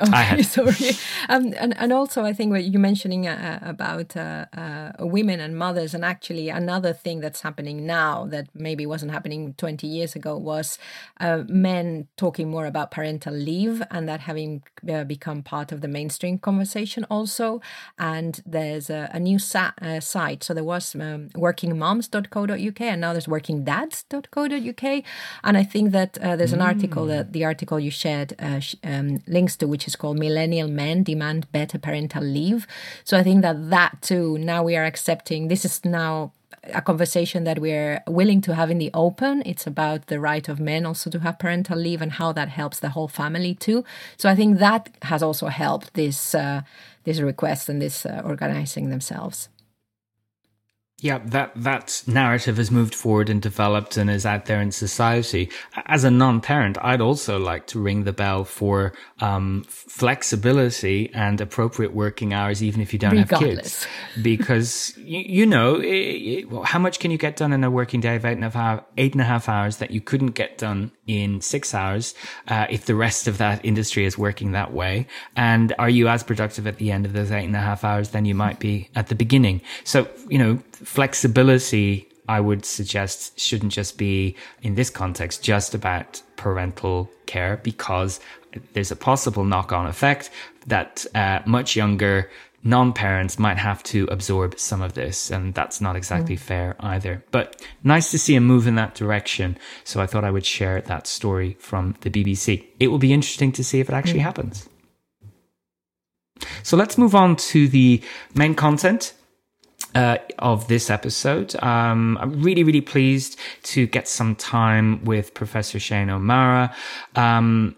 Okay, 0.00 0.42
sorry. 0.56 0.92
Um, 1.28 1.52
and 1.58 1.76
and 1.76 1.92
also, 1.92 2.24
I 2.24 2.32
think 2.32 2.52
what 2.52 2.64
you're 2.64 2.80
mentioning 2.80 3.28
uh, 3.28 3.58
about 3.62 4.16
uh, 4.16 4.46
uh, 4.56 4.92
women 5.00 5.40
and 5.40 5.56
mothers, 5.56 5.94
and 5.94 6.04
actually 6.04 6.48
another 6.48 6.92
thing 6.92 7.20
that's 7.20 7.42
happening 7.42 7.86
now 7.86 8.26
that 8.26 8.48
maybe 8.54 8.86
wasn't 8.86 9.12
happening 9.12 9.54
20 9.54 9.86
years 9.86 10.16
ago 10.16 10.36
was 10.36 10.78
uh, 11.20 11.42
men 11.48 12.08
talking 12.16 12.48
more 12.50 12.66
about 12.66 12.90
parental 12.90 13.34
leave, 13.34 13.82
and 13.90 14.08
that 14.08 14.20
having 14.20 14.62
uh, 14.90 15.04
become 15.04 15.42
part 15.42 15.70
of 15.70 15.82
the 15.82 15.88
mainstream 15.88 16.38
conversation 16.38 17.04
also. 17.10 17.60
And 17.98 18.40
there's 18.46 18.88
a, 18.88 19.10
a 19.12 19.20
new 19.20 19.38
sa- 19.38 19.72
uh, 19.82 20.00
site. 20.00 20.42
So 20.42 20.54
there 20.54 20.64
was 20.64 20.94
um, 20.94 21.28
workingmoms.co.uk, 21.34 22.80
and 22.80 23.00
now 23.00 23.12
there's 23.12 23.26
workingdads.co.uk. 23.26 25.04
And 25.44 25.56
I 25.58 25.62
think 25.62 25.92
that 25.92 26.14
there's 26.14 26.52
an 26.52 26.60
mm. 26.60 26.66
article 26.66 27.06
that 27.06 27.32
the 27.32 27.44
article 27.44 27.78
you 27.78 27.90
shared 27.90 28.34
sh- 28.60 28.76
um, 28.82 29.18
links 29.26 29.56
to, 29.56 29.66
which 29.66 29.89
is 29.90 29.96
called 29.96 30.18
Millennial 30.18 30.68
Men 30.68 31.02
Demand 31.02 31.50
Better 31.52 31.78
Parental 31.78 32.24
Leave. 32.36 32.66
So 33.04 33.12
I 33.20 33.22
think 33.22 33.42
that 33.42 33.58
that 33.70 33.92
too, 34.00 34.38
now 34.38 34.60
we 34.68 34.76
are 34.78 34.86
accepting, 34.92 35.48
this 35.48 35.64
is 35.64 35.84
now 35.84 36.32
a 36.74 36.82
conversation 36.82 37.44
that 37.44 37.58
we're 37.58 38.02
willing 38.06 38.40
to 38.42 38.54
have 38.54 38.70
in 38.70 38.78
the 38.78 38.90
open. 38.92 39.42
It's 39.46 39.66
about 39.66 40.06
the 40.06 40.20
right 40.20 40.46
of 40.48 40.60
men 40.60 40.86
also 40.86 41.10
to 41.10 41.18
have 41.20 41.38
parental 41.38 41.78
leave 41.78 42.02
and 42.02 42.12
how 42.12 42.32
that 42.32 42.48
helps 42.48 42.80
the 42.80 42.90
whole 42.90 43.08
family 43.08 43.54
too. 43.54 43.84
So 44.16 44.28
I 44.28 44.34
think 44.34 44.58
that 44.58 44.90
has 45.02 45.22
also 45.22 45.46
helped 45.46 45.94
this 45.94 46.34
uh, 46.34 46.62
this 47.04 47.20
request 47.20 47.68
and 47.70 47.80
this 47.80 48.04
uh, 48.04 48.20
organizing 48.24 48.90
themselves. 48.90 49.48
Yeah, 51.02 51.18
that 51.26 51.52
that 51.56 52.02
narrative 52.06 52.58
has 52.58 52.70
moved 52.70 52.94
forward 52.94 53.30
and 53.30 53.40
developed 53.40 53.96
and 53.96 54.10
is 54.10 54.26
out 54.26 54.44
there 54.44 54.60
in 54.60 54.70
society. 54.70 55.50
As 55.86 56.04
a 56.04 56.10
non-parent, 56.10 56.76
I'd 56.82 57.00
also 57.00 57.38
like 57.38 57.66
to 57.68 57.80
ring 57.80 58.04
the 58.04 58.12
bell 58.12 58.44
for 58.44 58.92
um, 59.20 59.64
flexibility 59.66 61.10
and 61.14 61.40
appropriate 61.40 61.94
working 61.94 62.34
hours, 62.34 62.62
even 62.62 62.82
if 62.82 62.92
you 62.92 62.98
don't 62.98 63.16
Regardless. 63.16 63.84
have 63.84 63.92
kids, 63.92 64.22
because 64.22 64.94
you, 64.98 65.20
you 65.20 65.46
know 65.46 65.76
it, 65.76 65.86
it, 65.86 66.64
how 66.64 66.78
much 66.78 66.98
can 66.98 67.10
you 67.10 67.18
get 67.18 67.36
done 67.36 67.52
in 67.52 67.64
a 67.64 67.70
working 67.70 68.00
day 68.00 68.16
of 68.16 68.24
eight 68.26 68.32
and 68.32 68.44
a 68.44 68.50
half 68.50 68.84
eight 68.98 69.12
and 69.12 69.22
a 69.22 69.24
half 69.24 69.48
hours 69.48 69.78
that 69.78 69.90
you 69.90 70.02
couldn't 70.02 70.32
get 70.32 70.58
done 70.58 70.92
in 71.10 71.40
six 71.40 71.74
hours 71.74 72.14
uh, 72.48 72.66
if 72.70 72.86
the 72.86 72.94
rest 72.94 73.26
of 73.26 73.38
that 73.38 73.64
industry 73.64 74.04
is 74.04 74.16
working 74.16 74.52
that 74.52 74.72
way? 74.72 75.06
And 75.36 75.74
are 75.78 75.90
you 75.90 76.08
as 76.08 76.22
productive 76.22 76.66
at 76.66 76.76
the 76.76 76.92
end 76.92 77.04
of 77.04 77.12
those 77.12 77.30
eight 77.30 77.44
and 77.44 77.56
a 77.56 77.60
half 77.60 77.84
hours 77.84 78.10
than 78.10 78.24
you 78.24 78.34
might 78.34 78.60
be 78.60 78.88
at 78.94 79.08
the 79.08 79.14
beginning? 79.14 79.60
So, 79.84 80.08
you 80.28 80.38
know, 80.38 80.62
flexibility 80.72 82.06
I 82.28 82.38
would 82.38 82.64
suggest 82.64 83.40
shouldn't 83.40 83.72
just 83.72 83.98
be 83.98 84.36
in 84.62 84.76
this 84.76 84.88
context 84.88 85.42
just 85.42 85.74
about 85.74 86.22
parental 86.36 87.10
care 87.26 87.56
because 87.56 88.20
there's 88.72 88.92
a 88.92 88.96
possible 88.96 89.44
knock 89.44 89.72
on 89.72 89.86
effect 89.86 90.30
that 90.66 91.06
uh, 91.14 91.40
much 91.44 91.74
younger 91.74 92.30
non 92.62 92.92
parents 92.92 93.38
might 93.38 93.56
have 93.58 93.82
to 93.84 94.06
absorb 94.10 94.58
some 94.58 94.82
of 94.82 94.94
this. 94.94 95.30
And 95.30 95.54
that's 95.54 95.80
not 95.80 95.96
exactly 95.96 96.36
mm. 96.36 96.40
fair 96.40 96.76
either. 96.80 97.24
But 97.30 97.64
nice 97.82 98.10
to 98.10 98.18
see 98.18 98.36
a 98.36 98.40
move 98.40 98.66
in 98.66 98.74
that 98.76 98.94
direction. 98.94 99.58
So 99.84 100.00
I 100.00 100.06
thought 100.06 100.24
I 100.24 100.30
would 100.30 100.46
share 100.46 100.80
that 100.82 101.06
story 101.06 101.56
from 101.58 101.94
the 102.00 102.10
BBC. 102.10 102.66
It 102.78 102.88
will 102.88 102.98
be 102.98 103.12
interesting 103.12 103.52
to 103.52 103.64
see 103.64 103.80
if 103.80 103.88
it 103.88 103.94
actually 103.94 104.20
mm. 104.20 104.24
happens. 104.24 104.68
So 106.62 106.76
let's 106.76 106.96
move 106.96 107.14
on 107.14 107.36
to 107.36 107.68
the 107.68 108.02
main 108.34 108.54
content 108.54 109.14
uh, 109.94 110.18
of 110.38 110.68
this 110.68 110.90
episode. 110.90 111.54
Um, 111.62 112.18
I'm 112.20 112.42
really, 112.42 112.64
really 112.64 112.80
pleased 112.80 113.38
to 113.64 113.86
get 113.86 114.08
some 114.08 114.36
time 114.36 115.04
with 115.04 115.34
Professor 115.34 115.78
Shane 115.78 116.10
O'Mara. 116.10 116.74
Um, 117.16 117.76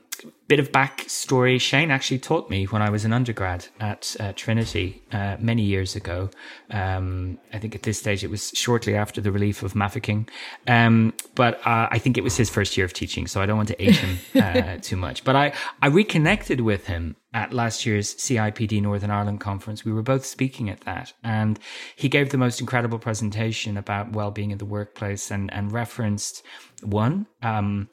bit 0.52 0.60
of 0.60 0.70
backstory 0.70 1.58
Shane 1.58 1.90
actually 1.90 2.18
taught 2.18 2.50
me 2.50 2.66
when 2.66 2.82
I 2.82 2.90
was 2.90 3.06
an 3.06 3.14
undergrad 3.14 3.68
at 3.80 4.14
uh, 4.20 4.34
Trinity 4.36 5.02
uh, 5.10 5.38
many 5.40 5.62
years 5.62 5.96
ago. 5.96 6.28
Um, 6.70 7.38
I 7.54 7.58
think 7.58 7.74
at 7.74 7.84
this 7.84 7.98
stage 7.98 8.22
it 8.22 8.28
was 8.28 8.50
shortly 8.50 8.94
after 8.94 9.22
the 9.22 9.32
relief 9.32 9.62
of 9.62 9.72
Mafeking. 9.72 10.28
Um, 10.66 11.14
but 11.34 11.54
uh, 11.66 11.88
I 11.90 11.98
think 11.98 12.18
it 12.18 12.20
was 12.22 12.36
his 12.36 12.50
first 12.50 12.76
year 12.76 12.84
of 12.84 12.92
teaching, 12.92 13.26
so 13.26 13.40
I 13.40 13.46
don't 13.46 13.56
want 13.56 13.68
to 13.68 13.82
age 13.82 13.96
him 13.96 14.18
uh, 14.42 14.76
too 14.82 14.96
much. 14.96 15.24
But 15.24 15.36
I, 15.36 15.54
I 15.80 15.86
reconnected 15.86 16.60
with 16.60 16.86
him 16.86 17.16
at 17.32 17.54
last 17.54 17.86
year's 17.86 18.14
CIPD 18.16 18.82
Northern 18.82 19.10
Ireland 19.10 19.40
conference. 19.40 19.86
We 19.86 19.92
were 19.92 20.02
both 20.02 20.26
speaking 20.26 20.68
at 20.68 20.82
that, 20.82 21.14
and 21.24 21.58
he 21.96 22.10
gave 22.10 22.28
the 22.28 22.36
most 22.36 22.60
incredible 22.60 22.98
presentation 22.98 23.78
about 23.78 24.12
well-being 24.12 24.50
in 24.50 24.58
the 24.58 24.66
workplace 24.66 25.30
and, 25.30 25.50
and 25.50 25.72
referenced 25.72 26.42
one, 26.82 27.26
um, 27.40 27.88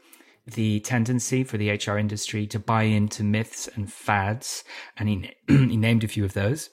the 0.51 0.79
tendency 0.81 1.43
for 1.43 1.57
the 1.57 1.71
HR 1.71 1.97
industry 1.97 2.47
to 2.47 2.59
buy 2.59 2.83
into 2.83 3.23
myths 3.23 3.67
and 3.75 3.91
fads, 3.91 4.63
and 4.97 5.09
he, 5.09 5.31
he 5.47 5.77
named 5.77 6.03
a 6.03 6.07
few 6.07 6.25
of 6.25 6.33
those. 6.33 6.69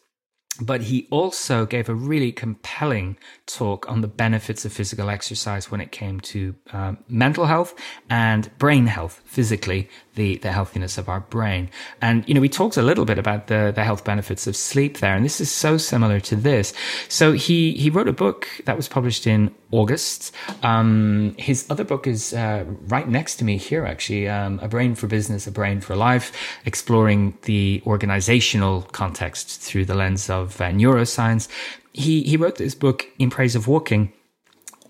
But 0.60 0.82
he 0.82 1.06
also 1.10 1.66
gave 1.66 1.88
a 1.88 1.94
really 1.94 2.32
compelling 2.32 3.18
talk 3.46 3.88
on 3.90 4.00
the 4.00 4.08
benefits 4.08 4.64
of 4.64 4.72
physical 4.72 5.10
exercise 5.10 5.70
when 5.70 5.80
it 5.80 5.92
came 5.92 6.20
to 6.20 6.54
um, 6.72 6.98
mental 7.08 7.44
health 7.44 7.74
and 8.08 8.50
brain 8.58 8.86
health, 8.86 9.20
physically, 9.26 9.88
the, 10.14 10.38
the 10.38 10.52
healthiness 10.52 10.96
of 10.96 11.08
our 11.08 11.20
brain. 11.20 11.68
And, 12.00 12.26
you 12.26 12.34
know, 12.34 12.40
we 12.40 12.48
talked 12.48 12.78
a 12.78 12.82
little 12.82 13.04
bit 13.04 13.18
about 13.18 13.48
the, 13.48 13.72
the 13.74 13.84
health 13.84 14.04
benefits 14.04 14.46
of 14.46 14.56
sleep 14.56 14.98
there. 14.98 15.14
And 15.14 15.24
this 15.24 15.40
is 15.40 15.50
so 15.50 15.76
similar 15.76 16.20
to 16.20 16.36
this. 16.36 16.72
So 17.08 17.32
he, 17.32 17.72
he 17.72 17.90
wrote 17.90 18.08
a 18.08 18.14
book 18.14 18.48
that 18.64 18.76
was 18.76 18.88
published 18.88 19.26
in 19.26 19.54
August. 19.76 20.32
Um, 20.62 21.34
his 21.38 21.66
other 21.70 21.84
book 21.84 22.06
is 22.06 22.32
uh, 22.32 22.64
right 22.88 23.08
next 23.08 23.36
to 23.36 23.44
me 23.44 23.58
here, 23.58 23.84
actually, 23.84 24.28
um, 24.28 24.58
A 24.62 24.68
Brain 24.68 24.94
for 24.94 25.06
Business, 25.06 25.46
A 25.46 25.50
Brain 25.50 25.80
for 25.80 25.94
Life, 25.94 26.32
exploring 26.64 27.36
the 27.42 27.82
organizational 27.86 28.82
context 28.92 29.60
through 29.60 29.84
the 29.84 29.94
lens 29.94 30.30
of 30.30 30.60
uh, 30.60 30.70
neuroscience. 30.70 31.48
He, 31.92 32.22
he 32.22 32.36
wrote 32.36 32.56
this 32.56 32.74
book 32.74 33.06
in 33.18 33.28
praise 33.30 33.54
of 33.54 33.68
walking 33.68 34.12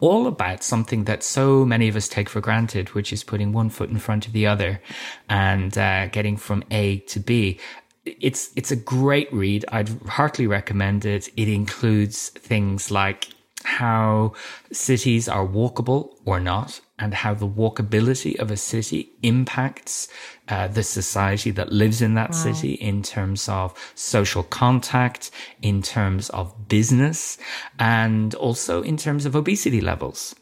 all 0.01 0.27
about 0.27 0.62
something 0.62 1.05
that 1.05 1.22
so 1.22 1.64
many 1.64 1.88
of 1.88 1.96
us 1.96 2.09
take 2.09 2.29
for 2.29 2.40
granted, 2.40 2.90
which 2.94 3.12
is 3.12 3.25
putting 3.25 3.53
one 3.53 3.70
foot 3.70 3.90
in 3.90 3.99
front 3.99 4.27
of 4.27 4.33
the 4.33 4.46
other 4.46 4.81
and 5.29 5.77
uh, 5.79 6.07
getting 6.09 6.37
from 6.37 6.62
A 6.70 6.99
to 7.01 7.20
B. 7.20 7.59
It's 8.05 8.51
it's 8.55 8.70
a 8.70 8.77
great 8.77 9.33
read. 9.33 9.64
I'd 9.72 9.88
heartily 10.07 10.46
recommend 10.46 11.05
it. 11.05 11.29
It 11.37 11.49
includes 11.49 12.29
things 12.29 12.90
like 12.90 13.29
how 13.64 14.33
cities 14.73 15.29
are 15.29 15.47
walkable 15.47 16.14
or 16.25 16.38
not, 16.40 16.81
and 16.99 17.12
how 17.12 17.35
the 17.35 17.49
walkability 17.49 18.38
of 18.38 18.51
a 18.51 18.57
city 18.57 19.11
impacts 19.23 20.09
uh, 20.49 20.69
the 20.69 20.83
society 20.83 21.51
that 21.51 21.73
lives 21.73 22.01
in 22.01 22.14
that 22.14 22.31
wow. 22.31 22.37
city 22.37 22.73
in 22.75 23.03
terms 23.03 23.49
of 23.49 23.75
social 23.95 24.42
contact, 24.42 25.31
in 25.61 25.83
terms 25.83 26.31
of 26.31 26.69
business, 26.69 27.38
and 27.79 28.35
also 28.37 28.83
in 28.83 28.97
terms 28.97 29.27
of 29.27 29.37
obesity 29.37 29.81
levels. 29.81 30.35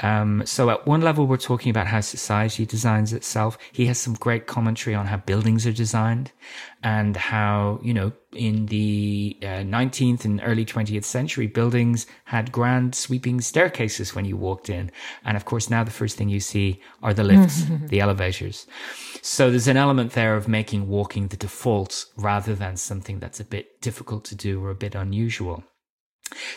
Um, 0.00 0.42
so 0.46 0.70
at 0.70 0.86
one 0.86 1.02
level, 1.02 1.26
we're 1.26 1.36
talking 1.36 1.70
about 1.70 1.86
how 1.86 2.00
society 2.00 2.66
designs 2.66 3.12
itself. 3.12 3.56
He 3.70 3.86
has 3.86 3.98
some 3.98 4.14
great 4.14 4.46
commentary 4.46 4.96
on 4.96 5.06
how 5.06 5.18
buildings 5.18 5.66
are 5.66 5.72
designed 5.72 6.32
and 6.82 7.16
how, 7.16 7.78
you 7.82 7.94
know, 7.94 8.12
in 8.34 8.66
the 8.66 9.36
uh, 9.42 9.62
19th 9.64 10.24
and 10.24 10.40
early 10.44 10.64
20th 10.64 11.04
century, 11.04 11.46
buildings 11.46 12.06
had 12.24 12.52
grand 12.52 12.94
sweeping 12.94 13.40
staircases 13.40 14.14
when 14.14 14.24
you 14.24 14.36
walked 14.36 14.70
in. 14.70 14.90
And 15.24 15.36
of 15.36 15.44
course, 15.44 15.70
now 15.70 15.84
the 15.84 15.90
first 15.90 16.16
thing 16.16 16.28
you 16.28 16.40
see 16.40 16.80
are 17.02 17.14
the 17.14 17.24
lifts, 17.24 17.64
the 17.88 18.00
elevators. 18.00 18.66
So 19.22 19.50
there's 19.50 19.68
an 19.68 19.76
element 19.76 20.12
there 20.12 20.36
of 20.36 20.48
making 20.48 20.88
walking 20.88 21.28
the 21.28 21.36
default 21.36 22.06
rather 22.16 22.54
than 22.54 22.76
something 22.76 23.18
that's 23.18 23.40
a 23.40 23.44
bit 23.44 23.80
difficult 23.80 24.24
to 24.26 24.34
do 24.34 24.64
or 24.64 24.70
a 24.70 24.74
bit 24.74 24.94
unusual. 24.94 25.64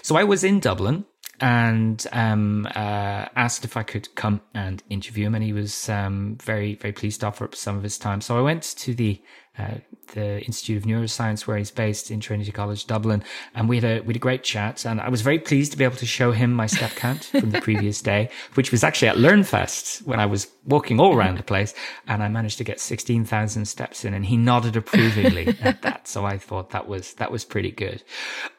So 0.02 0.16
I 0.16 0.24
was 0.24 0.44
in 0.44 0.60
Dublin 0.60 1.06
and 1.42 2.06
um, 2.14 2.68
uh, 2.76 3.28
asked 3.36 3.66
if 3.66 3.76
I 3.76 3.84
could 3.84 4.14
come 4.16 4.42
and 4.54 4.82
interview 4.90 5.26
him, 5.28 5.36
and 5.36 5.44
he 5.44 5.54
was 5.54 5.90
um, 5.90 6.38
very, 6.42 6.76
very 6.76 6.94
pleased 6.94 7.22
to 7.22 7.28
offer 7.28 7.46
up 7.46 7.56
some 7.56 7.76
of 7.76 7.84
his 7.84 7.98
time. 7.98 8.22
So 8.22 8.38
I 8.38 8.42
went 8.42 8.64
to 8.64 8.94
the 8.94 9.22
uh, 9.58 9.76
the 10.08 10.42
Institute 10.46 10.78
of 10.78 10.84
Neuroscience, 10.84 11.48
where 11.48 11.58
he's 11.58 11.72
based 11.72 12.12
in 12.12 12.20
Trinity 12.20 12.52
College 12.52 12.86
Dublin, 12.86 13.24
and 13.54 13.70
we 13.70 13.78
had 13.78 13.84
a 13.84 14.02
we 14.02 14.08
had 14.08 14.16
a 14.16 14.20
great 14.20 14.44
chat. 14.44 14.86
And 14.86 15.02
I 15.02 15.10
was 15.10 15.22
very 15.22 15.40
pleased 15.40 15.72
to 15.72 15.78
be 15.78 15.84
able 15.84 15.98
to 15.98 16.06
show 16.06 16.32
him 16.32 16.54
my 16.54 16.68
step 16.68 16.92
count 16.92 17.24
from 17.40 17.52
the 17.52 17.62
previous 17.62 18.02
day, 18.02 18.30
which 18.56 18.72
was 18.72 18.84
actually 18.84 19.10
at 19.10 19.18
LearnFest 19.18 20.06
when 20.06 20.20
I 20.20 20.26
was 20.26 20.48
walking 20.66 21.00
all 21.00 21.16
around 21.16 21.38
the 21.38 21.44
place, 21.44 21.74
and 22.08 22.24
I 22.24 22.28
managed 22.28 22.58
to 22.60 22.64
get 22.64 22.80
sixteen 22.80 23.26
thousand 23.26 23.66
steps 23.66 24.06
in, 24.06 24.14
and 24.14 24.26
he 24.26 24.38
nodded 24.38 24.76
approvingly 24.76 25.48
at 25.62 25.82
that. 25.82 26.08
So 26.08 26.26
I 26.26 26.38
thought 26.38 26.72
that 26.72 26.88
was 26.88 27.14
that 27.16 27.32
was 27.32 27.46
pretty 27.46 27.72
good. 27.72 28.04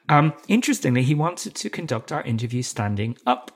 Um, 0.09 0.35
interestingly, 0.49 1.03
he 1.03 1.15
wanted 1.15 1.55
to 1.55 1.71
conduct 1.71 2.13
our 2.13 2.23
interview 2.23 2.63
standing 2.63 3.17
up. 3.27 3.53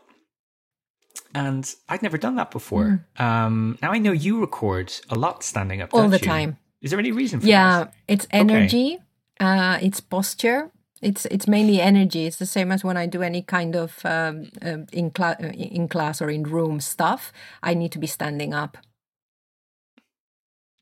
And 1.32 1.72
I'd 1.88 2.02
never 2.02 2.18
done 2.18 2.36
that 2.36 2.50
before. 2.50 3.06
Mm. 3.18 3.24
Um, 3.24 3.78
now 3.82 3.92
I 3.92 3.98
know 3.98 4.12
you 4.12 4.40
record 4.40 4.92
a 5.08 5.14
lot 5.14 5.44
standing 5.44 5.80
up 5.80 5.94
all 5.94 6.08
the 6.08 6.18
you? 6.18 6.26
time. 6.26 6.58
Is 6.82 6.90
there 6.90 7.00
any 7.00 7.12
reason 7.12 7.40
for 7.40 7.46
yeah, 7.46 7.88
it's 8.08 8.26
energy, 8.30 8.98
okay. 9.40 9.46
uh, 9.46 9.78
it's 9.82 10.00
posture. 10.00 10.70
It's 11.02 11.24
it's 11.26 11.48
mainly 11.48 11.80
energy. 11.80 12.26
It's 12.26 12.36
the 12.36 12.46
same 12.46 12.72
as 12.72 12.84
when 12.84 12.96
I 12.96 13.06
do 13.06 13.22
any 13.22 13.42
kind 13.42 13.74
of 13.74 14.04
um, 14.04 14.50
uh, 14.62 14.78
in 14.92 15.10
class 15.10 15.36
uh, 15.42 15.48
in 15.48 15.88
class 15.88 16.20
or 16.20 16.30
in 16.30 16.42
room 16.42 16.80
stuff. 16.80 17.32
I 17.62 17.74
need 17.74 17.92
to 17.92 17.98
be 17.98 18.06
standing 18.06 18.52
up. 18.52 18.76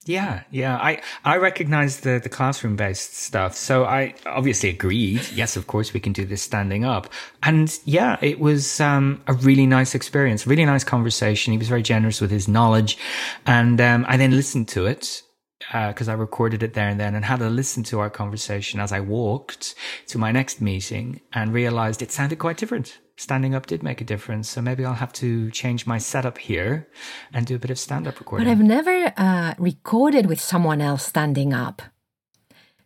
Yeah, 0.04 0.42
yeah. 0.50 0.76
I 0.76 1.02
I 1.24 1.36
recognize 1.36 2.00
the 2.00 2.18
the 2.22 2.28
classroom 2.28 2.76
based 2.76 3.14
stuff. 3.16 3.54
So 3.54 3.84
I 3.84 4.14
obviously 4.26 4.70
agreed. 4.70 5.20
Yes, 5.34 5.56
of 5.56 5.66
course 5.66 5.92
we 5.92 6.00
can 6.00 6.12
do 6.12 6.24
this 6.24 6.42
standing 6.42 6.84
up. 6.84 7.12
And 7.42 7.78
yeah, 7.84 8.16
it 8.20 8.40
was 8.40 8.80
um, 8.80 9.20
a 9.26 9.34
really 9.34 9.66
nice 9.66 9.94
experience, 9.94 10.46
really 10.46 10.64
nice 10.64 10.84
conversation. 10.84 11.52
He 11.52 11.58
was 11.58 11.68
very 11.68 11.82
generous 11.82 12.20
with 12.20 12.30
his 12.30 12.48
knowledge, 12.48 12.98
and 13.46 13.80
um, 13.80 14.04
I 14.08 14.16
then 14.16 14.32
listened 14.32 14.68
to 14.68 14.86
it 14.86 15.22
because 15.68 16.08
uh, 16.08 16.12
I 16.12 16.14
recorded 16.14 16.62
it 16.62 16.72
there 16.74 16.88
and 16.88 16.98
then 16.98 17.14
and 17.14 17.24
had 17.24 17.42
a 17.42 17.50
listen 17.50 17.82
to 17.84 18.00
our 18.00 18.08
conversation 18.08 18.80
as 18.80 18.90
I 18.90 19.00
walked 19.00 19.74
to 20.08 20.18
my 20.18 20.32
next 20.32 20.60
meeting 20.60 21.20
and 21.32 21.52
realized 21.52 22.00
it 22.00 22.10
sounded 22.10 22.38
quite 22.38 22.56
different. 22.56 22.98
Standing 23.16 23.54
up 23.54 23.66
did 23.66 23.82
make 23.82 24.00
a 24.00 24.04
difference. 24.04 24.48
So 24.48 24.62
maybe 24.62 24.84
I'll 24.84 24.94
have 24.94 25.12
to 25.14 25.50
change 25.50 25.86
my 25.86 25.98
setup 25.98 26.38
here 26.38 26.88
and 27.34 27.46
do 27.46 27.56
a 27.56 27.58
bit 27.58 27.70
of 27.70 27.78
stand 27.78 28.06
up 28.06 28.18
recording. 28.18 28.46
But 28.46 28.52
I've 28.52 28.62
never 28.62 29.12
uh, 29.16 29.54
recorded 29.58 30.26
with 30.26 30.40
someone 30.40 30.80
else 30.80 31.04
standing 31.04 31.52
up. 31.52 31.82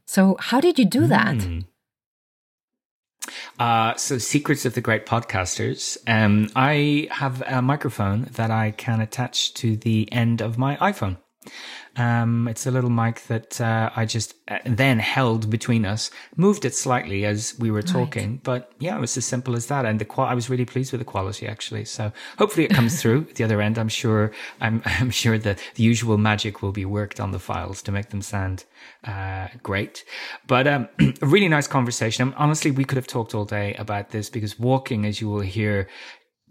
So 0.05 0.37
how 0.41 0.61
did 0.61 0.79
you 0.79 0.85
do 0.85 1.07
that? 1.07 1.37
Mm. 1.37 1.67
Uh, 3.59 3.95
so, 3.95 4.19
secrets 4.19 4.65
of 4.65 4.75
the 4.75 4.81
great 4.81 5.07
podcasters. 5.07 5.97
Um, 6.09 6.51
I 6.57 7.09
have 7.13 7.43
a 7.43 7.63
microphone 7.63 8.23
that 8.33 8.51
I 8.51 8.73
can 8.73 9.01
attach 9.01 9.55
to 9.55 9.77
the 9.77 10.09
end 10.11 10.41
of 10.41 10.59
my 10.59 10.77
iPhone. 10.77 11.19
Um, 11.97 12.49
it's 12.49 12.67
a 12.67 12.71
little 12.71 12.91
mic 12.91 13.23
that 13.25 13.61
uh, 13.61 13.91
I 13.95 14.07
just 14.07 14.35
uh, 14.49 14.59
then 14.65 14.99
held 14.99 15.51
between 15.51 15.85
us, 15.85 16.11
moved 16.37 16.65
it 16.65 16.75
slightly 16.75 17.27
as 17.27 17.55
we 17.59 17.71
were 17.71 17.83
talking, 17.83 18.31
right. 18.31 18.43
but 18.43 18.73
yeah, 18.79 18.97
it 18.97 19.01
was 19.01 19.17
as 19.17 19.27
simple 19.27 19.55
as 19.55 19.67
that. 19.67 19.85
And 19.85 20.01
the 20.01 20.07
qual- 20.07 20.27
I 20.27 20.35
was 20.35 20.49
really 20.49 20.65
pleased 20.65 20.93
with 20.93 21.01
the 21.01 21.05
quality 21.05 21.47
actually. 21.47 21.85
So 21.85 22.11
hopefully 22.39 22.65
it 22.65 22.71
comes 22.73 22.99
through 23.03 23.27
at 23.29 23.35
the 23.35 23.45
other 23.45 23.61
end. 23.61 23.79
I'm 23.79 23.91
sure. 23.91 24.33
I'm 24.61 24.83
I'm 24.87 25.11
sure 25.11 25.39
that 25.39 25.59
the 25.75 25.83
usual 25.83 26.17
magic 26.17 26.63
will 26.63 26.73
be 26.73 26.85
worked 26.85 27.21
on 27.21 27.31
the 27.33 27.39
files 27.39 27.83
to 27.83 27.93
make 27.93 28.09
them 28.09 28.23
sound 28.23 28.65
uh, 29.05 29.49
great. 29.63 30.05
But 30.47 30.67
um, 30.67 30.89
a 31.23 31.27
really 31.27 31.49
nice 31.49 31.67
conversation. 31.67 32.33
honestly, 32.37 32.71
we 32.71 32.85
could 32.85 32.97
have 32.97 33.07
talked 33.07 33.35
all 33.35 33.45
day 33.45 33.75
about 33.75 34.11
this 34.11 34.31
because 34.31 34.59
walking, 34.59 35.05
as 35.05 35.21
you 35.21 35.29
will 35.29 35.41
hear, 35.41 35.89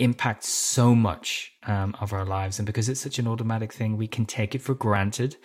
impacts 0.02 0.50
so 0.50 0.96
much 0.96 1.54
um, 1.68 1.96
of 2.02 2.12
our 2.12 2.26
lives. 2.26 2.58
And 2.58 2.66
because 2.66 2.90
it's 2.90 3.00
such 3.00 3.20
an 3.20 3.28
automatic 3.28 3.72
thing, 3.72 3.96
we 3.96 4.08
can 4.08 4.26
take 4.26 4.56
it 4.56 4.62
for 4.62 4.74
granted. 4.74 5.36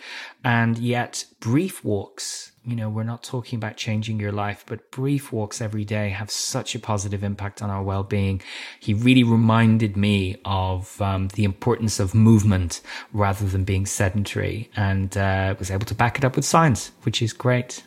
And 0.42 0.78
yet, 0.78 1.26
brief 1.40 1.84
walks, 1.84 2.52
you 2.64 2.74
know, 2.74 2.88
we're 2.88 3.04
not 3.04 3.22
talking 3.22 3.58
about 3.58 3.76
changing 3.76 4.18
your 4.18 4.32
life, 4.32 4.64
but 4.66 4.90
brief 4.90 5.30
walks 5.30 5.60
every 5.60 5.84
day 5.84 6.08
have 6.08 6.30
such 6.30 6.74
a 6.74 6.78
positive 6.78 7.22
impact 7.22 7.60
on 7.60 7.70
our 7.70 7.82
well 7.82 8.02
being. 8.02 8.40
He 8.80 8.94
really 8.94 9.22
reminded 9.22 9.96
me 9.96 10.36
of 10.44 11.00
um, 11.02 11.28
the 11.28 11.44
importance 11.44 12.00
of 12.00 12.14
movement 12.14 12.80
rather 13.12 13.46
than 13.46 13.64
being 13.64 13.84
sedentary 13.84 14.70
and 14.74 15.16
uh, 15.16 15.54
was 15.58 15.70
able 15.70 15.86
to 15.86 15.94
back 15.94 16.16
it 16.16 16.24
up 16.24 16.34
with 16.34 16.46
science, 16.46 16.92
which 17.02 17.20
is 17.20 17.32
great. 17.32 17.82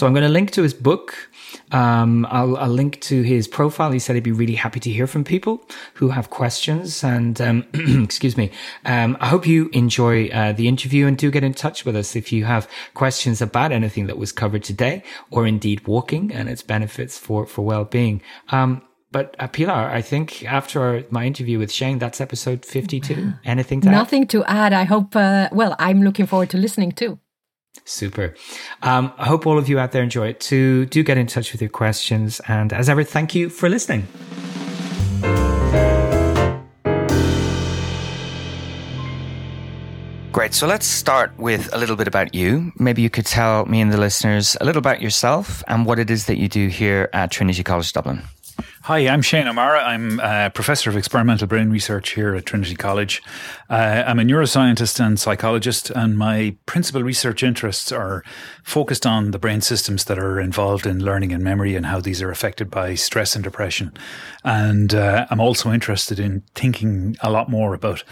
So 0.00 0.06
I'm 0.06 0.14
going 0.14 0.22
to 0.22 0.30
link 0.30 0.50
to 0.52 0.62
his 0.62 0.72
book. 0.72 1.28
Um, 1.72 2.26
I'll, 2.30 2.56
I'll, 2.56 2.70
link 2.70 3.02
to 3.02 3.20
his 3.20 3.46
profile. 3.46 3.90
He 3.90 3.98
said 3.98 4.14
he'd 4.14 4.24
be 4.24 4.32
really 4.32 4.54
happy 4.54 4.80
to 4.80 4.90
hear 4.90 5.06
from 5.06 5.24
people 5.24 5.62
who 5.92 6.08
have 6.08 6.30
questions. 6.30 7.04
And 7.04 7.38
um, 7.38 7.66
excuse 8.02 8.34
me, 8.34 8.50
um, 8.86 9.18
I 9.20 9.26
hope 9.26 9.46
you 9.46 9.68
enjoy 9.74 10.28
uh, 10.28 10.52
the 10.52 10.68
interview 10.68 11.06
and 11.06 11.18
do 11.18 11.30
get 11.30 11.44
in 11.44 11.52
touch 11.52 11.84
with 11.84 11.96
us 11.96 12.16
if 12.16 12.32
you 12.32 12.46
have 12.46 12.66
questions 12.94 13.42
about 13.42 13.72
anything 13.72 14.06
that 14.06 14.16
was 14.16 14.32
covered 14.32 14.64
today, 14.64 15.02
or 15.30 15.46
indeed 15.46 15.86
walking 15.86 16.32
and 16.32 16.48
its 16.48 16.62
benefits 16.62 17.18
for 17.18 17.44
for 17.44 17.60
well 17.60 17.84
being. 17.84 18.22
Um, 18.48 18.80
but 19.12 19.36
uh, 19.38 19.48
Pilar, 19.48 19.90
I 19.90 20.00
think 20.00 20.42
after 20.44 21.04
my 21.10 21.26
interview 21.26 21.58
with 21.58 21.70
Shane, 21.70 21.98
that's 21.98 22.22
episode 22.22 22.64
52. 22.64 23.34
Anything 23.44 23.82
to 23.82 23.90
Nothing 23.90 24.22
add? 24.22 24.30
to 24.30 24.44
add. 24.44 24.72
I 24.72 24.84
hope, 24.84 25.14
uh, 25.14 25.50
well, 25.52 25.76
I'm 25.78 26.02
looking 26.02 26.24
forward 26.24 26.48
to 26.50 26.56
listening 26.56 26.92
too. 26.92 27.18
Super. 27.84 28.34
Um, 28.82 29.12
I 29.18 29.26
hope 29.26 29.46
all 29.46 29.58
of 29.58 29.68
you 29.68 29.78
out 29.78 29.92
there 29.92 30.02
enjoy 30.02 30.28
it 30.28 30.40
too. 30.40 30.86
Do 30.86 31.02
get 31.02 31.18
in 31.18 31.26
touch 31.26 31.52
with 31.52 31.60
your 31.60 31.70
questions. 31.70 32.40
And 32.46 32.72
as 32.72 32.88
ever, 32.88 33.04
thank 33.04 33.34
you 33.34 33.48
for 33.48 33.68
listening. 33.68 34.06
Great. 40.32 40.54
So 40.54 40.66
let's 40.68 40.86
start 40.86 41.36
with 41.38 41.68
a 41.74 41.78
little 41.78 41.96
bit 41.96 42.06
about 42.06 42.34
you. 42.34 42.72
Maybe 42.78 43.02
you 43.02 43.10
could 43.10 43.26
tell 43.26 43.66
me 43.66 43.80
and 43.80 43.92
the 43.92 43.98
listeners 43.98 44.56
a 44.60 44.64
little 44.64 44.78
about 44.78 45.02
yourself 45.02 45.64
and 45.66 45.84
what 45.84 45.98
it 45.98 46.08
is 46.08 46.26
that 46.26 46.38
you 46.38 46.48
do 46.48 46.68
here 46.68 47.10
at 47.12 47.32
Trinity 47.32 47.64
College 47.64 47.92
Dublin. 47.92 48.22
Hi, 48.84 49.06
I'm 49.08 49.20
Shane 49.20 49.46
O'Mara. 49.46 49.84
I'm 49.84 50.20
a 50.20 50.48
professor 50.48 50.88
of 50.88 50.96
experimental 50.96 51.46
brain 51.46 51.68
research 51.68 52.14
here 52.14 52.34
at 52.34 52.46
Trinity 52.46 52.74
College. 52.74 53.22
Uh, 53.68 54.04
I'm 54.06 54.18
a 54.18 54.22
neuroscientist 54.22 55.04
and 55.04 55.20
psychologist, 55.20 55.90
and 55.90 56.16
my 56.16 56.56
principal 56.64 57.02
research 57.02 57.42
interests 57.42 57.92
are 57.92 58.24
focused 58.62 59.04
on 59.04 59.32
the 59.32 59.38
brain 59.38 59.60
systems 59.60 60.04
that 60.04 60.18
are 60.18 60.40
involved 60.40 60.86
in 60.86 61.04
learning 61.04 61.30
and 61.30 61.44
memory 61.44 61.76
and 61.76 61.84
how 61.84 62.00
these 62.00 62.22
are 62.22 62.30
affected 62.30 62.70
by 62.70 62.94
stress 62.94 63.34
and 63.34 63.44
depression. 63.44 63.92
And 64.44 64.94
uh, 64.94 65.26
I'm 65.28 65.40
also 65.40 65.70
interested 65.70 66.18
in 66.18 66.42
thinking 66.54 67.18
a 67.20 67.30
lot 67.30 67.50
more 67.50 67.74
about 67.74 68.02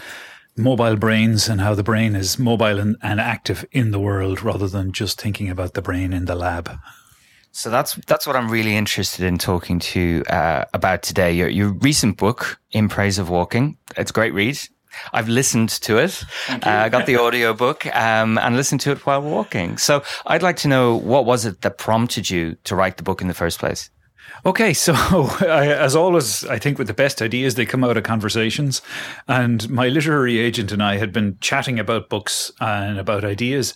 mobile 0.55 0.97
brains 0.97 1.49
and 1.49 1.61
how 1.61 1.73
the 1.73 1.83
brain 1.83 2.15
is 2.15 2.37
mobile 2.37 2.77
and, 2.77 2.95
and 3.01 3.19
active 3.19 3.65
in 3.71 3.89
the 3.89 3.99
world 3.99 4.43
rather 4.43 4.67
than 4.67 4.91
just 4.91 5.19
thinking 5.19 5.49
about 5.49 5.73
the 5.73 5.81
brain 5.81 6.13
in 6.13 6.25
the 6.25 6.35
lab. 6.35 6.77
So 7.51 7.69
that's 7.69 7.95
that's 8.07 8.27
what 8.27 8.35
I'm 8.35 8.49
really 8.49 8.75
interested 8.75 9.25
in 9.25 9.37
talking 9.37 9.79
to 9.79 9.99
you 9.99 10.23
uh, 10.23 10.65
about 10.73 11.01
today. 11.01 11.33
Your 11.33 11.49
your 11.49 11.69
recent 11.69 12.17
book, 12.17 12.59
In 12.71 12.89
Praise 12.89 13.19
of 13.19 13.29
Walking. 13.29 13.77
It's 13.97 14.11
a 14.11 14.13
great 14.13 14.33
read. 14.33 14.59
I've 15.13 15.29
listened 15.29 15.69
to 15.69 15.97
it. 15.97 16.23
Uh, 16.49 16.59
I 16.63 16.89
got 16.89 17.05
the 17.05 17.15
audio 17.17 17.53
book 17.53 17.85
um, 17.95 18.37
and 18.37 18.55
listened 18.55 18.81
to 18.81 18.91
it 18.91 19.05
while 19.05 19.21
walking. 19.21 19.77
So 19.77 20.03
I'd 20.25 20.41
like 20.41 20.57
to 20.57 20.67
know 20.67 20.95
what 20.95 21.25
was 21.25 21.45
it 21.45 21.61
that 21.61 21.77
prompted 21.77 22.29
you 22.29 22.55
to 22.65 22.75
write 22.75 22.97
the 22.97 23.03
book 23.03 23.21
in 23.21 23.27
the 23.27 23.33
first 23.33 23.59
place? 23.59 23.89
Okay, 24.45 24.73
so 24.73 24.93
I, 25.41 25.67
as 25.67 25.95
always, 25.95 26.45
I 26.45 26.59
think 26.59 26.77
with 26.77 26.87
the 26.87 26.93
best 26.93 27.21
ideas, 27.21 27.55
they 27.55 27.65
come 27.65 27.83
out 27.83 27.97
of 27.97 28.03
conversations. 28.03 28.81
And 29.27 29.69
my 29.69 29.87
literary 29.89 30.39
agent 30.39 30.71
and 30.71 30.81
I 30.81 30.97
had 30.97 31.11
been 31.11 31.37
chatting 31.39 31.79
about 31.79 32.09
books 32.09 32.51
and 32.59 32.97
about 32.97 33.23
ideas. 33.23 33.73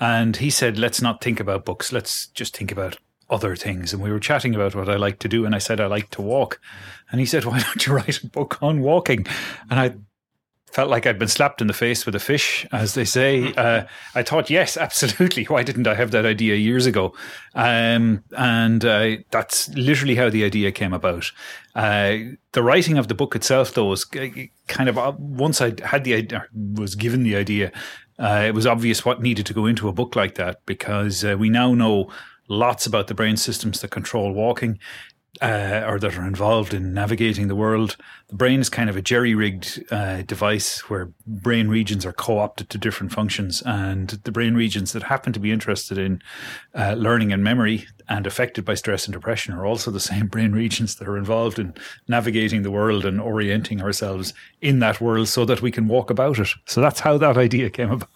And 0.00 0.36
he 0.36 0.50
said, 0.50 0.78
let's 0.78 1.00
not 1.00 1.22
think 1.22 1.40
about 1.40 1.64
books. 1.64 1.92
Let's 1.92 2.26
just 2.28 2.56
think 2.56 2.72
about 2.72 2.98
other 3.32 3.56
things. 3.56 3.92
And 3.92 4.02
we 4.02 4.12
were 4.12 4.20
chatting 4.20 4.54
about 4.54 4.74
what 4.74 4.88
I 4.88 4.96
like 4.96 5.18
to 5.20 5.28
do. 5.28 5.44
And 5.44 5.54
I 5.54 5.58
said, 5.58 5.80
I 5.80 5.86
like 5.86 6.10
to 6.10 6.22
walk. 6.22 6.60
And 7.10 7.18
he 7.18 7.26
said, 7.26 7.44
Why 7.46 7.60
don't 7.60 7.86
you 7.86 7.94
write 7.94 8.22
a 8.22 8.26
book 8.26 8.62
on 8.62 8.82
walking? 8.82 9.26
And 9.70 9.80
I 9.80 9.94
felt 10.72 10.88
like 10.88 11.06
I'd 11.06 11.18
been 11.18 11.28
slapped 11.28 11.60
in 11.60 11.66
the 11.66 11.74
face 11.74 12.06
with 12.06 12.14
a 12.14 12.20
fish, 12.20 12.66
as 12.72 12.94
they 12.94 13.04
say. 13.04 13.52
Uh, 13.54 13.84
I 14.14 14.22
thought, 14.22 14.48
yes, 14.48 14.76
absolutely. 14.86 15.44
Why 15.44 15.62
didn't 15.62 15.86
I 15.86 15.94
have 15.94 16.10
that 16.12 16.24
idea 16.24 16.54
years 16.54 16.86
ago? 16.86 17.14
Um, 17.54 18.24
and 18.36 18.84
uh, 18.84 19.16
that's 19.30 19.68
literally 19.70 20.14
how 20.14 20.30
the 20.30 20.44
idea 20.44 20.72
came 20.72 20.94
about. 20.94 21.30
Uh, 21.74 22.16
the 22.52 22.62
writing 22.62 22.96
of 22.96 23.08
the 23.08 23.14
book 23.14 23.36
itself, 23.36 23.74
though, 23.74 23.86
was 23.86 24.04
kind 24.04 24.88
of 24.88 24.96
uh, 24.96 25.12
once 25.18 25.60
I 25.60 25.74
had 25.84 26.04
the 26.04 26.14
idea, 26.14 26.46
was 26.74 26.94
given 26.94 27.22
the 27.22 27.36
idea, 27.36 27.70
uh, 28.18 28.44
it 28.46 28.54
was 28.54 28.66
obvious 28.66 29.04
what 29.04 29.20
needed 29.20 29.46
to 29.46 29.54
go 29.54 29.66
into 29.66 29.88
a 29.88 29.92
book 29.92 30.16
like 30.16 30.36
that 30.36 30.64
because 30.64 31.24
uh, 31.24 31.36
we 31.38 31.48
now 31.48 31.74
know 31.74 32.10
lots 32.52 32.86
about 32.86 33.06
the 33.06 33.14
brain 33.14 33.36
systems 33.36 33.80
that 33.80 33.90
control 33.90 34.32
walking 34.32 34.78
uh, 35.40 35.82
or 35.86 35.98
that 35.98 36.18
are 36.18 36.26
involved 36.26 36.74
in 36.74 36.92
navigating 36.92 37.48
the 37.48 37.56
world. 37.56 37.96
The 38.28 38.36
brain 38.36 38.60
is 38.60 38.68
kind 38.68 38.90
of 38.90 38.96
a 38.96 39.02
jerry 39.02 39.34
rigged 39.34 39.82
uh, 39.90 40.22
device 40.22 40.90
where 40.90 41.10
brain 41.26 41.68
regions 41.68 42.04
are 42.04 42.12
co 42.12 42.38
opted 42.38 42.68
to 42.68 42.78
different 42.78 43.12
functions. 43.12 43.62
And 43.62 44.10
the 44.10 44.32
brain 44.32 44.54
regions 44.54 44.92
that 44.92 45.04
happen 45.04 45.32
to 45.32 45.40
be 45.40 45.50
interested 45.50 45.96
in 45.96 46.22
uh, 46.74 46.94
learning 46.98 47.32
and 47.32 47.42
memory 47.42 47.86
and 48.08 48.26
affected 48.26 48.66
by 48.66 48.74
stress 48.74 49.06
and 49.06 49.14
depression 49.14 49.54
are 49.54 49.64
also 49.64 49.90
the 49.90 50.00
same 50.12 50.26
brain 50.26 50.52
regions 50.52 50.96
that 50.96 51.08
are 51.08 51.16
involved 51.16 51.58
in 51.58 51.74
navigating 52.08 52.62
the 52.62 52.70
world 52.70 53.06
and 53.06 53.18
orienting 53.18 53.80
ourselves 53.80 54.34
in 54.60 54.80
that 54.80 55.00
world 55.00 55.28
so 55.28 55.46
that 55.46 55.62
we 55.62 55.70
can 55.70 55.88
walk 55.88 56.10
about 56.10 56.38
it. 56.38 56.48
So 56.66 56.82
that's 56.82 57.00
how 57.00 57.16
that 57.18 57.38
idea 57.38 57.70
came 57.70 57.90
about. 57.90 58.10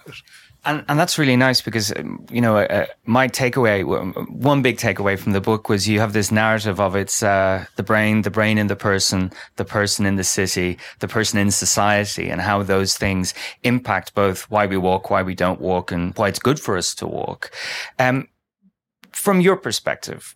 And, 0.67 0.85
and 0.89 0.99
that's 0.99 1.17
really 1.17 1.37
nice 1.37 1.61
because, 1.61 1.93
um, 1.97 2.27
you 2.29 2.41
know, 2.41 2.57
uh, 2.57 2.87
my 3.05 3.29
takeaway, 3.29 3.85
one 4.29 4.63
big 4.63 4.79
takeaway 4.79 5.17
from 5.17 5.33
the 5.33 5.41
book 5.41 5.69
was 5.69 5.87
you 5.87 6.01
have 6.01 6.13
this 6.13 6.33
narrative 6.33 6.81
of 6.81 6.97
it's 6.97 7.23
uh, 7.23 7.67
the 7.77 7.85
brain, 7.85 8.23
the 8.23 8.33
brain 8.33 8.59
in 8.59 8.67
the 8.67 8.75
person, 8.75 9.31
the 9.55 9.65
person 9.65 10.07
in 10.07 10.17
the 10.17 10.25
city, 10.25 10.77
the 10.99 11.07
person 11.07 11.39
in 11.39 11.53
society, 11.53 12.29
and 12.29 12.41
how 12.41 12.65
those 12.65 12.99
things 12.99 13.33
impact 13.63 14.13
both 14.17 14.51
why 14.51 14.67
we 14.67 14.77
walk, 14.77 15.09
why 15.09 15.23
we 15.23 15.37
don't 15.37 15.61
walk, 15.61 15.93
and 15.93 16.13
why 16.19 16.27
it's 16.27 16.41
good 16.41 16.59
for 16.59 16.77
us 16.77 16.97
to 16.97 17.07
walk. 17.07 17.53
Um, 18.01 18.27
from 19.13 19.41
your 19.41 19.57
perspective, 19.57 20.35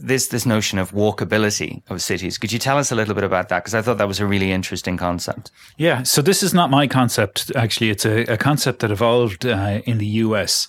this 0.00 0.28
this 0.28 0.46
notion 0.46 0.78
of 0.78 0.92
walkability 0.92 1.82
of 1.88 2.02
cities. 2.02 2.38
Could 2.38 2.52
you 2.52 2.58
tell 2.58 2.78
us 2.78 2.92
a 2.92 2.94
little 2.94 3.14
bit 3.14 3.24
about 3.24 3.48
that? 3.48 3.60
Because 3.60 3.74
I 3.74 3.82
thought 3.82 3.98
that 3.98 4.08
was 4.08 4.20
a 4.20 4.26
really 4.26 4.52
interesting 4.52 4.96
concept. 4.96 5.50
Yeah, 5.76 6.02
so 6.02 6.22
this 6.22 6.42
is 6.42 6.54
not 6.54 6.70
my 6.70 6.86
concept. 6.86 7.52
Actually, 7.54 7.90
it's 7.90 8.04
a, 8.04 8.22
a 8.32 8.36
concept 8.36 8.80
that 8.80 8.90
evolved 8.90 9.46
uh, 9.46 9.80
in 9.84 9.98
the 9.98 10.06
US, 10.06 10.68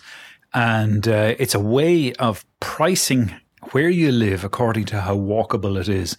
and 0.53 1.07
uh, 1.07 1.35
it's 1.39 1.55
a 1.55 1.59
way 1.59 2.13
of 2.13 2.45
pricing 2.59 3.35
where 3.71 3.89
you 3.89 4.11
live 4.11 4.43
according 4.43 4.85
to 4.85 5.01
how 5.01 5.15
walkable 5.15 5.79
it 5.79 5.89
is, 5.89 6.17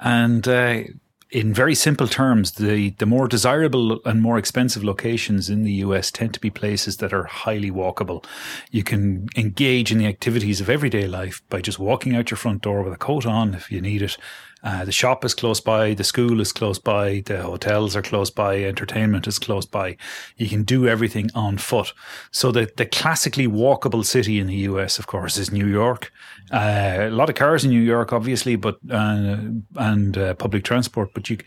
and. 0.00 0.46
Uh, 0.46 0.82
in 1.30 1.52
very 1.52 1.74
simple 1.74 2.08
terms, 2.08 2.52
the, 2.52 2.90
the 2.90 3.06
more 3.06 3.28
desirable 3.28 4.00
and 4.06 4.22
more 4.22 4.38
expensive 4.38 4.82
locations 4.82 5.50
in 5.50 5.62
the 5.62 5.72
US 5.72 6.10
tend 6.10 6.32
to 6.34 6.40
be 6.40 6.50
places 6.50 6.98
that 6.98 7.12
are 7.12 7.24
highly 7.24 7.70
walkable. 7.70 8.24
You 8.70 8.82
can 8.82 9.28
engage 9.36 9.92
in 9.92 9.98
the 9.98 10.06
activities 10.06 10.60
of 10.60 10.70
everyday 10.70 11.06
life 11.06 11.42
by 11.50 11.60
just 11.60 11.78
walking 11.78 12.16
out 12.16 12.30
your 12.30 12.38
front 12.38 12.62
door 12.62 12.82
with 12.82 12.94
a 12.94 12.98
coat 12.98 13.26
on 13.26 13.54
if 13.54 13.70
you 13.70 13.80
need 13.80 14.00
it. 14.02 14.16
Uh, 14.62 14.84
the 14.84 14.92
shop 14.92 15.24
is 15.24 15.34
close 15.34 15.60
by, 15.60 15.94
the 15.94 16.04
school 16.04 16.40
is 16.40 16.52
close 16.52 16.78
by, 16.78 17.22
the 17.26 17.42
hotels 17.42 17.94
are 17.94 18.02
close 18.02 18.30
by, 18.30 18.62
entertainment 18.62 19.26
is 19.26 19.38
close 19.38 19.66
by. 19.66 19.96
You 20.36 20.48
can 20.48 20.64
do 20.64 20.88
everything 20.88 21.30
on 21.34 21.58
foot. 21.58 21.92
So 22.32 22.50
the, 22.50 22.70
the 22.76 22.86
classically 22.86 23.46
walkable 23.46 24.04
city 24.04 24.38
in 24.38 24.48
the 24.48 24.56
US, 24.56 24.98
of 24.98 25.06
course, 25.06 25.38
is 25.38 25.52
New 25.52 25.66
York. 25.66 26.12
Uh, 26.50 26.96
a 27.00 27.10
lot 27.10 27.28
of 27.28 27.36
cars 27.36 27.64
in 27.64 27.70
New 27.70 27.80
York, 27.80 28.12
obviously, 28.12 28.56
but 28.56 28.78
uh, 28.90 29.36
and 29.76 30.16
uh, 30.16 30.34
public 30.34 30.64
transport. 30.64 31.12
But 31.14 31.28
you, 31.28 31.38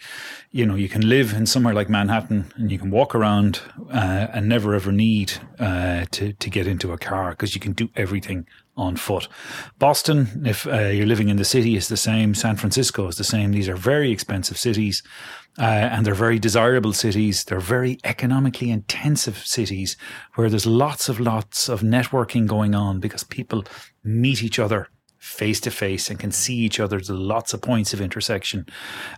you 0.52 0.66
know, 0.66 0.76
you 0.76 0.88
can 0.88 1.08
live 1.08 1.34
in 1.34 1.46
somewhere 1.46 1.74
like 1.74 1.90
Manhattan 1.90 2.52
and 2.56 2.72
you 2.72 2.78
can 2.78 2.92
walk 2.92 3.16
around 3.16 3.62
uh, 3.92 4.28
and 4.34 4.48
never 4.48 4.76
ever 4.76 4.92
need 4.92 5.34
uh, 5.60 6.06
to 6.12 6.34
to 6.34 6.50
get 6.50 6.68
into 6.68 6.94
a 6.94 6.98
car 6.98 7.32
because 7.32 7.56
you 7.56 7.62
can 7.62 7.74
do 7.74 7.90
everything 7.96 8.48
on 8.82 8.96
foot. 8.96 9.28
Boston, 9.80 10.44
if 10.46 10.68
uh, 10.68 10.88
you're 10.88 11.06
living 11.06 11.30
in 11.30 11.38
the 11.38 11.46
city, 11.46 11.76
is 11.76 11.88
the 11.88 11.98
same. 11.98 12.36
San 12.36 12.56
Francisco 12.56 13.08
is 13.08 13.16
the 13.16 13.24
same. 13.24 13.52
These 13.52 13.70
are 13.70 13.76
very 13.76 14.12
expensive 14.12 14.58
cities. 14.58 15.04
Uh, 15.60 15.64
and 15.92 16.06
they're 16.06 16.14
very 16.14 16.40
desirable 16.40 16.94
cities. 16.94 17.44
They're 17.44 17.60
very 17.60 17.98
economically 18.06 18.72
intensive 18.72 19.38
cities 19.38 19.98
where 20.36 20.50
there's 20.50 20.66
lots 20.66 21.10
of 21.10 21.20
lots 21.20 21.68
of 21.68 21.82
networking 21.82 22.48
going 22.48 22.74
on 22.74 23.02
because 23.02 23.26
people 23.26 23.66
meet 24.04 24.44
each 24.44 24.60
other 24.60 24.88
face 25.22 25.60
to 25.60 25.70
face 25.70 26.10
and 26.10 26.20
can 26.20 26.32
see 26.32 26.56
each 26.56 26.80
other. 26.80 26.98
There's 26.98 27.12
lots 27.12 27.54
of 27.54 27.62
points 27.62 27.94
of 27.94 28.02
intersection. 28.02 28.66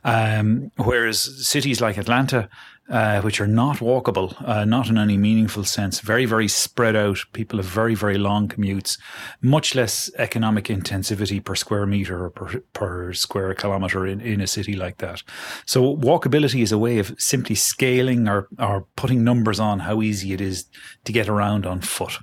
Um, 0.04 0.70
whereas 0.76 1.48
cities 1.48 1.80
like 1.80 1.98
Atlanta, 1.98 2.50
uh, 2.90 3.22
which 3.22 3.40
are 3.40 3.48
not 3.48 3.78
walkable, 3.78 4.36
uh, 4.46 4.66
not 4.66 4.90
in 4.90 4.98
any 4.98 5.18
meaningful 5.18 5.64
sense, 5.64 6.02
very, 6.02 6.26
very 6.26 6.50
spread 6.50 6.98
out. 6.98 7.20
People 7.32 7.58
have 7.58 7.66
very, 7.66 7.96
very 7.96 8.18
long 8.18 8.50
commutes, 8.50 9.00
much 9.42 9.76
less 9.76 10.12
economic 10.18 10.66
intensivity 10.66 11.42
per 11.42 11.56
square 11.56 11.86
meter 11.86 12.26
or 12.26 12.30
per, 12.32 12.60
per 12.74 13.14
square 13.14 13.54
kilometer 13.54 14.06
in, 14.06 14.20
in 14.20 14.42
a 14.42 14.48
city 14.48 14.76
like 14.76 14.98
that. 14.98 15.24
So 15.66 15.96
walkability 15.96 16.62
is 16.62 16.74
a 16.74 16.78
way 16.78 17.00
of 17.00 17.16
simply 17.18 17.56
scaling 17.56 18.28
or, 18.28 18.50
or 18.60 18.88
putting 18.98 19.24
numbers 19.24 19.62
on 19.62 19.80
how 19.80 20.02
easy 20.02 20.34
it 20.34 20.42
is 20.42 20.66
to 21.06 21.14
get 21.14 21.30
around 21.30 21.66
on 21.66 21.80
foot. 21.80 22.18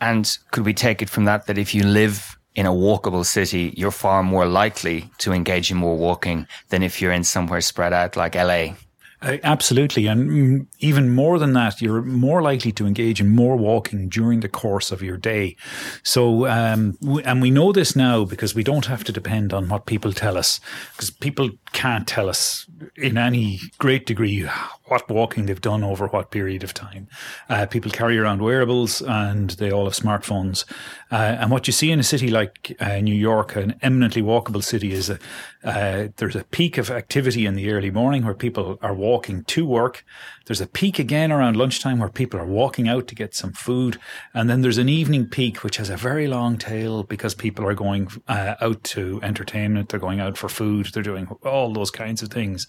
And 0.00 0.36
could 0.50 0.64
we 0.64 0.74
take 0.74 1.02
it 1.02 1.08
from 1.08 1.24
that 1.26 1.46
that 1.46 1.58
if 1.58 1.72
you 1.72 1.84
live 1.84 2.37
in 2.58 2.66
a 2.66 2.72
walkable 2.72 3.24
city, 3.24 3.72
you're 3.76 3.92
far 3.92 4.24
more 4.24 4.44
likely 4.44 5.08
to 5.18 5.32
engage 5.32 5.70
in 5.70 5.76
more 5.76 5.96
walking 5.96 6.44
than 6.70 6.82
if 6.82 7.00
you're 7.00 7.12
in 7.12 7.22
somewhere 7.22 7.60
spread 7.60 7.92
out 7.92 8.16
like 8.16 8.34
LA? 8.34 8.74
Uh, 9.22 9.36
absolutely. 9.44 10.08
And 10.08 10.30
mm, 10.30 10.66
even 10.80 11.14
more 11.14 11.38
than 11.38 11.52
that, 11.52 11.80
you're 11.80 12.02
more 12.02 12.42
likely 12.42 12.72
to 12.72 12.84
engage 12.84 13.20
in 13.20 13.28
more 13.28 13.56
walking 13.56 14.08
during 14.08 14.40
the 14.40 14.48
course 14.48 14.90
of 14.90 15.02
your 15.02 15.16
day. 15.16 15.54
So, 16.02 16.48
um, 16.48 16.98
and 17.24 17.40
we 17.40 17.50
know 17.50 17.70
this 17.70 17.94
now 17.94 18.24
because 18.24 18.56
we 18.56 18.64
don't 18.64 18.86
have 18.86 19.04
to 19.04 19.12
depend 19.12 19.52
on 19.52 19.68
what 19.68 19.86
people 19.86 20.12
tell 20.12 20.36
us 20.36 20.58
because 20.92 21.10
people 21.10 21.50
can't 21.72 22.08
tell 22.08 22.28
us 22.28 22.66
in 22.96 23.18
any 23.18 23.60
great 23.78 24.06
degree 24.06 24.48
what 24.84 25.08
walking 25.08 25.46
they've 25.46 25.60
done 25.60 25.84
over 25.84 26.06
what 26.06 26.30
period 26.30 26.64
of 26.64 26.72
time. 26.74 27.08
Uh, 27.48 27.66
people 27.66 27.90
carry 27.90 28.18
around 28.18 28.42
wearables 28.42 29.02
and 29.02 29.50
they 29.50 29.70
all 29.70 29.84
have 29.84 29.94
smartphones. 29.94 30.64
Uh, 31.10 31.36
and 31.40 31.50
what 31.50 31.66
you 31.66 31.72
see 31.72 31.90
in 31.90 32.00
a 32.00 32.04
city 32.04 32.30
like 32.30 32.76
uh, 32.80 32.98
New 32.98 33.14
York, 33.14 33.56
an 33.56 33.74
eminently 33.82 34.22
walkable 34.22 34.62
city, 34.62 34.92
is 34.92 35.10
a, 35.10 35.18
uh, 35.64 36.08
there's 36.16 36.36
a 36.36 36.44
peak 36.44 36.78
of 36.78 36.90
activity 36.90 37.46
in 37.46 37.54
the 37.54 37.70
early 37.70 37.90
morning 37.90 38.24
where 38.24 38.34
people 38.34 38.78
are 38.82 38.94
walking 38.94 39.44
to 39.44 39.66
work. 39.66 40.04
There's 40.48 40.62
a 40.62 40.66
peak 40.66 40.98
again 40.98 41.30
around 41.30 41.58
lunchtime 41.58 41.98
where 41.98 42.08
people 42.08 42.40
are 42.40 42.46
walking 42.46 42.88
out 42.88 43.06
to 43.08 43.14
get 43.14 43.34
some 43.34 43.52
food. 43.52 43.98
And 44.32 44.48
then 44.48 44.62
there's 44.62 44.78
an 44.78 44.88
evening 44.88 45.26
peak, 45.26 45.62
which 45.62 45.76
has 45.76 45.90
a 45.90 45.96
very 45.98 46.26
long 46.26 46.56
tail 46.56 47.02
because 47.02 47.34
people 47.34 47.66
are 47.66 47.74
going 47.74 48.08
uh, 48.28 48.54
out 48.62 48.82
to 48.84 49.20
entertainment. 49.22 49.90
They're 49.90 50.00
going 50.00 50.20
out 50.20 50.38
for 50.38 50.48
food. 50.48 50.86
They're 50.86 51.02
doing 51.02 51.28
all 51.44 51.74
those 51.74 51.90
kinds 51.90 52.22
of 52.22 52.30
things. 52.30 52.66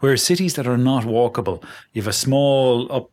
Whereas 0.00 0.22
cities 0.22 0.56
that 0.56 0.66
are 0.66 0.76
not 0.76 1.04
walkable, 1.04 1.64
you 1.94 2.02
have 2.02 2.08
a 2.08 2.12
small 2.12 2.92
up 2.92 3.10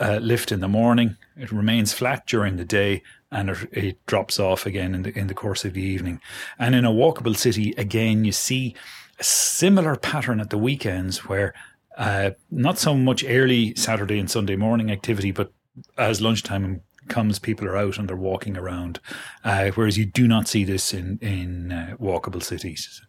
uh, 0.00 0.18
lift 0.22 0.50
in 0.50 0.60
the 0.60 0.68
morning. 0.68 1.18
It 1.36 1.52
remains 1.52 1.92
flat 1.92 2.26
during 2.26 2.56
the 2.56 2.64
day 2.64 3.02
and 3.30 3.50
it, 3.70 4.04
drops 4.06 4.40
off 4.40 4.64
again 4.64 4.94
in 4.94 5.02
the, 5.02 5.18
in 5.18 5.26
the 5.26 5.34
course 5.34 5.66
of 5.66 5.74
the 5.74 5.82
evening. 5.82 6.22
And 6.58 6.74
in 6.74 6.86
a 6.86 6.90
walkable 6.90 7.36
city, 7.36 7.74
again, 7.76 8.24
you 8.24 8.32
see 8.32 8.74
a 9.18 9.24
similar 9.24 9.94
pattern 9.96 10.40
at 10.40 10.48
the 10.48 10.56
weekends 10.56 11.26
where 11.28 11.52
uh, 11.98 12.30
not 12.50 12.78
so 12.78 12.94
much 12.94 13.24
early 13.26 13.74
Saturday 13.74 14.18
and 14.18 14.30
Sunday 14.30 14.56
morning 14.56 14.90
activity, 14.90 15.32
but 15.32 15.52
as 15.96 16.20
lunchtime 16.20 16.80
comes, 17.08 17.38
people 17.38 17.66
are 17.66 17.76
out 17.76 17.98
and 17.98 18.08
they're 18.08 18.16
walking 18.16 18.56
around. 18.56 19.00
Uh, 19.44 19.70
whereas 19.74 19.98
you 19.98 20.06
do 20.06 20.26
not 20.26 20.48
see 20.48 20.64
this 20.64 20.94
in 20.94 21.18
in 21.20 21.72
uh, 21.72 21.96
walkable 22.00 22.42
cities. 22.42 23.02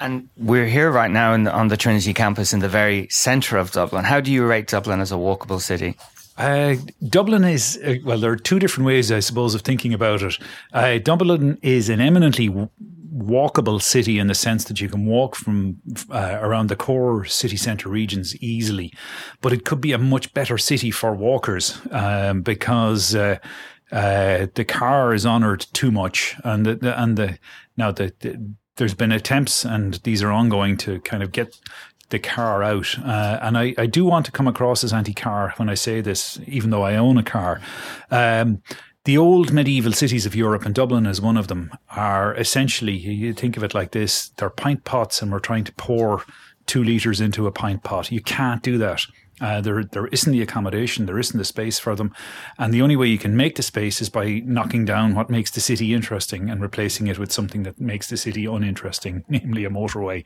And 0.00 0.28
we're 0.36 0.66
here 0.66 0.90
right 0.90 1.10
now 1.10 1.36
the, 1.36 1.52
on 1.52 1.68
the 1.68 1.76
Trinity 1.76 2.12
campus 2.12 2.52
in 2.52 2.60
the 2.60 2.68
very 2.68 3.06
centre 3.08 3.56
of 3.56 3.70
Dublin. 3.70 4.04
How 4.04 4.20
do 4.20 4.32
you 4.32 4.44
rate 4.44 4.66
Dublin 4.66 5.00
as 5.00 5.12
a 5.12 5.16
walkable 5.16 5.60
city? 5.60 5.96
Uh, 6.36 6.76
Dublin 7.08 7.44
is, 7.44 7.78
uh, 7.84 7.96
well, 8.04 8.18
there 8.18 8.32
are 8.32 8.36
two 8.36 8.58
different 8.58 8.86
ways, 8.86 9.12
I 9.12 9.20
suppose, 9.20 9.54
of 9.54 9.62
thinking 9.62 9.94
about 9.94 10.22
it. 10.22 10.38
Uh, 10.72 10.98
Dublin 10.98 11.58
is 11.62 11.88
an 11.88 12.00
eminently 12.00 12.48
walkable 13.12 13.80
city 13.80 14.18
in 14.18 14.26
the 14.26 14.34
sense 14.34 14.64
that 14.64 14.80
you 14.80 14.88
can 14.88 15.04
walk 15.04 15.36
from 15.36 15.76
uh, 16.10 16.38
around 16.40 16.68
the 16.68 16.76
core 16.76 17.24
city 17.24 17.56
centre 17.56 17.88
regions 17.88 18.36
easily, 18.36 18.92
but 19.40 19.52
it 19.52 19.64
could 19.64 19.80
be 19.80 19.92
a 19.92 19.98
much 19.98 20.32
better 20.34 20.58
city 20.58 20.90
for 20.90 21.14
walkers 21.14 21.80
um, 21.90 22.42
because 22.42 23.14
uh, 23.14 23.38
uh, 23.90 24.46
the 24.54 24.64
car 24.64 25.12
is 25.12 25.26
honoured 25.26 25.66
too 25.72 25.90
much, 25.90 26.36
and 26.44 26.64
the, 26.64 26.74
the 26.76 27.02
and 27.02 27.16
the 27.16 27.38
now 27.76 27.92
the, 27.92 28.12
the, 28.20 28.54
there's 28.76 28.94
been 28.94 29.12
attempts, 29.12 29.64
and 29.64 29.94
these 30.04 30.22
are 30.22 30.30
ongoing 30.30 30.76
to 30.78 31.00
kind 31.00 31.22
of 31.22 31.32
get 31.32 31.58
the 32.08 32.18
car 32.18 32.62
out. 32.62 32.98
Uh, 32.98 33.38
and 33.42 33.58
I, 33.58 33.74
I 33.76 33.86
do 33.86 34.04
want 34.04 34.26
to 34.26 34.32
come 34.32 34.46
across 34.46 34.84
as 34.84 34.92
anti-car 34.92 35.54
when 35.56 35.68
I 35.68 35.74
say 35.74 36.00
this, 36.00 36.38
even 36.46 36.70
though 36.70 36.82
I 36.82 36.96
own 36.96 37.18
a 37.18 37.22
car. 37.22 37.60
Um, 38.10 38.62
the 39.04 39.18
old 39.18 39.52
medieval 39.52 39.92
cities 39.92 40.26
of 40.26 40.36
Europe, 40.36 40.64
and 40.64 40.74
Dublin 40.74 41.06
is 41.06 41.20
one 41.20 41.36
of 41.36 41.48
them, 41.48 41.72
are 41.90 42.34
essentially, 42.36 42.96
you 42.96 43.32
think 43.32 43.56
of 43.56 43.64
it 43.64 43.74
like 43.74 43.90
this, 43.90 44.28
they're 44.36 44.50
pint 44.50 44.84
pots 44.84 45.20
and 45.20 45.32
we're 45.32 45.40
trying 45.40 45.64
to 45.64 45.72
pour 45.72 46.24
two 46.66 46.84
litres 46.84 47.20
into 47.20 47.48
a 47.48 47.52
pint 47.52 47.82
pot. 47.82 48.12
You 48.12 48.20
can't 48.20 48.62
do 48.62 48.78
that. 48.78 49.02
Uh, 49.40 49.60
there, 49.60 49.82
there 49.82 50.06
isn't 50.08 50.30
the 50.30 50.42
accommodation, 50.42 51.06
there 51.06 51.18
isn't 51.18 51.36
the 51.36 51.44
space 51.44 51.76
for 51.76 51.96
them, 51.96 52.14
and 52.58 52.72
the 52.72 52.80
only 52.80 52.94
way 52.94 53.08
you 53.08 53.18
can 53.18 53.36
make 53.36 53.56
the 53.56 53.62
space 53.62 54.00
is 54.00 54.08
by 54.08 54.40
knocking 54.44 54.84
down 54.84 55.16
what 55.16 55.28
makes 55.28 55.50
the 55.50 55.60
city 55.60 55.92
interesting 55.92 56.48
and 56.48 56.62
replacing 56.62 57.08
it 57.08 57.18
with 57.18 57.32
something 57.32 57.64
that 57.64 57.80
makes 57.80 58.08
the 58.08 58.16
city 58.16 58.46
uninteresting, 58.46 59.24
namely 59.28 59.64
a 59.64 59.70
motorway. 59.70 60.24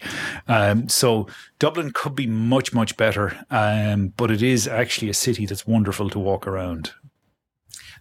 Um, 0.48 0.86
so 0.90 1.28
Dublin 1.58 1.92
could 1.94 2.14
be 2.14 2.26
much, 2.26 2.74
much 2.74 2.98
better, 2.98 3.42
um, 3.50 4.08
but 4.18 4.30
it 4.30 4.42
is 4.42 4.68
actually 4.68 5.08
a 5.08 5.14
city 5.14 5.46
that's 5.46 5.66
wonderful 5.66 6.10
to 6.10 6.18
walk 6.18 6.46
around 6.46 6.92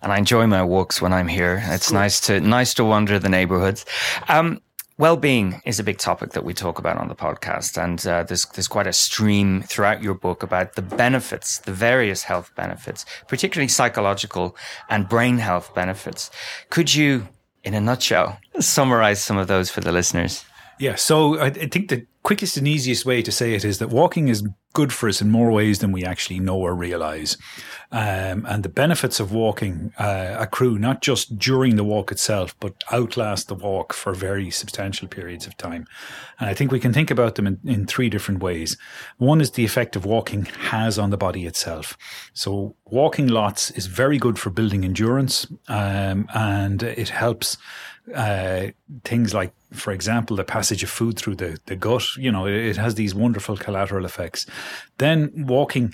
and 0.05 0.13
I 0.13 0.19
enjoy 0.19 0.45
my 0.45 0.63
walks 0.63 1.01
when 1.01 1.11
I'm 1.11 1.27
here. 1.27 1.63
It's 1.65 1.89
cool. 1.89 1.99
nice 1.99 2.19
to 2.21 2.39
nice 2.39 2.75
to 2.75 2.85
wander 2.85 3.17
the 3.17 3.27
neighborhoods. 3.27 3.85
Um, 4.29 4.61
well-being 4.97 5.61
is 5.65 5.79
a 5.79 5.83
big 5.83 5.97
topic 5.97 6.33
that 6.33 6.45
we 6.45 6.53
talk 6.53 6.77
about 6.77 6.97
on 6.97 7.07
the 7.07 7.15
podcast, 7.15 7.75
and 7.83 8.05
uh, 8.05 8.23
there's 8.23 8.45
there's 8.45 8.67
quite 8.67 8.85
a 8.85 8.93
stream 8.93 9.63
throughout 9.63 10.03
your 10.03 10.13
book 10.13 10.43
about 10.43 10.75
the 10.75 10.83
benefits, 10.83 11.57
the 11.57 11.73
various 11.73 12.21
health 12.21 12.51
benefits, 12.55 13.03
particularly 13.27 13.67
psychological 13.67 14.55
and 14.89 15.09
brain 15.09 15.39
health 15.39 15.73
benefits. 15.73 16.29
Could 16.69 16.93
you, 16.93 17.27
in 17.63 17.73
a 17.73 17.81
nutshell, 17.81 18.37
summarize 18.59 19.23
some 19.23 19.37
of 19.37 19.47
those 19.47 19.71
for 19.71 19.81
the 19.81 19.91
listeners? 19.91 20.45
Yeah, 20.77 20.95
so 20.95 21.39
I, 21.39 21.47
I 21.47 21.67
think 21.67 21.89
the 21.89 22.05
quickest 22.25 22.57
and 22.57 22.67
easiest 22.67 23.05
way 23.05 23.21
to 23.21 23.31
say 23.31 23.53
it 23.53 23.63
is 23.63 23.77
that 23.77 23.89
walking 23.89 24.29
is 24.29 24.43
good 24.73 24.91
for 24.91 25.07
us 25.07 25.21
in 25.21 25.29
more 25.29 25.51
ways 25.51 25.77
than 25.77 25.91
we 25.91 26.03
actually 26.03 26.39
know 26.39 26.57
or 26.57 26.73
realize. 26.73 27.37
Um, 27.91 28.47
and 28.47 28.63
the 28.63 28.67
benefits 28.67 29.19
of 29.19 29.31
walking 29.31 29.93
uh, 29.99 30.35
accrue 30.39 30.79
not 30.79 31.03
just 31.03 31.37
during 31.37 31.75
the 31.75 31.83
walk 31.83 32.11
itself, 32.11 32.55
but 32.59 32.83
outlast 32.91 33.47
the 33.47 33.53
walk 33.53 33.93
for 33.93 34.13
very 34.13 34.49
substantial 34.49 35.07
periods 35.07 35.45
of 35.45 35.55
time. 35.55 35.85
And 36.39 36.49
I 36.49 36.55
think 36.55 36.71
we 36.71 36.79
can 36.79 36.93
think 36.93 37.11
about 37.11 37.35
them 37.35 37.45
in, 37.45 37.59
in 37.63 37.85
three 37.85 38.09
different 38.09 38.41
ways. 38.41 38.75
One 39.17 39.39
is 39.39 39.51
the 39.51 39.63
effect 39.63 39.95
of 39.95 40.03
walking 40.03 40.45
has 40.45 40.97
on 40.97 41.11
the 41.11 41.17
body 41.17 41.45
itself. 41.45 41.95
So 42.33 42.75
walking 42.85 43.27
lots 43.27 43.69
is 43.71 43.85
very 43.85 44.17
good 44.17 44.39
for 44.39 44.49
building 44.49 44.83
endurance, 44.83 45.45
um, 45.67 46.27
and 46.33 46.81
it 46.81 47.09
helps 47.09 47.57
uh, 48.13 48.67
things 49.03 49.33
like, 49.33 49.53
for 49.71 49.91
example, 49.91 50.35
the 50.35 50.43
passage 50.43 50.83
of 50.83 50.89
food 50.89 51.17
through 51.17 51.35
the, 51.35 51.59
the 51.65 51.75
gut. 51.75 52.05
You 52.17 52.31
know, 52.31 52.45
it, 52.47 52.77
has 52.77 52.95
these 52.95 53.15
wonderful 53.15 53.57
collateral 53.57 54.05
effects. 54.05 54.45
Then 54.97 55.31
walking 55.47 55.93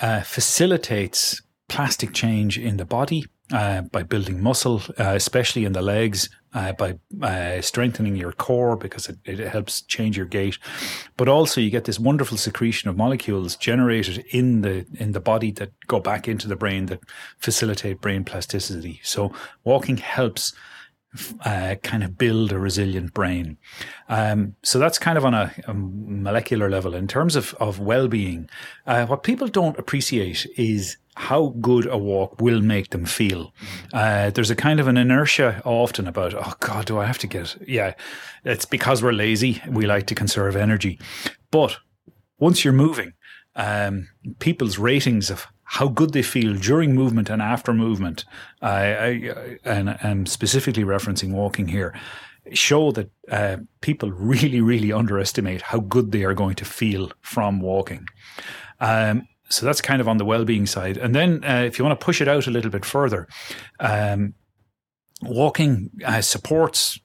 uh, 0.00 0.22
facilitates 0.22 1.42
plastic 1.68 2.12
change 2.12 2.58
in 2.58 2.76
the 2.76 2.84
body 2.84 3.24
uh, 3.52 3.82
by 3.82 4.02
building 4.02 4.42
muscle, 4.42 4.82
uh, 4.98 5.12
especially 5.14 5.64
in 5.64 5.72
the 5.72 5.82
legs, 5.82 6.28
uh, 6.54 6.72
by 6.72 6.98
uh, 7.22 7.60
strengthening 7.60 8.16
your 8.16 8.32
core 8.32 8.76
because 8.76 9.08
it, 9.08 9.18
it, 9.24 9.38
helps 9.38 9.82
change 9.82 10.16
your 10.16 10.26
gait. 10.26 10.58
But 11.16 11.28
also, 11.28 11.60
you 11.60 11.70
get 11.70 11.84
this 11.84 11.98
wonderful 11.98 12.36
secretion 12.36 12.90
of 12.90 12.96
molecules 12.96 13.56
generated 13.56 14.24
in 14.30 14.60
the 14.60 14.86
in 14.94 15.12
the 15.12 15.20
body 15.20 15.50
that 15.52 15.72
go 15.86 16.00
back 16.00 16.28
into 16.28 16.48
the 16.48 16.56
brain 16.56 16.86
that 16.86 17.00
facilitate 17.38 18.00
brain 18.00 18.24
plasticity. 18.24 19.00
So, 19.02 19.32
walking 19.64 19.96
helps 19.96 20.52
uh, 21.44 21.74
kind 21.82 22.02
of 22.02 22.16
build 22.16 22.52
a 22.52 22.58
resilient 22.58 23.12
brain. 23.12 23.58
Um, 24.08 24.56
so 24.62 24.78
that's 24.78 24.98
kind 24.98 25.18
of 25.18 25.24
on 25.24 25.34
a, 25.34 25.52
a, 25.66 25.74
molecular 25.74 26.70
level. 26.70 26.94
In 26.94 27.06
terms 27.06 27.36
of, 27.36 27.54
of 27.54 27.78
well 27.78 28.08
being, 28.08 28.48
uh, 28.86 29.06
what 29.06 29.22
people 29.22 29.48
don't 29.48 29.78
appreciate 29.78 30.46
is 30.56 30.96
how 31.16 31.48
good 31.60 31.86
a 31.86 31.98
walk 31.98 32.40
will 32.40 32.62
make 32.62 32.90
them 32.90 33.04
feel. 33.04 33.52
Uh, 33.92 34.30
there's 34.30 34.50
a 34.50 34.56
kind 34.56 34.80
of 34.80 34.88
an 34.88 34.96
inertia 34.96 35.60
often 35.64 36.08
about, 36.08 36.34
oh 36.34 36.54
God, 36.60 36.86
do 36.86 36.98
I 36.98 37.06
have 37.06 37.18
to 37.18 37.26
get, 37.26 37.56
yeah, 37.68 37.94
it's 38.44 38.64
because 38.64 39.02
we're 39.02 39.12
lazy. 39.12 39.62
We 39.68 39.86
like 39.86 40.06
to 40.06 40.14
conserve 40.14 40.56
energy. 40.56 40.98
But 41.50 41.76
once 42.38 42.64
you're 42.64 42.72
moving, 42.72 43.12
um, 43.54 44.08
people's 44.38 44.78
ratings 44.78 45.30
of 45.30 45.46
how 45.64 45.88
good 45.88 46.12
they 46.12 46.22
feel 46.22 46.54
during 46.54 46.94
movement 46.94 47.30
and 47.30 47.40
after 47.40 47.72
movement, 47.72 48.24
I, 48.60 49.56
and 49.64 49.98
I'm 50.02 50.26
specifically 50.26 50.84
referencing 50.84 51.32
walking 51.32 51.68
here, 51.68 51.94
show 52.52 52.92
that 52.92 53.10
uh, 53.30 53.56
people 53.80 54.10
really, 54.10 54.60
really 54.60 54.92
underestimate 54.92 55.62
how 55.62 55.78
good 55.80 56.12
they 56.12 56.24
are 56.24 56.34
going 56.34 56.56
to 56.56 56.64
feel 56.64 57.10
from 57.20 57.60
walking. 57.60 58.06
Um, 58.80 59.28
so 59.48 59.64
that's 59.66 59.80
kind 59.80 60.00
of 60.00 60.08
on 60.08 60.16
the 60.16 60.24
well-being 60.24 60.66
side. 60.66 60.96
And 60.96 61.14
then 61.14 61.44
uh, 61.44 61.62
if 61.66 61.78
you 61.78 61.84
want 61.84 61.98
to 61.98 62.04
push 62.04 62.20
it 62.20 62.28
out 62.28 62.46
a 62.46 62.50
little 62.50 62.70
bit 62.70 62.84
further, 62.84 63.28
um, 63.80 64.34
walking 65.22 65.90
uh, 66.04 66.20
supports 66.20 66.98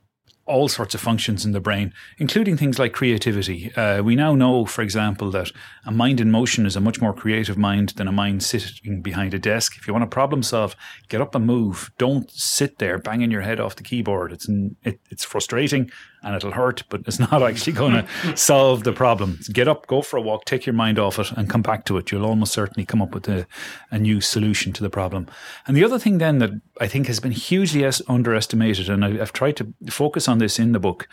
all 0.48 0.68
sorts 0.68 0.96
of 0.96 1.02
functions 1.02 1.46
in 1.46 1.52
the 1.52 1.60
brain, 1.60 1.94
including 2.18 2.58
things 2.58 2.80
like 2.80 2.94
creativity. 2.94 3.74
Uh, 3.76 4.02
we 4.02 4.16
now 4.16 4.34
know, 4.34 4.66
for 4.66 4.82
example, 4.82 5.30
that 5.32 5.52
a 5.86 5.92
mind 5.92 6.20
in 6.20 6.32
motion 6.32 6.66
is 6.66 6.76
a 6.76 6.82
much 6.82 7.02
more 7.02 7.14
creative 7.14 7.58
mind 7.58 7.90
than 7.90 8.08
a 8.08 8.12
mind 8.12 8.42
sitting 8.42 9.02
behind 9.02 9.34
a 9.34 9.40
desk. 9.40 9.78
If 9.78 9.88
you 9.88 9.94
want 9.94 10.04
to 10.04 10.14
problem 10.14 10.42
solve, 10.44 10.76
get 11.10 11.22
up 11.22 11.36
and 11.36 11.46
move. 11.46 11.92
Don't 11.98 12.32
sit 12.32 12.80
there 12.80 12.98
banging 12.98 13.32
your 13.32 13.42
head 13.42 13.60
off 13.60 13.76
the 13.76 13.84
keyboard. 13.84 14.32
It's 14.32 14.50
it, 14.84 15.00
it's 15.10 15.26
frustrating 15.26 15.92
and 16.24 16.36
it'll 16.36 16.52
hurt, 16.52 16.84
but 16.90 17.02
it's 17.06 17.20
not 17.32 17.44
actually 17.44 17.74
going 17.74 17.94
to 17.94 18.38
solve 18.38 18.84
the 18.84 18.94
problem. 18.94 19.40
Get 19.52 19.68
up, 19.68 19.88
go 19.88 20.02
for 20.02 20.18
a 20.18 20.22
walk, 20.22 20.46
take 20.46 20.66
your 20.66 20.74
mind 20.74 21.00
off 21.00 21.20
it, 21.20 21.32
and 21.32 21.50
come 21.50 21.62
back 21.62 21.86
to 21.86 21.98
it. 21.98 22.12
You'll 22.12 22.26
almost 22.26 22.54
certainly 22.54 22.86
come 22.86 23.02
up 23.02 23.14
with 23.14 23.28
a, 23.28 23.48
a 23.92 24.00
new 24.00 24.22
solution 24.22 24.74
to 24.74 24.84
the 24.84 24.90
problem. 24.90 25.28
And 25.66 25.76
the 25.76 25.84
other 25.84 26.00
thing 26.00 26.18
then 26.18 26.40
that 26.40 26.52
I 26.80 26.88
think 26.88 27.08
has 27.08 27.20
been 27.20 27.32
hugely 27.32 27.90
underestimated, 28.08 28.90
and 28.90 29.04
I, 29.04 29.12
have 29.18 29.34
tried 29.34 29.58
to 29.58 29.74
focus 29.90 30.28
on 30.28 30.40
this 30.40 30.60
in 30.60 30.72
the 30.72 30.80
book, 30.80 31.08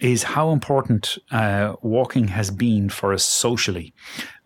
is 0.00 0.22
how 0.22 0.50
important 0.50 1.18
uh, 1.30 1.74
walking 1.82 2.28
has 2.28 2.50
been 2.50 2.88
for 2.88 3.12
us 3.12 3.24
socially. 3.24 3.94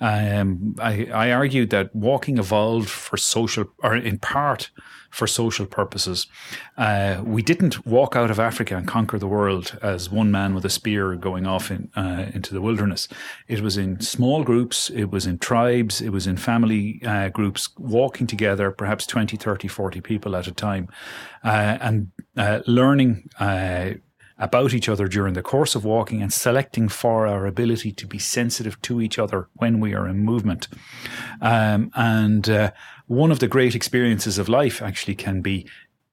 Um, 0.00 0.74
I, 0.80 1.06
I 1.06 1.32
argued 1.32 1.70
that 1.70 1.94
walking 1.94 2.38
evolved 2.38 2.88
for 2.88 3.16
social, 3.16 3.64
or 3.82 3.96
in 3.96 4.18
part 4.18 4.70
for 5.14 5.28
social 5.28 5.64
purposes. 5.64 6.26
Uh, 6.76 7.22
we 7.24 7.40
didn't 7.40 7.86
walk 7.86 8.16
out 8.16 8.32
of 8.32 8.40
Africa 8.40 8.76
and 8.76 8.88
conquer 8.88 9.16
the 9.16 9.28
world 9.28 9.78
as 9.80 10.10
one 10.10 10.32
man 10.32 10.54
with 10.54 10.64
a 10.64 10.68
spear 10.68 11.14
going 11.14 11.46
off 11.46 11.70
in, 11.70 11.88
uh, 11.94 12.26
into 12.34 12.52
the 12.52 12.60
wilderness. 12.60 13.06
It 13.46 13.60
was 13.60 13.76
in 13.76 14.00
small 14.00 14.42
groups, 14.42 14.90
it 14.90 15.12
was 15.12 15.24
in 15.24 15.38
tribes, 15.38 16.00
it 16.00 16.08
was 16.08 16.26
in 16.26 16.36
family 16.36 17.00
uh, 17.06 17.28
groups, 17.28 17.68
walking 17.78 18.26
together, 18.26 18.72
perhaps 18.72 19.06
20, 19.06 19.36
30, 19.36 19.68
40 19.68 20.00
people 20.00 20.34
at 20.34 20.48
a 20.48 20.52
time, 20.52 20.88
uh, 21.44 21.78
and 21.80 22.10
uh, 22.36 22.60
learning 22.66 23.30
uh, 23.38 23.90
about 24.38 24.74
each 24.74 24.88
other 24.88 25.06
during 25.06 25.34
the 25.34 25.42
course 25.42 25.74
of 25.74 25.84
walking 25.84 26.20
and 26.20 26.32
selecting 26.32 26.88
for 26.88 27.26
our 27.26 27.46
ability 27.46 27.92
to 27.92 28.06
be 28.06 28.18
sensitive 28.18 28.80
to 28.82 29.00
each 29.00 29.18
other 29.18 29.48
when 29.54 29.78
we 29.78 29.94
are 29.94 30.08
in 30.08 30.18
movement. 30.18 30.66
Um, 31.40 31.92
and 31.94 32.48
uh, 32.48 32.72
one 33.06 33.30
of 33.30 33.38
the 33.38 33.48
great 33.48 33.74
experiences 33.74 34.38
of 34.38 34.48
life 34.48 34.82
actually 34.82 35.14
can 35.14 35.40
be 35.40 35.66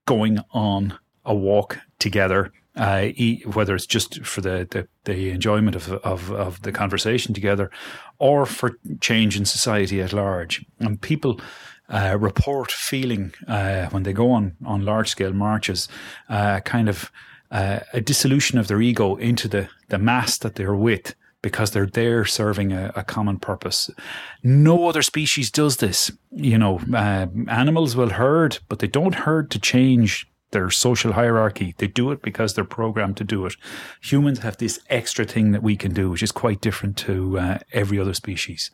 going 0.05 0.39
on 0.51 0.97
a 1.25 1.35
walk 1.35 1.79
together. 1.99 2.51
Uh, 2.73 3.09
whether 3.53 3.75
it's 3.75 3.85
just 3.85 4.25
for 4.25 4.39
the, 4.39 4.65
the, 4.71 4.87
the 5.03 5.29
enjoyment 5.29 5.75
of, 5.75 5.91
of, 5.91 6.31
of 6.31 6.61
the 6.61 6.71
conversation 6.71 7.33
together 7.33 7.69
or 8.17 8.45
for 8.45 8.77
change 9.01 9.35
in 9.35 9.43
society 9.43 10.01
at 10.01 10.13
large. 10.13 10.65
And 10.79 11.01
people 11.01 11.41
uh, 11.89 12.17
report 12.17 12.71
feeling 12.71 13.33
uh, 13.45 13.87
when 13.89 14.03
they 14.03 14.13
go 14.13 14.31
on, 14.31 14.55
on 14.65 14.85
large 14.85 15.09
scale 15.09 15.33
marches, 15.33 15.89
uh, 16.29 16.61
kind 16.61 16.87
of 16.87 17.11
uh, 17.51 17.81
a 17.91 17.99
dissolution 17.99 18.57
of 18.57 18.69
their 18.69 18.81
ego 18.81 19.17
into 19.17 19.49
the, 19.49 19.67
the 19.89 19.99
mass 19.99 20.37
that 20.37 20.55
they're 20.55 20.73
with 20.73 21.13
because 21.41 21.71
they're 21.71 21.87
there 21.87 22.23
serving 22.25 22.71
a, 22.71 22.91
a 22.95 23.03
common 23.03 23.39
purpose. 23.39 23.89
No 24.43 24.87
other 24.87 25.01
species 25.01 25.49
does 25.49 25.77
this. 25.77 26.11
You 26.31 26.57
know, 26.57 26.79
uh, 26.93 27.27
animals 27.47 27.95
will 27.95 28.09
herd, 28.09 28.59
but 28.69 28.79
they 28.79 28.87
don't 28.87 29.15
herd 29.15 29.49
to 29.51 29.59
change 29.59 30.27
their 30.51 30.69
social 30.69 31.13
hierarchy. 31.13 31.73
They 31.77 31.87
do 31.87 32.11
it 32.11 32.21
because 32.21 32.53
they're 32.53 32.63
programmed 32.63 33.17
to 33.17 33.23
do 33.23 33.45
it. 33.45 33.55
Humans 34.01 34.39
have 34.39 34.57
this 34.57 34.79
extra 34.89 35.25
thing 35.25 35.51
that 35.51 35.63
we 35.63 35.75
can 35.75 35.93
do, 35.93 36.09
which 36.09 36.23
is 36.23 36.31
quite 36.31 36.61
different 36.61 36.97
to 36.97 37.39
uh, 37.39 37.57
every 37.71 37.99
other 37.99 38.13
species. 38.13 38.69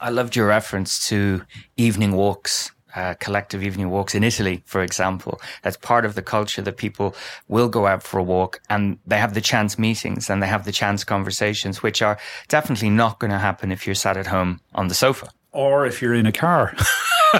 I 0.00 0.10
loved 0.10 0.34
your 0.34 0.48
reference 0.48 1.06
to 1.08 1.42
evening 1.76 2.12
walks 2.12 2.72
uh, 2.94 3.14
collective 3.20 3.62
evening 3.62 3.90
walks 3.90 4.14
in 4.14 4.24
Italy, 4.24 4.62
for 4.66 4.82
example. 4.82 5.40
That's 5.62 5.76
part 5.76 6.04
of 6.04 6.14
the 6.14 6.22
culture 6.22 6.62
that 6.62 6.76
people 6.76 7.14
will 7.48 7.68
go 7.68 7.86
out 7.86 8.02
for 8.02 8.18
a 8.18 8.22
walk 8.22 8.60
and 8.68 8.98
they 9.06 9.18
have 9.18 9.34
the 9.34 9.40
chance 9.40 9.78
meetings 9.78 10.30
and 10.30 10.42
they 10.42 10.46
have 10.46 10.64
the 10.64 10.72
chance 10.72 11.04
conversations, 11.04 11.82
which 11.82 12.02
are 12.02 12.18
definitely 12.48 12.90
not 12.90 13.18
going 13.18 13.30
to 13.30 13.38
happen 13.38 13.72
if 13.72 13.86
you're 13.86 13.94
sat 13.94 14.16
at 14.16 14.26
home 14.26 14.60
on 14.74 14.88
the 14.88 14.94
sofa. 14.94 15.28
Or 15.52 15.86
if 15.86 16.00
you're 16.00 16.14
in 16.14 16.26
a 16.26 16.32
car. 16.32 16.74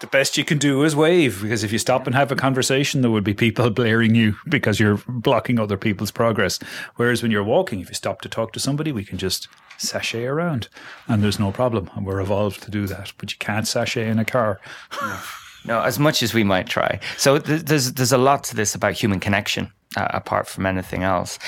the 0.00 0.06
best 0.10 0.38
you 0.38 0.44
can 0.44 0.58
do 0.58 0.84
is 0.84 0.96
wave 0.96 1.42
because 1.42 1.64
if 1.64 1.72
you 1.72 1.78
stop 1.78 2.06
and 2.06 2.14
have 2.14 2.32
a 2.32 2.36
conversation, 2.36 3.02
there 3.02 3.10
would 3.10 3.24
be 3.24 3.34
people 3.34 3.70
blaring 3.82 4.14
you 4.14 4.36
because 4.48 4.80
you're 4.80 5.00
blocking 5.08 5.58
other 5.58 5.76
people's 5.76 6.10
progress. 6.10 6.58
Whereas 6.96 7.22
when 7.22 7.30
you're 7.30 7.44
walking, 7.44 7.80
if 7.80 7.88
you 7.88 7.94
stop 7.94 8.20
to 8.22 8.28
talk 8.28 8.52
to 8.52 8.60
somebody, 8.60 8.92
we 8.92 9.04
can 9.04 9.18
just 9.18 9.48
sashay 9.76 10.24
around 10.24 10.68
and 11.08 11.22
there's 11.22 11.38
no 11.38 11.52
problem. 11.52 11.90
And 11.94 12.06
we're 12.06 12.20
evolved 12.20 12.62
to 12.62 12.70
do 12.70 12.86
that, 12.86 13.12
but 13.18 13.32
you 13.32 13.38
can't 13.38 13.66
sashay 13.66 14.08
in 14.08 14.18
a 14.18 14.24
car. 14.24 14.60
no, 15.64 15.82
as 15.82 15.98
much 15.98 16.22
as 16.22 16.32
we 16.32 16.44
might 16.44 16.66
try. 16.66 17.00
So 17.16 17.38
th- 17.38 17.62
there's, 17.62 17.92
there's 17.92 18.12
a 18.12 18.18
lot 18.18 18.44
to 18.44 18.56
this 18.56 18.74
about 18.74 18.94
human 18.94 19.20
connection. 19.20 19.72
Uh, 19.96 20.08
apart 20.10 20.48
from 20.48 20.66
anything 20.66 21.04
else. 21.04 21.38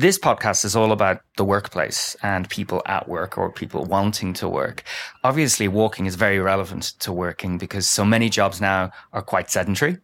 This 0.00 0.18
podcast 0.18 0.64
is 0.64 0.74
all 0.74 0.92
about 0.92 1.20
the 1.36 1.44
workplace 1.44 2.16
and 2.22 2.48
people 2.48 2.80
at 2.86 3.06
work 3.06 3.36
or 3.36 3.52
people 3.52 3.84
wanting 3.84 4.32
to 4.32 4.48
work. 4.48 4.82
Obviously, 5.24 5.68
walking 5.68 6.06
is 6.06 6.14
very 6.14 6.38
relevant 6.38 6.94
to 7.00 7.12
working 7.12 7.58
because 7.58 7.86
so 7.86 8.02
many 8.02 8.30
jobs 8.30 8.62
now 8.62 8.92
are 9.12 9.20
quite 9.20 9.50
sedentary. 9.50 9.98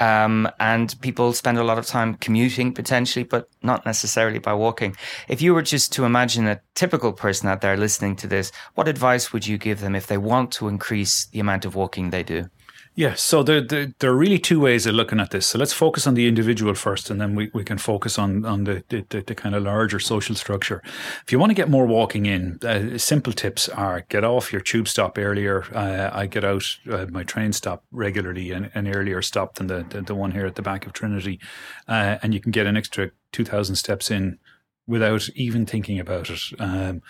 Um, 0.00 0.48
and 0.58 1.00
people 1.00 1.32
spend 1.32 1.58
a 1.58 1.62
lot 1.62 1.78
of 1.78 1.86
time 1.86 2.14
commuting 2.14 2.74
potentially, 2.74 3.22
but 3.22 3.48
not 3.62 3.86
necessarily 3.86 4.40
by 4.40 4.52
walking. 4.52 4.96
If 5.28 5.40
you 5.40 5.54
were 5.54 5.62
just 5.62 5.92
to 5.92 6.04
imagine 6.04 6.48
a 6.48 6.60
typical 6.74 7.12
person 7.12 7.48
out 7.48 7.60
there 7.60 7.76
listening 7.76 8.16
to 8.16 8.26
this, 8.26 8.50
what 8.74 8.88
advice 8.88 9.32
would 9.32 9.46
you 9.46 9.58
give 9.58 9.78
them 9.78 9.94
if 9.94 10.08
they 10.08 10.18
want 10.18 10.50
to 10.54 10.66
increase 10.66 11.26
the 11.26 11.38
amount 11.38 11.64
of 11.64 11.76
walking 11.76 12.10
they 12.10 12.24
do? 12.24 12.46
Yeah, 12.98 13.12
so 13.12 13.42
there, 13.42 13.60
there, 13.60 13.92
there, 13.98 14.10
are 14.10 14.16
really 14.16 14.38
two 14.38 14.58
ways 14.58 14.86
of 14.86 14.94
looking 14.94 15.20
at 15.20 15.30
this. 15.30 15.46
So 15.46 15.58
let's 15.58 15.74
focus 15.74 16.06
on 16.06 16.14
the 16.14 16.26
individual 16.26 16.72
first, 16.72 17.10
and 17.10 17.20
then 17.20 17.34
we, 17.34 17.50
we 17.52 17.62
can 17.62 17.76
focus 17.76 18.18
on, 18.18 18.46
on 18.46 18.64
the, 18.64 18.84
the, 18.88 19.20
the 19.20 19.34
kind 19.34 19.54
of 19.54 19.64
larger 19.64 19.98
social 19.98 20.34
structure. 20.34 20.82
If 21.22 21.30
you 21.30 21.38
want 21.38 21.50
to 21.50 21.54
get 21.54 21.68
more 21.68 21.84
walking 21.84 22.24
in, 22.24 22.58
uh, 22.64 22.96
simple 22.96 23.34
tips 23.34 23.68
are 23.68 24.06
get 24.08 24.24
off 24.24 24.50
your 24.50 24.62
tube 24.62 24.88
stop 24.88 25.18
earlier. 25.18 25.64
Uh, 25.74 26.08
I 26.10 26.24
get 26.24 26.42
out 26.42 26.64
uh, 26.90 27.04
my 27.10 27.22
train 27.22 27.52
stop 27.52 27.84
regularly, 27.92 28.50
an, 28.52 28.70
an 28.74 28.88
earlier 28.88 29.20
stop 29.20 29.56
than 29.56 29.66
the, 29.66 29.84
the, 29.90 30.00
the, 30.00 30.14
one 30.14 30.30
here 30.30 30.46
at 30.46 30.54
the 30.54 30.62
back 30.62 30.86
of 30.86 30.94
Trinity. 30.94 31.38
Uh, 31.86 32.16
and 32.22 32.32
you 32.32 32.40
can 32.40 32.50
get 32.50 32.66
an 32.66 32.78
extra 32.78 33.10
2,000 33.32 33.76
steps 33.76 34.10
in 34.10 34.38
without 34.86 35.28
even 35.34 35.66
thinking 35.66 36.00
about 36.00 36.30
it. 36.30 36.40
Um, 36.58 37.02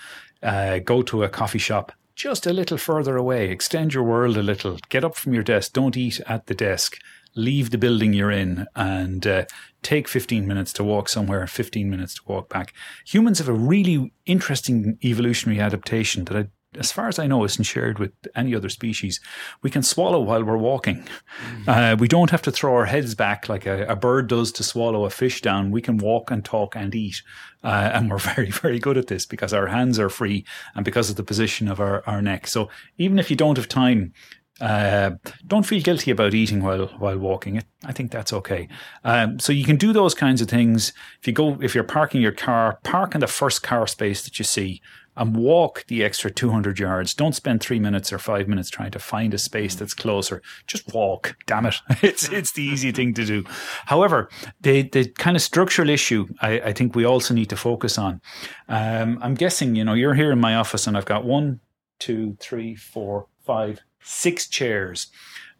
uh, 0.43 0.80
go 0.80 1.03
to 1.03 1.22
a 1.22 1.28
coffee 1.28 1.59
shop 1.59 1.93
just 2.16 2.46
a 2.46 2.52
little 2.52 2.78
further 2.78 3.16
away. 3.16 3.50
Extend 3.50 3.92
your 3.92 4.02
world 4.02 4.36
a 4.38 4.42
little. 4.42 4.78
Get 4.88 5.04
up 5.04 5.14
from 5.14 5.34
your 5.34 5.42
desk. 5.42 5.74
Don't 5.74 5.96
eat 5.96 6.20
at 6.26 6.46
the 6.46 6.54
desk. 6.54 6.98
Leave 7.36 7.70
the 7.70 7.78
building 7.78 8.14
you're 8.14 8.30
in 8.30 8.66
and 8.74 9.26
uh, 9.26 9.44
take 9.82 10.08
15 10.08 10.46
minutes 10.46 10.72
to 10.72 10.82
walk 10.82 11.10
somewhere, 11.10 11.46
15 11.46 11.90
minutes 11.90 12.14
to 12.14 12.22
walk 12.26 12.48
back. 12.48 12.72
Humans 13.04 13.38
have 13.38 13.48
a 13.48 13.52
really 13.52 14.14
interesting 14.24 14.98
evolutionary 15.04 15.60
adaptation 15.60 16.24
that 16.24 16.36
I 16.36 16.48
as 16.78 16.92
far 16.92 17.08
as 17.08 17.18
I 17.18 17.26
know, 17.26 17.44
isn't 17.44 17.64
shared 17.64 17.98
with 17.98 18.12
any 18.34 18.54
other 18.54 18.68
species. 18.68 19.20
We 19.62 19.70
can 19.70 19.82
swallow 19.82 20.20
while 20.20 20.44
we're 20.44 20.56
walking. 20.56 21.06
Mm-hmm. 21.40 21.70
Uh, 21.70 21.96
we 21.98 22.08
don't 22.08 22.30
have 22.30 22.42
to 22.42 22.50
throw 22.50 22.74
our 22.74 22.84
heads 22.86 23.14
back 23.14 23.48
like 23.48 23.66
a, 23.66 23.86
a, 23.86 23.96
bird 23.96 24.28
does 24.28 24.52
to 24.52 24.62
swallow 24.62 25.04
a 25.04 25.10
fish 25.10 25.40
down. 25.40 25.70
We 25.70 25.80
can 25.80 25.96
walk 25.98 26.30
and 26.30 26.44
talk 26.44 26.76
and 26.76 26.94
eat. 26.94 27.22
Uh, 27.64 27.90
and 27.94 28.10
we're 28.10 28.18
very, 28.34 28.50
very 28.50 28.78
good 28.78 28.96
at 28.96 29.06
this 29.06 29.26
because 29.26 29.52
our 29.52 29.66
hands 29.66 29.98
are 29.98 30.10
free 30.10 30.44
and 30.74 30.84
because 30.84 31.10
of 31.10 31.16
the 31.16 31.22
position 31.22 31.68
of 31.68 31.80
our, 31.80 32.02
our 32.06 32.22
neck. 32.22 32.46
So 32.46 32.68
even 32.98 33.18
if 33.18 33.30
you 33.30 33.36
don't 33.36 33.56
have 33.56 33.68
time, 33.68 34.12
uh, 34.61 35.11
don't 35.46 35.66
feel 35.66 35.82
guilty 35.82 36.11
about 36.11 36.34
eating 36.34 36.62
while 36.62 36.86
while 36.98 37.18
walking. 37.18 37.62
I 37.84 37.92
think 37.92 38.11
that's 38.11 38.32
okay. 38.32 38.68
Um, 39.04 39.38
so 39.38 39.52
you 39.52 39.64
can 39.64 39.76
do 39.76 39.92
those 39.92 40.14
kinds 40.14 40.40
of 40.40 40.48
things. 40.48 40.92
If 41.20 41.26
you 41.26 41.32
go, 41.32 41.59
if 41.61 41.74
you're 41.74 41.84
parking 41.84 42.22
your 42.22 42.32
car, 42.32 42.78
park 42.82 43.14
in 43.14 43.20
the 43.20 43.26
first 43.26 43.62
car 43.62 43.86
space 43.86 44.24
that 44.24 44.38
you 44.38 44.44
see 44.44 44.80
and 45.16 45.34
walk 45.34 45.84
the 45.86 46.04
extra 46.04 46.30
200 46.30 46.78
yards. 46.78 47.14
Don't 47.14 47.34
spend 47.34 47.61
three 47.61 47.80
minutes 47.80 48.12
or 48.12 48.18
five 48.18 48.48
minutes 48.48 48.68
trying 48.68 48.90
to 48.90 48.98
find 48.98 49.32
a 49.32 49.38
space 49.38 49.74
that's 49.74 49.94
closer. 49.94 50.42
Just 50.66 50.92
walk. 50.92 51.36
Damn 51.46 51.66
it. 51.66 51.76
It's, 52.02 52.28
it's 52.28 52.52
the 52.52 52.62
easy 52.62 52.92
thing 52.92 53.14
to 53.14 53.24
do. 53.24 53.44
However, 53.86 54.28
the, 54.61 54.82
the 54.82 55.09
kind 55.09 55.36
of 55.36 55.42
structural 55.42 55.88
issue 55.88 56.28
I, 56.40 56.61
I 56.61 56.72
think 56.72 56.94
we 56.94 57.04
also 57.04 57.34
need 57.34 57.48
to 57.50 57.57
focus 57.57 57.98
on. 57.98 58.20
Um, 58.68 59.18
I'm 59.22 59.34
guessing, 59.34 59.74
you 59.74 59.84
know, 59.84 59.94
you're 59.94 60.14
here 60.14 60.30
in 60.30 60.40
my 60.40 60.54
office 60.57 60.86
and 60.86 60.96
I've 60.96 61.07
got 61.07 61.24
one, 61.24 61.61
two, 61.98 62.36
three, 62.38 62.76
four, 62.76 63.26
five, 63.44 63.80
six 64.07 64.46
chairs 64.46 65.09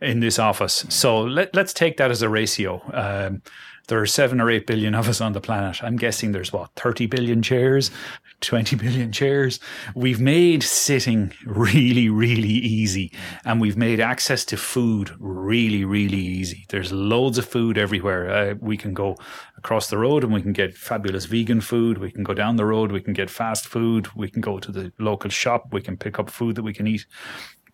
in 0.01 0.21
this 0.21 0.39
office. 0.39 0.85
So 0.89 1.23
let, 1.23 1.55
let's 1.55 1.73
take 1.73 1.97
that 1.97 2.11
as 2.11 2.23
a 2.23 2.29
ratio. 2.29 2.83
Um, 2.93 3.43
there 3.89 4.01
are 4.01 4.07
seven 4.07 4.41
or 4.41 4.51
eight 4.51 4.67
billion 4.67 4.97
of 4.97 5.09
us 5.09 5.21
on 5.21 5.33
the 5.33 5.41
planet. 5.41 5.83
I'm 5.83 5.97
guessing 5.97 6.33
there's 6.33 6.53
what, 6.53 6.71
30 6.75 7.07
billion 7.07 7.41
chairs, 7.41 7.93
20 8.41 8.75
billion 8.77 9.13
chairs. 9.13 9.61
We've 9.95 10.21
made 10.21 10.65
sitting 10.65 11.33
really, 11.45 12.09
really 12.09 12.49
easy 12.49 13.13
and 13.45 13.61
we've 13.61 13.77
made 13.77 14.01
access 14.01 14.45
to 14.47 14.57
food 14.57 15.13
really, 15.21 15.85
really 15.85 16.19
easy. 16.19 16.67
There's 16.69 16.93
loads 16.93 17.39
of 17.39 17.47
food 17.47 17.79
everywhere. 17.79 18.29
Uh, 18.29 18.55
we 18.61 18.77
can 18.77 18.93
go 18.93 19.17
across 19.57 19.89
the 19.89 19.99
road 19.99 20.25
and 20.25 20.33
we 20.33 20.43
can 20.43 20.53
get 20.53 20.77
fabulous 20.77 21.27
vegan 21.27 21.61
food. 21.61 21.99
We 21.99 22.11
can 22.11 22.25
go 22.25 22.35
down 22.35 22.57
the 22.57 22.67
road. 22.67 22.91
We 22.91 23.01
can 23.01 23.13
get 23.13 23.31
fast 23.31 23.69
food. 23.69 24.09
We 24.17 24.29
can 24.29 24.41
go 24.41 24.59
to 24.59 24.73
the 24.73 24.93
local 24.99 25.31
shop. 25.31 25.73
We 25.73 25.81
can 25.81 25.97
pick 25.97 26.19
up 26.19 26.29
food 26.29 26.57
that 26.57 26.65
we 26.65 26.75
can 26.75 26.89
eat 26.89 27.07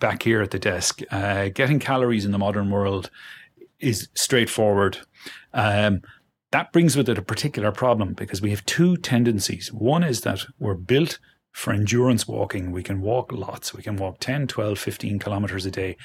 back 0.02 0.24
here 0.24 0.42
at 0.42 0.50
the 0.50 0.58
desk. 0.58 1.00
Uh, 1.12 1.48
getting 1.48 1.78
calories 1.78 2.24
in 2.24 2.32
the 2.32 2.38
modern 2.38 2.70
world 2.70 3.08
is 3.78 4.08
straightforward. 4.14 4.98
Um, 5.54 6.02
that 6.50 6.72
brings 6.72 6.96
with 6.96 7.08
it 7.08 7.18
a 7.18 7.22
particular 7.22 7.70
problem 7.70 8.12
because 8.12 8.42
we 8.42 8.50
have 8.50 8.66
two 8.66 8.96
tendencies. 8.96 9.72
One 9.72 10.02
is 10.02 10.22
that 10.22 10.44
we're 10.58 10.74
built 10.74 11.20
for 11.52 11.72
endurance 11.72 12.26
walking. 12.26 12.72
We 12.72 12.82
can 12.82 13.00
walk 13.00 13.30
lots. 13.30 13.74
We 13.74 13.82
can 13.82 13.96
walk 13.96 14.18
10, 14.18 14.48
12, 14.48 14.76
15 14.76 15.18
kilometers 15.20 15.66
a 15.66 15.70
day, 15.70 15.96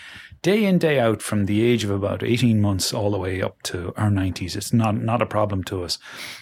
day 0.43 0.65
in, 0.65 0.77
day 0.77 0.99
out 0.99 1.23
from 1.23 1.45
the 1.45 1.63
age 1.63 1.83
of 1.83 1.89
about 1.89 2.21
18 2.21 2.61
months 2.61 2.93
all 2.93 3.09
the 3.09 3.17
way 3.17 3.41
up 3.41 3.63
to 3.63 3.93
our 3.97 4.09
90s. 4.09 4.55
It's 4.55 4.73
not, 4.73 4.95
not 4.95 5.23
a 5.23 5.25
problem 5.25 5.63
to 5.65 5.83
us. 5.83 5.97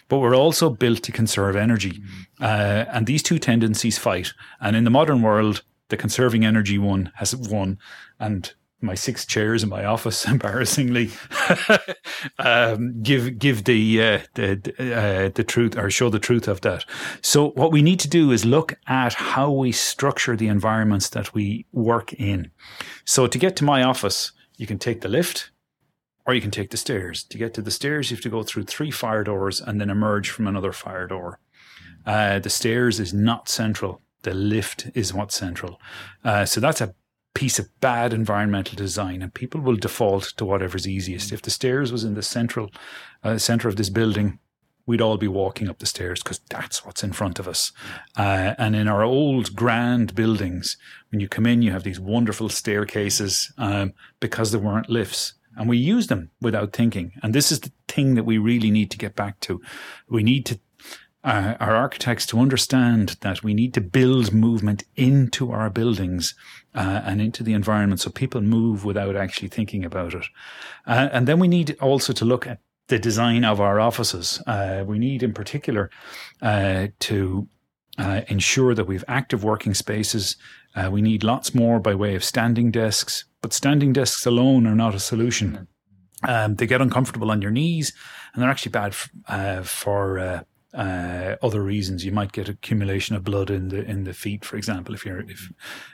But 0.10 0.20
we're 0.20 0.36
also 0.36 0.70
built 0.70 1.04
to 1.04 1.14
conserve 1.14 1.56
energy. 1.56 2.02
Uh, 2.42 2.86
and 2.90 3.06
these 3.06 3.24
two 3.24 3.40
tendencies 3.40 3.98
fight. 3.98 4.34
And 4.60 4.76
in 4.76 4.84
the 4.84 4.90
modern 4.90 5.22
world, 5.22 5.64
the 5.90 5.98
conserving 5.98 6.46
energy 6.46 6.78
one 6.78 7.12
has 7.16 7.36
won 7.36 7.78
and 8.20 8.54
my 8.86 8.96
six 8.96 9.26
chairs 9.26 9.64
in 9.64 9.70
my 9.70 9.86
office, 9.86 10.26
embarrassingly, 10.30 11.10
um, 12.40 13.02
give 13.02 13.40
give 13.40 13.64
the 13.66 14.02
uh, 14.02 14.20
the 14.36 14.74
uh, 14.80 15.30
the 15.34 15.44
truth 15.44 15.78
or 15.78 15.90
show 15.90 16.10
the 16.10 16.20
truth 16.20 16.48
of 16.48 16.62
that. 16.62 16.86
So 17.22 17.50
what 17.52 17.72
we 17.72 17.82
need 17.82 18.00
to 18.02 18.08
do 18.08 18.32
is 18.32 18.46
look 18.46 18.76
at 18.88 19.14
how 19.14 19.52
we 19.52 19.72
structure 19.72 20.36
the 20.36 20.48
environments 20.48 21.10
that 21.10 21.34
we 21.34 21.66
work 21.72 22.14
in. 22.14 22.52
So 23.06 23.28
to 23.28 23.38
get 23.38 23.56
to 23.58 23.64
my 23.64 23.84
office, 23.84 24.32
you 24.58 24.68
can 24.68 24.80
take 24.80 25.02
the 25.02 25.10
lift. 25.10 25.52
Or 26.28 26.34
you 26.34 26.42
can 26.42 26.50
take 26.50 26.72
the 26.72 26.78
stairs. 26.78 27.24
To 27.26 27.38
get 27.38 27.54
to 27.54 27.62
the 27.62 27.70
stairs, 27.70 28.10
you 28.10 28.18
have 28.18 28.24
to 28.24 28.32
go 28.32 28.42
through 28.42 28.64
three 28.64 28.90
fire 28.90 29.24
doors 29.24 29.62
and 29.62 29.80
then 29.80 29.92
emerge 29.92 30.32
from 30.32 30.48
another 30.48 30.72
fire 30.72 31.06
door. 31.06 31.40
Uh, 32.04 32.40
the 32.40 32.50
stairs 32.50 33.00
is 33.00 33.14
not 33.14 33.48
central. 33.48 34.02
The 34.26 34.34
lift 34.34 34.90
is 34.96 35.14
what's 35.14 35.36
central. 35.36 35.80
Uh, 36.24 36.46
so 36.46 36.60
that's 36.60 36.82
a 36.82 36.96
piece 37.36 37.60
of 37.60 37.70
bad 37.80 38.12
environmental 38.12 38.76
design, 38.76 39.22
and 39.22 39.32
people 39.32 39.62
will 39.62 39.76
default 39.76 40.34
to 40.38 40.46
whatever's 40.46 40.88
easiest. 40.88 41.32
If 41.32 41.44
the 41.44 41.52
stairs 41.52 41.92
was 41.92 42.04
in 42.04 42.16
the 42.16 42.24
central 42.24 42.72
uh, 43.24 43.38
center 43.38 43.68
of 43.68 43.76
this 43.76 43.92
building, 43.92 44.40
we'd 44.88 45.02
all 45.02 45.18
be 45.18 45.28
walking 45.28 45.70
up 45.70 45.78
the 45.78 45.86
stairs 45.86 46.24
because 46.24 46.40
that's 46.50 46.84
what's 46.84 47.04
in 47.04 47.14
front 47.14 47.38
of 47.38 47.48
us. 47.48 47.72
Uh, 48.18 48.56
and 48.58 48.76
in 48.76 48.88
our 48.88 49.04
old 49.04 49.56
grand 49.56 50.16
buildings, 50.16 50.76
when 51.12 51.20
you 51.20 51.28
come 51.28 51.46
in, 51.46 51.62
you 51.62 51.72
have 51.72 51.84
these 51.84 52.00
wonderful 52.00 52.50
staircases 52.50 53.54
um, 53.60 53.94
because 54.20 54.52
there 54.52 54.62
weren't 54.62 54.90
lifts. 54.90 55.36
And 55.56 55.70
we 55.70 55.78
use 55.78 56.08
them 56.08 56.32
without 56.42 56.74
thinking. 56.74 57.12
And 57.22 57.36
this 57.36 57.52
is 57.52 57.60
the 57.60 57.72
thing 57.88 58.16
that 58.16 58.26
we 58.26 58.40
really 58.40 58.72
need 58.72 58.90
to 58.90 58.98
get 58.98 59.16
back 59.16 59.40
to. 59.42 59.62
We 60.10 60.24
need 60.24 60.48
to 60.48 60.60
uh, 61.26 61.56
our 61.60 61.76
architects 61.76 62.28
to 62.28 62.40
understand 62.40 63.18
that 63.22 63.44
we 63.44 63.54
need 63.54 63.74
to 63.74 63.82
build 63.82 64.32
movement 64.32 64.84
into 64.96 65.52
our 65.52 65.72
buildings 65.72 66.36
uh, 66.76 67.02
and 67.04 67.20
into 67.20 67.42
the 67.42 67.54
environment 67.54 68.00
so 68.00 68.12
people 68.12 68.42
move 68.42 68.86
without 68.86 69.16
actually 69.16 69.48
thinking 69.48 69.84
about 69.84 70.14
it. 70.14 70.26
Uh, 70.86 71.10
and 71.12 71.28
then 71.28 71.40
we 71.40 71.48
need 71.48 71.76
also 71.82 72.14
to 72.14 72.24
look 72.24 72.46
at 72.46 72.60
the 72.90 73.00
design 73.00 73.44
of 73.44 73.60
our 73.60 73.80
offices. 73.80 74.40
Uh, 74.46 74.84
we 74.86 75.00
need, 75.00 75.24
in 75.24 75.34
particular, 75.34 75.90
uh, 76.44 76.88
to 77.00 77.48
uh, 77.98 78.22
ensure 78.28 78.76
that 78.76 78.86
we 78.86 78.94
have 78.94 79.06
active 79.08 79.44
working 79.44 79.74
spaces. 79.74 80.38
we 80.92 81.02
need 81.02 81.24
lots 81.24 81.56
more 81.56 81.80
by 81.80 81.96
way 81.96 82.14
of 82.14 82.24
standing 82.24 82.70
desks, 82.70 83.26
but 83.42 83.52
standing 83.52 83.94
desks 83.94 84.28
alone 84.28 84.68
are 84.68 84.76
not 84.76 84.94
a 84.94 85.00
solution. 85.00 85.68
Um, 86.28 86.56
they 86.56 86.68
get 86.68 86.82
uncomfortable 86.82 87.32
on 87.32 87.42
your 87.42 87.52
knees, 87.52 87.94
and 88.34 88.44
they're 88.44 88.50
actually 88.52 88.72
bad 88.72 88.94
f- 88.94 89.68
for 89.68 90.46
uh, 90.76 91.38
other 91.42 91.62
reasons. 91.62 92.04
You 92.04 92.12
might 92.12 92.34
get 92.34 92.50
accumulation 92.50 93.16
of 93.16 93.24
blood 93.24 93.50
in 93.50 93.70
the 93.70 93.84
in 93.84 94.04
the 94.04 94.14
feet, 94.14 94.44
for 94.44 94.58
example, 94.58 94.94
if 94.94 95.06
you're 95.06 95.22
if 95.30 95.52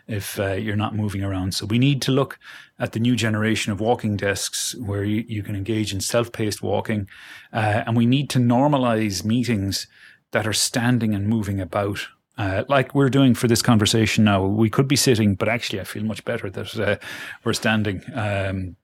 if 0.08 0.40
uh, 0.40 0.54
you're 0.54 0.76
not 0.76 0.96
moving 0.96 1.24
around. 1.24 1.54
So 1.54 1.66
we 1.66 1.80
need 1.80 2.02
to 2.04 2.12
look 2.12 2.40
at 2.80 2.92
the 2.92 3.00
new 3.00 3.16
generation 3.16 3.72
of 3.72 3.80
walking 3.80 4.18
desks 4.18 4.76
where 4.76 5.04
you, 5.04 5.24
you 5.28 5.44
can 5.44 5.56
engage 5.56 5.94
in 5.94 6.02
self-paced 6.02 6.62
walking, 6.62 7.08
uh, 7.54 7.84
and 7.86 7.96
we 7.96 8.06
need 8.06 8.30
to 8.32 8.40
normalize 8.40 9.24
meetings 9.24 9.88
that 10.32 10.48
are 10.48 10.54
standing 10.54 11.14
and 11.14 11.28
moving 11.28 11.62
about. 11.62 12.08
Uh, 12.38 12.64
like 12.70 12.96
we're 12.96 13.10
doing 13.10 13.36
for 13.36 13.48
this 13.48 13.62
conversation 13.62 14.24
now, 14.24 14.44
we 14.44 14.70
could 14.70 14.88
be 14.88 14.96
sitting, 14.96 15.36
but 15.36 15.48
actually, 15.48 15.80
I 15.80 15.84
feel 15.84 16.04
much 16.04 16.26
better 16.26 16.50
that 16.50 16.80
uh, 16.80 16.96
we're 17.44 17.54
standing. 17.54 18.02
Um, 18.16 18.78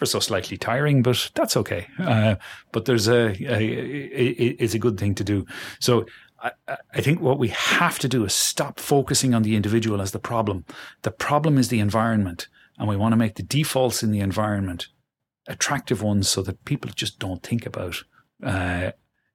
ever 0.00 0.06
so 0.06 0.18
slightly 0.18 0.56
tiring, 0.56 1.02
but 1.02 1.30
that's 1.34 1.56
okay. 1.58 1.86
Uh, 1.98 2.36
but 2.72 2.86
there's 2.86 3.06
a, 3.06 3.36
a, 3.44 3.60
a, 3.60 4.26
it's 4.58 4.74
a 4.74 4.78
good 4.78 4.98
thing 4.98 5.14
to 5.14 5.24
do. 5.24 5.44
So 5.78 6.06
I, 6.42 6.52
I 6.94 7.00
think 7.02 7.20
what 7.20 7.38
we 7.38 7.48
have 7.48 7.98
to 7.98 8.08
do 8.08 8.24
is 8.24 8.32
stop 8.32 8.80
focusing 8.80 9.34
on 9.34 9.42
the 9.42 9.56
individual 9.56 10.00
as 10.00 10.12
the 10.12 10.18
problem. 10.18 10.64
The 11.02 11.10
problem 11.10 11.58
is 11.58 11.68
the 11.68 11.80
environment, 11.80 12.48
and 12.78 12.88
we 12.88 12.96
want 12.96 13.12
to 13.12 13.18
make 13.18 13.34
the 13.34 13.42
defaults 13.42 14.02
in 14.02 14.10
the 14.10 14.20
environment 14.20 14.88
attractive 15.46 16.02
ones 16.02 16.28
so 16.28 16.42
that 16.42 16.64
people 16.64 16.90
just 16.94 17.18
don't 17.18 17.42
think 17.42 17.66
about 17.66 18.02
uh, 18.42 18.92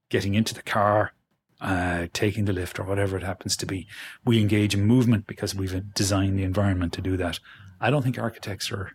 getting 0.09 0.33
into 0.33 0.55
the 0.55 0.63
car, 0.63 1.13
uh, 1.61 2.07
taking 2.11 2.45
the 2.45 2.53
lift, 2.53 2.79
or 2.79 2.85
whatever 2.85 3.17
it 3.17 3.23
happens 3.23 3.55
to 3.57 3.67
be. 3.67 3.87
We 4.25 4.41
engage 4.41 4.73
in 4.73 4.85
movement 4.85 5.27
because 5.27 5.53
we've 5.53 5.93
designed 5.93 6.39
the 6.39 6.43
environment 6.43 6.93
to 6.93 7.01
do 7.01 7.17
that. 7.17 7.39
I 7.79 7.91
don't 7.91 8.01
think 8.01 8.17
architects 8.17 8.71
are 8.71 8.93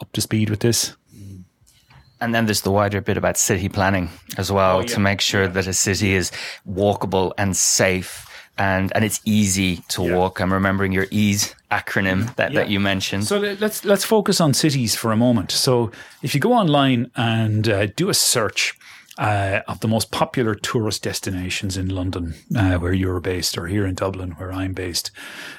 up 0.00 0.12
to 0.12 0.20
speed 0.20 0.50
with 0.50 0.60
this. 0.60 0.94
And 2.20 2.34
then 2.34 2.46
there's 2.46 2.62
the 2.62 2.70
wider 2.72 3.00
bit 3.00 3.16
about 3.16 3.36
city 3.36 3.68
planning 3.68 4.10
as 4.36 4.50
well 4.50 4.78
Oh, 4.78 4.80
yeah. 4.80 4.86
to 4.94 5.00
make 5.00 5.20
sure 5.20 5.42
Yeah. 5.42 5.48
that 5.52 5.66
a 5.68 5.72
city 5.72 6.14
is 6.14 6.32
walkable 6.68 7.32
and 7.38 7.56
safe 7.56 8.24
and, 8.56 8.90
and 8.96 9.04
it's 9.04 9.20
easy 9.24 9.76
to 9.88 10.02
Yeah. 10.02 10.16
walk. 10.16 10.40
I'm 10.40 10.52
remembering 10.52 10.90
your 10.90 11.06
EASE 11.12 11.54
acronym 11.70 12.34
that, 12.34 12.50
Yeah. 12.50 12.60
that 12.60 12.70
you 12.70 12.80
mentioned. 12.80 13.26
So 13.28 13.38
let's 13.38 13.84
let's 13.84 14.04
focus 14.04 14.40
on 14.40 14.52
cities 14.52 14.96
for 14.96 15.12
a 15.12 15.16
moment. 15.16 15.52
So 15.52 15.92
if 16.22 16.34
you 16.34 16.40
go 16.40 16.52
online 16.54 17.10
and 17.14 17.68
uh, 17.68 17.86
do 17.86 18.08
a 18.08 18.14
search 18.14 18.74
uh, 19.18 19.60
of 19.66 19.80
the 19.80 19.88
most 19.88 20.10
popular 20.12 20.54
tourist 20.54 21.02
destinations 21.02 21.76
in 21.76 21.88
London, 21.88 22.34
uh, 22.56 22.76
where 22.76 22.92
you're 22.92 23.20
based, 23.20 23.58
or 23.58 23.66
here 23.66 23.84
in 23.84 23.94
Dublin, 23.96 24.30
where 24.32 24.52
I'm 24.52 24.72
based, 24.72 25.10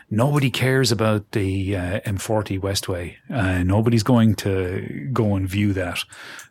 nobody 0.09 0.49
cares 0.49 0.91
about 0.91 1.31
the 1.31 1.75
uh, 1.75 1.99
M40 2.01 2.59
Westway. 2.59 3.15
Uh, 3.29 3.63
nobody's 3.63 4.03
going 4.03 4.35
to 4.35 5.09
go 5.11 5.35
and 5.35 5.47
view 5.47 5.73
that. 5.73 5.99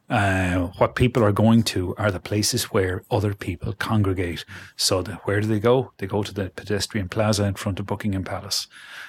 Uh, 0.08 0.68
what 0.78 0.94
people 0.94 1.22
are 1.22 1.32
going 1.32 1.62
to 1.62 1.94
are 1.96 2.10
the 2.10 2.18
places 2.18 2.64
where 2.64 3.02
other 3.10 3.34
people 3.34 3.74
congregate. 3.74 4.42
So 4.74 5.02
the, 5.02 5.16
where 5.24 5.40
do 5.40 5.46
they 5.46 5.60
go? 5.60 5.92
They 5.98 6.06
go 6.06 6.22
to 6.22 6.32
the 6.32 6.48
pedestrian 6.48 7.10
plaza 7.10 7.44
in 7.44 7.54
front 7.54 7.78
of 7.78 7.86
Buckingham 7.86 8.24
Palace. 8.24 8.68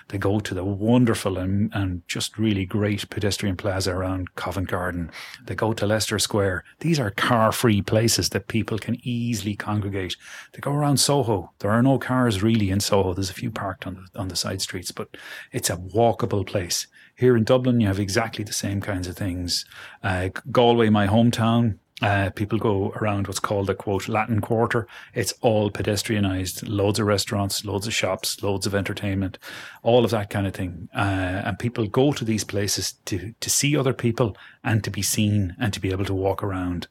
They 0.10 0.18
go 0.18 0.40
to 0.40 0.54
the 0.54 0.66
wonderful 0.66 1.38
and, 1.38 1.72
and 1.74 2.02
just 2.08 2.38
really 2.38 2.66
great 2.66 3.10
pedestrian 3.10 3.56
plaza 3.56 3.94
around 3.94 4.36
Covent 4.36 4.68
Garden. 4.68 5.10
They 5.46 5.56
go 5.56 5.72
to 5.72 5.86
Leicester 5.86 6.20
Square. 6.20 6.66
These 6.80 7.00
are 7.00 7.12
car 7.12 7.54
free 7.54 7.82
places 7.82 8.30
that 8.30 8.48
people 8.48 8.78
can 8.78 8.98
easily 9.04 9.56
congregate. 9.56 10.18
They 10.52 10.60
go 10.60 10.74
around 10.74 10.98
Soho. 10.98 11.54
There 11.60 11.72
are 11.72 11.84
no 11.84 11.98
cars 11.98 12.44
really 12.44 12.72
in 12.72 12.82
Soho. 12.82 13.14
There's 13.14 13.30
a 13.30 13.34
few 13.34 13.52
parked 13.52 13.88
on 13.88 14.08
the, 14.14 14.20
on 14.20 14.28
the 14.28 14.36
side 14.36 14.62
streets, 14.62 14.92
but 14.92 15.16
it's 15.54 15.70
a 15.70 15.78
walkable 15.78 16.46
place. 16.46 16.88
Here 17.20 17.36
in 17.36 17.44
Dublin, 17.44 17.82
you 17.82 17.88
have 17.88 18.00
exactly 18.00 18.46
the 18.46 18.54
same 18.54 18.80
kinds 18.80 19.06
of 19.06 19.18
things. 19.18 19.66
Uh, 20.02 20.30
Galway, 20.54 20.88
my 20.88 21.06
hometown, 21.06 21.78
uh, 22.02 22.30
people 22.30 22.58
go 22.58 22.92
around 22.92 23.28
what's 23.28 23.42
called 23.42 23.68
the 23.68 23.76
quote 23.76 24.08
Latin 24.08 24.40
Quarter. 24.40 24.88
It's 25.14 25.34
all 25.42 25.70
pedestrianized, 25.70 26.64
loads 26.66 26.98
of 26.98 27.08
restaurants, 27.08 27.66
loads 27.66 27.88
of 27.88 27.94
shops, 27.94 28.42
loads 28.42 28.66
of 28.66 28.74
entertainment, 28.74 29.38
all 29.84 30.06
of 30.06 30.12
that 30.12 30.30
kind 30.30 30.48
of 30.48 30.54
thing. 30.54 30.88
Uh, 30.96 31.44
and 31.44 31.60
people 31.60 31.88
go 31.88 32.14
to 32.14 32.24
these 32.24 32.46
places 32.46 32.94
to 33.04 33.34
to 33.38 33.50
see 33.50 33.76
other 33.76 33.94
people 33.94 34.38
and 34.64 34.82
to 34.86 34.90
be 34.90 35.02
seen 35.02 35.58
and 35.60 35.74
to 35.74 35.82
be 35.82 35.92
able 35.92 36.06
to 36.06 36.14
walk 36.14 36.42
around. 36.42 36.88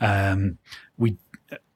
Um, 0.00 0.56
we 0.96 1.18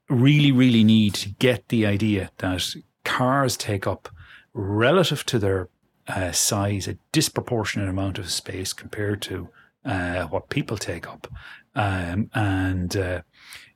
really, 0.09 0.51
really 0.51 0.83
need 0.83 1.13
to 1.13 1.29
get 1.29 1.67
the 1.67 1.85
idea 1.85 2.31
that 2.39 2.75
cars 3.05 3.55
take 3.57 3.85
up 3.85 4.09
relative 4.55 5.23
to 5.27 5.37
their 5.37 5.69
uh, 6.15 6.31
size 6.31 6.87
a 6.87 6.97
disproportionate 7.11 7.89
amount 7.89 8.17
of 8.17 8.31
space 8.31 8.73
compared 8.73 9.21
to 9.21 9.49
uh, 9.85 10.23
what 10.25 10.49
people 10.49 10.77
take 10.77 11.07
up. 11.07 11.27
Um, 11.75 12.29
and 12.33 12.95
uh, 12.95 13.21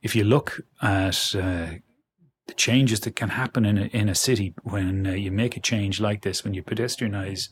if 0.02 0.16
you 0.16 0.24
look 0.24 0.62
at 0.82 1.36
uh, 1.36 1.68
the 2.48 2.54
changes 2.56 3.00
that 3.02 3.16
can 3.16 3.30
happen 3.30 3.66
in 3.66 3.78
a, 3.78 3.86
in 3.86 4.10
a 4.10 4.16
city 4.16 4.54
when 4.64 5.08
uh, 5.08 5.12
you 5.12 5.32
make 5.32 5.58
a 5.58 5.62
change 5.62 6.00
like 6.00 6.22
this, 6.22 6.44
when 6.44 6.54
you 6.54 6.64
pedestrianize 6.64 7.50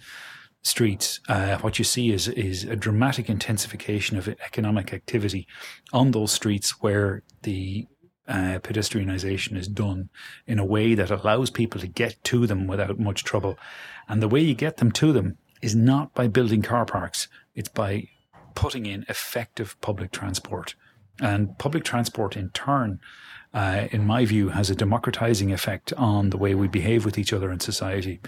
streets, 0.62 1.20
uh, 1.28 1.58
what 1.58 1.78
you 1.80 1.86
see 1.86 2.12
is 2.12 2.28
is 2.28 2.64
a 2.64 2.76
dramatic 2.76 3.30
intensification 3.30 4.18
of 4.18 4.28
economic 4.28 4.94
activity 4.94 5.48
on 5.92 6.12
those 6.12 6.32
streets 6.32 6.82
where 6.82 7.24
the 7.42 7.88
uh, 8.28 8.60
pedestrianization 8.62 9.58
is 9.58 9.68
done 9.68 10.10
in 10.48 10.60
a 10.60 10.66
way 10.66 10.96
that 10.96 11.12
allows 11.12 11.50
people 11.50 11.80
to 11.82 11.88
get 11.88 12.24
to 12.26 12.48
them 12.48 12.68
without 12.68 13.00
much 13.00 13.24
trouble. 13.24 13.58
And 14.08 14.22
the 14.22 14.28
way 14.28 14.42
you 14.42 14.54
get 14.54 14.78
them 14.78 14.92
to 14.94 15.12
them 15.12 15.38
is 15.62 15.76
not 15.76 16.14
by 16.14 16.28
building 16.28 16.62
car 16.62 16.86
parks, 16.86 17.28
it's 17.56 17.70
by 17.70 18.08
putting 18.56 18.86
in 18.86 19.06
effective 19.10 19.80
public 19.82 20.12
transport. 20.12 20.76
And 21.20 21.58
public 21.58 21.84
transport, 21.84 22.36
in 22.36 22.50
turn, 22.50 23.00
uh, 23.54 23.88
in 23.92 24.06
my 24.06 24.26
view, 24.26 24.50
has 24.50 24.70
a 24.70 24.76
democratizing 24.76 25.52
effect 25.52 25.94
on 25.94 26.32
the 26.32 26.38
way 26.38 26.56
we 26.56 26.68
behave 26.68 27.06
with 27.06 27.18
each 27.18 27.34
other 27.34 27.52
in 27.52 27.60
society 27.60 28.20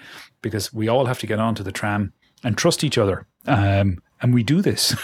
because 0.42 0.72
we 0.72 0.88
all 0.88 1.06
have 1.06 1.20
to 1.20 1.28
get 1.28 1.40
onto 1.40 1.64
the 1.64 1.72
tram 1.72 2.14
and 2.44 2.58
trust 2.58 2.84
each 2.84 2.98
other. 2.98 3.26
Um, 3.48 4.02
and 4.22 4.34
we 4.34 4.44
do 4.44 4.62
this. 4.62 4.96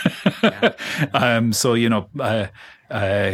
um, 1.13 1.53
so, 1.53 1.73
you 1.73 1.89
know, 1.89 2.07
uh, 2.19 2.47
uh, 2.91 3.33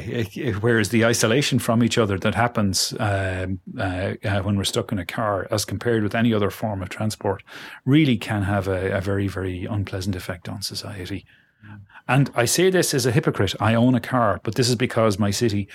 whereas 0.61 0.89
the 0.89 1.03
isolation 1.03 1.57
from 1.57 1.83
each 1.83 1.97
other 1.97 2.17
that 2.19 2.35
happens 2.35 2.93
um, 2.99 3.59
uh, 3.77 4.13
uh, 4.23 4.41
when 4.41 4.55
we're 4.55 4.63
stuck 4.63 4.91
in 4.91 4.99
a 4.99 5.05
car, 5.05 5.47
as 5.49 5.65
compared 5.65 6.03
with 6.03 6.13
any 6.13 6.33
other 6.33 6.51
form 6.51 6.81
of 6.81 6.89
transport, 6.89 7.43
really 7.83 8.17
can 8.17 8.43
have 8.43 8.67
a, 8.67 8.91
a 8.95 9.01
very, 9.01 9.27
very 9.27 9.65
unpleasant 9.65 10.15
effect 10.15 10.47
on 10.47 10.61
society. 10.61 11.25
Mm. 11.65 11.79
And 12.07 12.31
I 12.35 12.45
say 12.45 12.69
this 12.69 12.93
as 12.93 13.05
a 13.05 13.11
hypocrite. 13.11 13.55
I 13.59 13.73
own 13.73 13.95
a 13.95 13.99
car, 13.99 14.39
but 14.43 14.55
this 14.55 14.69
is 14.69 14.75
because 14.75 15.17
my 15.17 15.31
city 15.31 15.67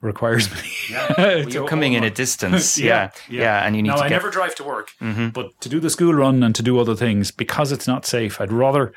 requires 0.00 0.50
me. 0.50 0.60
Yeah. 0.88 1.14
well, 1.18 1.48
you're 1.48 1.66
coming 1.66 1.94
in 1.94 2.04
a 2.04 2.10
distance. 2.10 2.78
yeah, 2.78 3.10
yeah, 3.28 3.40
yeah. 3.40 3.66
And 3.66 3.74
you 3.74 3.82
need 3.82 3.88
now, 3.88 3.96
to. 3.96 4.02
I 4.02 4.08
get... 4.08 4.14
never 4.14 4.30
drive 4.30 4.54
to 4.54 4.64
work, 4.64 4.90
mm-hmm. 5.00 5.30
but 5.30 5.60
to 5.62 5.68
do 5.68 5.80
the 5.80 5.90
school 5.90 6.14
run 6.14 6.44
and 6.44 6.54
to 6.54 6.62
do 6.62 6.78
other 6.78 6.94
things 6.94 7.32
because 7.32 7.72
it's 7.72 7.88
not 7.88 8.06
safe, 8.06 8.40
I'd 8.40 8.52
rather 8.52 8.92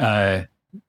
uh, 0.00 0.42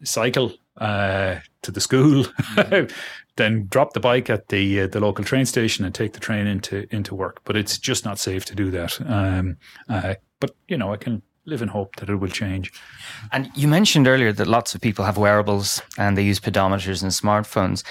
cycle 0.04 0.54
uh, 0.78 1.36
to 1.62 1.72
the 1.72 1.82
school, 1.82 2.24
mm-hmm. 2.24 2.94
then 3.36 3.68
drop 3.70 3.94
the 3.94 4.00
bike 4.00 4.30
at 4.30 4.50
the 4.50 4.82
uh, 4.82 4.88
the 4.88 5.00
local 5.00 5.24
train 5.24 5.46
station 5.46 5.86
and 5.86 5.94
take 5.94 6.14
the 6.14 6.20
train 6.20 6.48
into 6.48 6.88
into 6.94 7.16
work. 7.16 7.42
But 7.44 7.56
it's 7.56 7.78
just 7.78 8.06
not 8.06 8.20
safe 8.20 8.46
to 8.46 8.56
do 8.56 8.72
that. 8.72 9.00
Um, 9.06 9.58
uh, 9.90 10.16
but 10.40 10.52
you 10.68 10.78
know, 10.78 10.94
I 10.94 10.98
can 10.98 11.22
live 11.46 11.62
in 11.62 11.68
hope 11.68 11.96
that 11.98 12.10
it 12.10 12.16
will 12.16 12.30
change. 12.30 12.72
And 13.32 13.52
you 13.54 13.68
mentioned 13.68 14.08
earlier 14.08 14.32
that 14.32 14.48
lots 14.48 14.76
of 14.76 14.82
people 14.82 15.04
have 15.04 15.18
wearables 15.18 15.82
and 15.98 16.18
they 16.18 16.24
use 16.24 16.40
pedometers 16.40 17.04
and 17.04 17.12
smartphones 17.12 17.84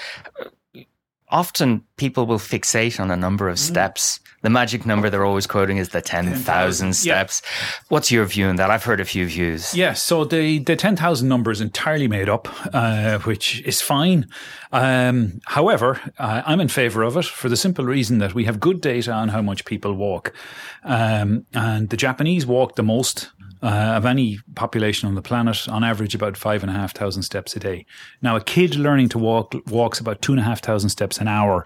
often 1.33 1.83
people 1.97 2.25
will 2.27 2.37
fixate 2.37 2.99
on 2.99 3.11
a 3.11 3.17
number 3.17 3.49
of 3.49 3.57
mm. 3.57 3.59
steps. 3.59 4.19
The 4.43 4.49
magic 4.49 4.85
number 4.85 5.09
they're 5.09 5.25
always 5.25 5.47
quoting 5.47 5.77
is 5.77 5.89
the 5.89 6.01
10,000 6.01 6.93
steps. 6.93 7.41
Yeah. 7.43 7.79
What's 7.89 8.11
your 8.11 8.25
view 8.25 8.45
on 8.47 8.57
that? 8.57 8.69
I've 8.69 8.83
heard 8.83 8.99
a 8.99 9.05
few 9.05 9.25
views. 9.25 9.73
Yeah, 9.73 9.93
so 9.93 10.25
the, 10.25 10.59
the 10.59 10.75
10,000 10.75 11.27
number 11.27 11.49
is 11.49 11.59
entirely 11.59 12.07
made 12.07 12.29
up, 12.29 12.47
uh, 12.73 13.19
which 13.19 13.61
is 13.61 13.81
fine. 13.81 14.27
Um, 14.71 15.39
however, 15.45 15.99
uh, 16.19 16.43
I'm 16.45 16.59
in 16.59 16.67
favor 16.67 17.03
of 17.03 17.17
it 17.17 17.25
for 17.25 17.49
the 17.49 17.57
simple 17.57 17.85
reason 17.85 18.19
that 18.19 18.35
we 18.35 18.43
have 18.43 18.59
good 18.59 18.81
data 18.81 19.11
on 19.11 19.29
how 19.29 19.41
much 19.41 19.65
people 19.65 19.93
walk. 19.93 20.33
Um, 20.83 21.45
and 21.53 21.89
the 21.89 21.97
Japanese 21.97 22.45
walk 22.45 22.75
the 22.75 22.83
most 22.83 23.31
uh, 23.63 23.93
of 23.95 24.05
any 24.05 24.39
population 24.55 25.07
on 25.07 25.15
the 25.15 25.21
planet, 25.21 25.69
on 25.69 25.83
average 25.83 26.13
about 26.13 26.35
five 26.35 26.63
and 26.63 26.69
a 26.69 26.73
half 26.73 26.93
thousand 26.93 27.23
steps 27.23 27.55
a 27.55 27.59
day. 27.59 27.85
Now, 28.21 28.35
a 28.35 28.41
kid 28.41 28.75
learning 28.75 29.09
to 29.09 29.17
walk 29.17 29.55
walks 29.67 29.99
about 29.99 30.21
two 30.21 30.33
and 30.33 30.39
a 30.39 30.43
half 30.43 30.61
thousand 30.61 30.89
steps 30.89 31.17
an 31.19 31.29
hour. 31.29 31.63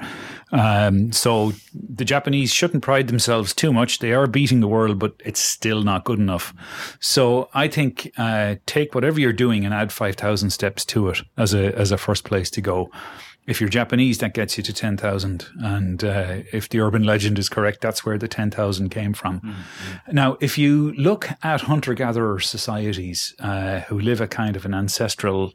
Um, 0.52 1.12
so 1.12 1.54
the 1.74 2.06
Japanese 2.06 2.54
shouldn't 2.54 2.84
pride 2.84 3.08
themselves 3.08 3.54
too 3.54 3.74
much. 3.74 3.98
They 4.00 4.14
are 4.14 4.28
beating 4.28 4.60
the 4.60 4.68
world, 4.68 5.00
but 5.00 5.16
it's 5.26 5.42
still 5.42 5.82
not 5.82 6.06
good 6.06 6.20
enough. 6.20 6.54
So 7.00 7.50
I 7.56 7.68
think 7.68 8.12
uh, 8.18 8.56
take 8.68 8.94
whatever 8.94 9.20
you're 9.20 9.34
doing 9.34 9.66
and 9.66 9.74
add 9.74 9.92
five 9.92 10.16
thousand 10.16 10.52
steps 10.52 10.86
to 10.86 11.10
it 11.10 11.22
as 11.36 11.56
a 11.56 11.76
as 11.76 11.92
a 11.92 11.98
first 11.98 12.24
place 12.24 12.52
to 12.52 12.62
go 12.62 12.92
if 13.48 13.62
you're 13.62 13.70
Japanese, 13.70 14.18
that 14.18 14.34
gets 14.34 14.58
you 14.58 14.64
to 14.64 14.74
10,000. 14.74 15.48
And 15.62 16.04
uh, 16.04 16.40
if 16.52 16.68
the 16.68 16.82
urban 16.82 17.04
legend 17.04 17.40
is 17.40 17.48
correct, 17.48 17.80
that's 17.80 18.06
where 18.06 18.18
the 18.18 18.28
10,000 18.28 18.90
came 18.90 19.14
from. 19.14 19.40
Mm-hmm. 19.40 20.16
Now, 20.16 20.38
if 20.42 20.58
you 20.58 20.92
look 20.94 21.30
at 21.42 21.62
hunter 21.62 21.94
gatherer 21.94 22.40
societies 22.42 23.34
uh, 23.40 23.80
who 23.82 24.00
live 24.00 24.20
a 24.20 24.28
kind 24.28 24.58
of 24.58 24.66
an 24.66 24.74
ancestral 24.74 25.54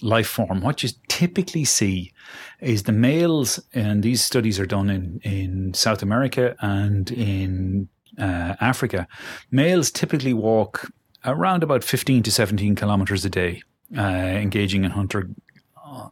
life 0.00 0.26
form, 0.26 0.62
what 0.62 0.82
you 0.82 0.88
typically 1.08 1.66
see 1.66 2.12
is 2.60 2.84
the 2.84 2.92
males, 2.92 3.60
and 3.74 4.02
these 4.02 4.24
studies 4.24 4.58
are 4.58 4.66
done 4.66 4.88
in, 4.88 5.20
in 5.22 5.74
South 5.74 6.02
America 6.02 6.56
and 6.60 7.10
in 7.10 7.88
uh, 8.18 8.54
Africa, 8.58 9.06
males 9.50 9.90
typically 9.90 10.32
walk 10.32 10.90
around 11.26 11.62
about 11.62 11.84
15 11.84 12.22
to 12.22 12.32
17 12.32 12.74
kilometers 12.74 13.24
a 13.26 13.30
day. 13.30 13.62
Uh, 13.96 14.02
engaging 14.02 14.84
in 14.84 14.90
hunter 14.90 15.30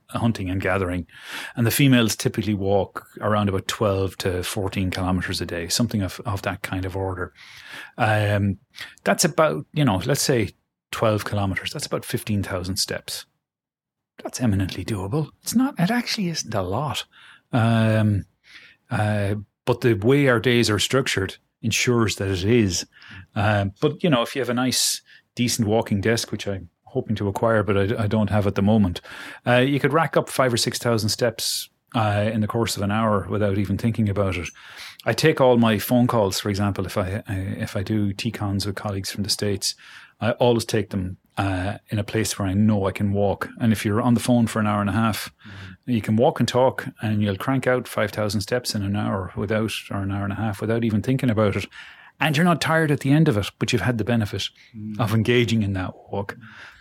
hunting 0.09 0.51
and 0.51 0.61
gathering. 0.61 1.07
And 1.55 1.66
the 1.66 1.70
females 1.70 2.16
typically 2.16 2.55
walk 2.55 3.07
around 3.20 3.49
about 3.49 3.68
12 3.68 4.16
to 4.18 4.43
14 4.43 4.91
kilometers 4.91 5.41
a 5.41 5.47
day, 5.47 5.68
something 5.68 6.03
of, 6.03 6.20
of 6.26 6.43
that 6.43 6.62
kind 6.62 6.84
of 6.84 6.97
order. 6.97 7.32
Um, 7.99 8.59
that's 9.05 9.24
about, 9.24 9.66
you 9.72 9.84
know, 9.84 10.03
let's 10.05 10.22
say 10.22 10.51
12 10.93 11.24
kilometers. 11.24 11.72
That's 11.72 11.87
about 11.87 12.05
15,000 12.05 12.76
steps. 12.76 13.26
That's 14.22 14.41
eminently 14.41 14.84
doable. 14.84 15.30
It's 15.43 15.55
not, 15.55 15.78
it 15.78 15.91
actually 15.91 16.28
isn't 16.28 16.55
a 16.55 16.62
lot. 16.62 17.05
Um, 17.53 18.24
uh, 18.91 19.37
but 19.64 19.80
the 19.80 19.95
way 19.95 20.28
our 20.28 20.41
days 20.41 20.70
are 20.70 20.78
structured 20.78 21.37
ensures 21.61 22.16
that 22.16 22.28
it 22.28 22.45
is. 22.45 22.87
Um, 23.34 23.72
but, 23.80 24.03
you 24.03 24.11
know, 24.11 24.22
if 24.22 24.34
you 24.34 24.41
have 24.41 24.49
a 24.49 24.55
nice, 24.55 25.03
decent 25.34 25.68
walking 25.68 26.01
desk, 26.01 26.32
which 26.32 26.49
I 26.49 26.62
hoping 26.97 27.17
to 27.17 27.29
acquire, 27.29 27.63
but 27.63 27.77
I, 27.77 28.05
I 28.05 28.07
don't 28.07 28.31
have 28.31 28.47
at 28.47 28.55
the 28.55 28.63
moment. 28.63 29.03
Uh, 29.47 29.57
you 29.57 29.79
could 29.79 29.93
rack 29.93 30.17
up 30.17 30.31
five 30.31 30.51
or 30.51 30.57
six 30.57 30.79
thousand 30.79 31.11
steps 31.11 31.69
uh, 31.95 32.31
in 32.33 32.41
the 32.41 32.47
course 32.47 32.75
of 32.75 32.83
an 32.83 32.91
hour 32.91 33.27
without 33.29 33.59
even 33.59 33.77
thinking 33.77 34.09
about 34.09 34.37
it. 34.37 34.49
I 35.05 35.13
take 35.13 35.39
all 35.39 35.59
my 35.59 35.79
phone 35.79 36.07
calls, 36.07 36.41
for 36.41 36.49
example, 36.49 36.87
if 36.87 36.97
I 36.97 37.23
if 37.29 37.77
I 37.77 37.83
do 37.83 38.15
TCons 38.15 38.65
with 38.65 38.77
colleagues 38.77 39.11
from 39.11 39.25
the 39.25 39.31
states, 39.31 39.75
I 40.23 40.31
always 40.33 40.65
take 40.65 40.89
them 40.89 41.19
uh, 41.37 41.77
in 41.91 41.99
a 41.99 42.11
place 42.13 42.39
where 42.39 42.49
I 42.49 42.55
know 42.55 42.87
I 42.87 42.93
can 42.93 43.13
walk. 43.13 43.51
And 43.61 43.73
if 43.73 43.85
you're 43.85 44.01
on 44.01 44.15
the 44.15 44.21
phone 44.21 44.47
for 44.47 44.59
an 44.59 44.67
hour 44.67 44.81
and 44.81 44.89
a 44.89 44.95
half, 44.95 45.31
mm-hmm. 45.47 45.91
you 45.91 46.01
can 46.01 46.17
walk 46.17 46.41
and 46.41 46.49
talk, 46.49 46.89
and 47.03 47.23
you'll 47.23 47.37
crank 47.37 47.67
out 47.67 47.87
five 47.87 48.11
thousand 48.11 48.41
steps 48.41 48.75
in 48.75 48.83
an 48.83 48.97
hour 48.97 49.33
without, 49.37 49.73
or 49.91 49.99
an 49.99 50.13
hour 50.13 50.25
and 50.25 50.33
a 50.33 50.37
half 50.37 50.63
without 50.63 50.83
even 50.83 51.03
thinking 51.03 51.29
about 51.29 51.57
it 51.57 51.67
and 52.21 52.37
you're 52.37 52.45
not 52.45 52.61
tired 52.61 52.91
at 52.91 53.01
the 53.01 53.13
end 53.13 53.29
of 53.29 53.37
it, 53.37 53.51
but 53.59 53.73
you've 53.73 53.83
had 53.83 53.99
the 53.99 54.05
benefit 54.05 54.49
mm. 54.77 54.99
of 54.99 55.15
engaging 55.15 55.63
in 55.63 55.75
that 55.75 55.95
walk. 56.11 56.37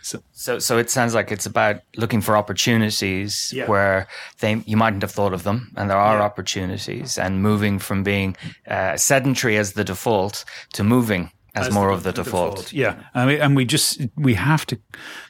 So, 0.06 0.22
so, 0.30 0.60
so 0.60 0.78
it 0.78 0.88
sounds 0.88 1.14
like 1.14 1.32
it's 1.32 1.46
about 1.46 1.80
looking 1.96 2.20
for 2.20 2.36
opportunities 2.36 3.52
yeah. 3.52 3.66
where 3.66 4.06
they 4.38 4.62
you 4.64 4.76
mightn't 4.76 5.02
have 5.02 5.10
thought 5.10 5.32
of 5.32 5.42
them, 5.42 5.72
and 5.76 5.90
there 5.90 5.96
are 5.96 6.18
yeah. 6.18 6.24
opportunities, 6.24 7.18
and 7.18 7.42
moving 7.42 7.80
from 7.80 8.04
being 8.04 8.36
uh, 8.68 8.96
sedentary 8.96 9.56
as 9.56 9.72
the 9.72 9.82
default 9.82 10.44
to 10.74 10.84
moving 10.84 11.32
as, 11.56 11.66
as 11.66 11.74
more 11.74 11.88
the, 11.88 11.94
of 11.94 12.02
the, 12.04 12.12
the 12.12 12.22
default. 12.22 12.56
default. 12.56 12.72
Yeah, 12.72 13.02
and 13.14 13.26
we, 13.26 13.40
and 13.40 13.56
we 13.56 13.64
just 13.64 14.06
we 14.14 14.34
have 14.34 14.64
to 14.66 14.78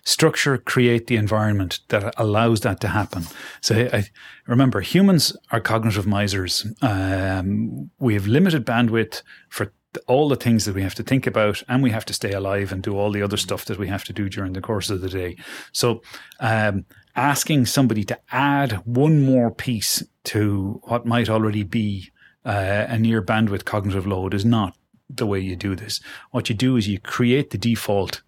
structure, 0.05 0.59
create 0.59 1.07
the 1.07 1.17
environment 1.17 1.81
that 1.89 2.13
allows 2.19 2.61
that 2.61 2.79
to 2.81 2.89
happen. 2.89 3.23
So 3.63 3.89
I 3.91 4.05
remember 4.47 4.83
humans 4.83 5.35
are 5.53 5.61
cognitive 5.61 6.07
misers. 6.07 6.67
Um, 6.83 7.91
we 7.99 8.13
have 8.13 8.27
limited 8.27 8.67
bandwidth 8.67 9.23
for 9.49 9.73
all 10.07 10.29
the 10.29 10.37
things 10.37 10.65
that 10.65 10.75
we 10.75 10.83
have 10.83 10.95
to 10.95 11.03
think 11.03 11.27
about 11.27 11.63
and 11.69 11.83
we 11.83 11.91
have 11.91 12.05
to 12.07 12.13
stay 12.13 12.33
alive 12.33 12.73
and 12.73 12.83
do 12.83 12.97
all 12.97 13.11
the 13.11 13.23
other 13.23 13.37
stuff 13.37 13.65
that 13.67 13.79
we 13.79 13.89
have 13.89 14.05
to 14.05 14.13
do 14.13 14.29
during 14.29 14.53
the 14.53 14.61
course 14.61 14.91
of 14.91 15.01
the 15.01 15.09
day. 15.09 15.37
So, 15.73 16.03
um, 16.41 16.85
asking 17.15 17.67
somebody 17.67 18.05
to 18.05 18.19
add 18.31 18.73
one 18.85 19.25
more 19.25 19.51
piece 19.51 20.03
to 20.25 20.81
what 20.85 21.07
might 21.07 21.31
already 21.31 21.63
be 21.63 22.11
uh, 22.45 22.87
a 22.89 22.99
near 22.99 23.23
bandwidth 23.23 23.65
cognitive 23.65 24.07
load 24.07 24.35
is 24.35 24.45
not 24.45 24.77
the 25.09 25.27
way 25.27 25.41
you 25.41 25.57
do 25.57 25.75
this. 25.75 26.01
What 26.31 26.49
you 26.49 26.55
do 26.55 26.77
is 26.77 26.89
you 26.89 27.01
create 27.01 27.51
the 27.51 27.59
default 27.59 28.23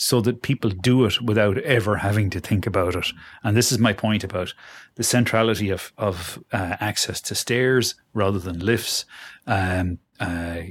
so 0.00 0.22
that 0.22 0.40
people 0.40 0.70
do 0.70 1.04
it 1.04 1.20
without 1.20 1.58
ever 1.58 1.96
having 1.96 2.30
to 2.30 2.40
think 2.40 2.66
about 2.66 2.96
it. 2.96 3.08
And 3.44 3.54
this 3.54 3.70
is 3.70 3.78
my 3.78 3.92
point 3.92 4.24
about 4.24 4.54
the 4.94 5.02
centrality 5.02 5.68
of, 5.68 5.92
of 5.98 6.42
uh, 6.52 6.76
access 6.80 7.20
to 7.20 7.34
stairs 7.34 7.96
rather 8.14 8.38
than 8.38 8.60
lifts. 8.60 9.04
Um, 9.46 9.98
uh, 10.18 10.62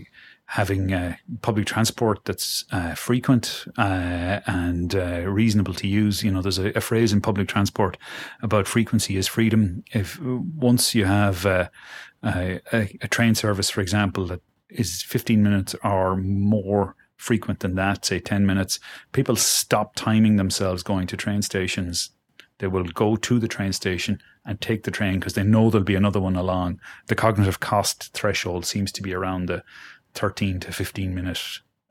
having 0.50 0.91
uh, 0.91 1.16
public 1.43 1.68
transport 1.68 2.26
that's 2.26 2.66
uh, 2.72 2.95
frequent 2.95 3.66
uh, 3.78 4.39
and 4.47 4.95
uh, 4.95 5.22
reasonable 5.28 5.76
to 5.76 5.88
use. 5.88 6.24
You 6.24 6.32
know, 6.32 6.41
there's 6.41 6.58
a, 6.58 6.76
a, 6.76 6.82
phrase 6.82 7.14
in 7.14 7.22
public 7.22 7.47
transport 7.47 7.97
about 8.41 8.68
frequency 8.68 9.16
is 9.16 9.28
freedom. 9.28 9.84
If 9.93 10.20
once 10.20 10.95
you 10.95 11.06
have 11.06 11.45
uh, 11.45 11.70
a, 12.24 12.60
a, 12.72 13.08
train 13.10 13.36
service, 13.36 13.70
for 13.70 13.82
example, 13.82 14.26
that 14.26 14.41
is 14.72 15.04
15 15.04 15.43
minutes 15.43 15.76
or 15.84 16.16
more 16.18 16.95
frequent 17.16 17.60
than 17.60 17.76
that, 17.76 18.04
say 18.04 18.20
10 18.20 18.43
minutes, 18.43 18.80
people 19.12 19.36
stop 19.36 19.93
timing 19.93 20.38
themselves 20.38 20.82
going 20.82 21.06
to 21.08 21.18
train 21.18 21.43
stations. 21.43 22.10
They 22.58 22.68
will 22.68 22.86
go 22.86 23.16
to 23.18 23.38
the 23.38 23.47
train 23.47 23.72
station 23.72 24.20
and 24.45 24.60
take 24.60 24.84
the 24.84 24.91
train 24.91 25.20
because 25.20 25.34
they 25.34 25.43
know 25.43 25.70
there'll 25.70 25.86
be 25.86 25.93
another 25.93 26.20
one 26.20 26.36
along. 26.36 26.80
The 27.06 27.14
cognitive 27.14 27.60
cost 27.60 28.12
threshold 28.14 28.66
seems 28.66 28.91
to 28.93 29.04
be 29.04 29.14
around 29.14 29.45
the 29.45 29.64
13 30.20 30.59
to 30.59 30.72
15 30.72 31.15
minute 31.15 31.39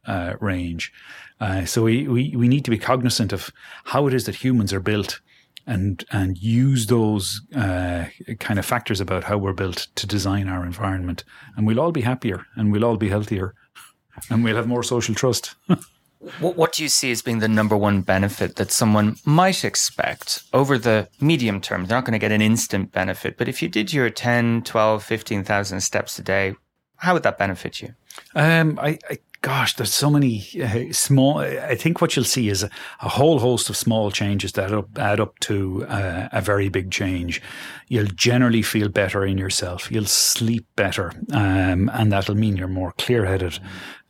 uh, 0.07 0.35
range. 0.41 0.93
Uh, 1.41 1.65
so 1.65 1.83
we, 1.83 2.07
we, 2.07 2.35
we 2.37 2.49
need 2.49 2.65
to 2.65 2.71
be 2.71 2.79
cognizant 2.79 3.33
of 3.33 3.51
how 3.85 4.07
it 4.07 4.15
is 4.15 4.27
that 4.27 4.37
humans 4.37 4.73
are 4.73 4.81
built 4.81 5.21
and 5.67 6.05
and 6.11 6.39
use 6.39 6.87
those 6.87 7.43
uh, 7.55 8.07
kind 8.41 8.59
of 8.59 8.65
factors 8.65 9.01
about 9.01 9.25
how 9.25 9.37
we're 9.37 9.53
built 9.53 9.87
to 9.97 10.07
design 10.07 10.49
our 10.49 10.65
environment. 10.65 11.25
And 11.57 11.67
we'll 11.67 11.79
all 11.79 11.93
be 11.93 12.01
happier 12.01 12.47
and 12.57 12.73
we'll 12.73 12.87
all 12.87 12.97
be 12.97 13.11
healthier 13.11 13.55
and 14.31 14.43
we'll 14.43 14.57
have 14.57 14.67
more 14.67 14.83
social 14.83 15.15
trust. 15.15 15.55
what, 16.41 16.57
what 16.57 16.73
do 16.73 16.83
you 16.83 16.89
see 16.89 17.11
as 17.11 17.21
being 17.21 17.41
the 17.41 17.49
number 17.49 17.77
one 17.77 18.01
benefit 18.01 18.57
that 18.57 18.73
someone 18.73 19.17
might 19.27 19.63
expect 19.63 20.43
over 20.55 20.79
the 20.79 21.09
medium 21.21 21.61
term? 21.61 21.85
They're 21.85 21.99
not 21.99 22.07
going 22.07 22.19
to 22.19 22.19
get 22.19 22.33
an 22.33 22.43
instant 22.43 22.91
benefit, 22.91 23.37
but 23.37 23.49
if 23.49 23.63
you 23.63 23.69
did 23.69 23.93
your 23.93 24.09
10, 24.09 24.63
12, 24.63 25.05
15,000 25.05 25.81
steps 25.83 26.19
a 26.19 26.23
day, 26.23 26.55
how 26.97 27.13
would 27.13 27.23
that 27.25 27.39
benefit 27.39 27.83
you? 27.83 27.95
Um, 28.35 28.79
I, 28.81 28.99
I, 29.11 29.19
gosh, 29.43 29.75
there's 29.75 29.95
so 29.95 30.11
many 30.11 30.47
uh, 30.63 30.93
small. 30.93 31.39
I 31.39 31.75
think 31.75 32.01
what 32.01 32.17
you'll 32.17 32.25
see 32.25 32.49
is 32.49 32.63
a, 32.63 32.71
a, 33.01 33.09
whole 33.09 33.39
host 33.39 33.71
of 33.71 33.77
small 33.77 34.11
changes 34.11 34.53
that 34.53 34.73
up, 34.73 34.99
add 34.99 35.21
up 35.21 35.39
to 35.41 35.87
uh, 35.87 36.29
a 36.33 36.41
very 36.41 36.69
big 36.69 36.91
change. 36.91 37.41
You'll 37.89 38.07
generally 38.07 38.63
feel 38.63 38.89
better 38.89 39.25
in 39.25 39.39
yourself. 39.39 39.91
You'll 39.91 40.05
sleep 40.07 40.67
better, 40.77 41.13
um, 41.33 41.91
and 41.95 42.13
that'll 42.13 42.35
mean 42.35 42.57
you're 42.57 42.69
more 42.69 42.93
clear-headed. 42.99 43.59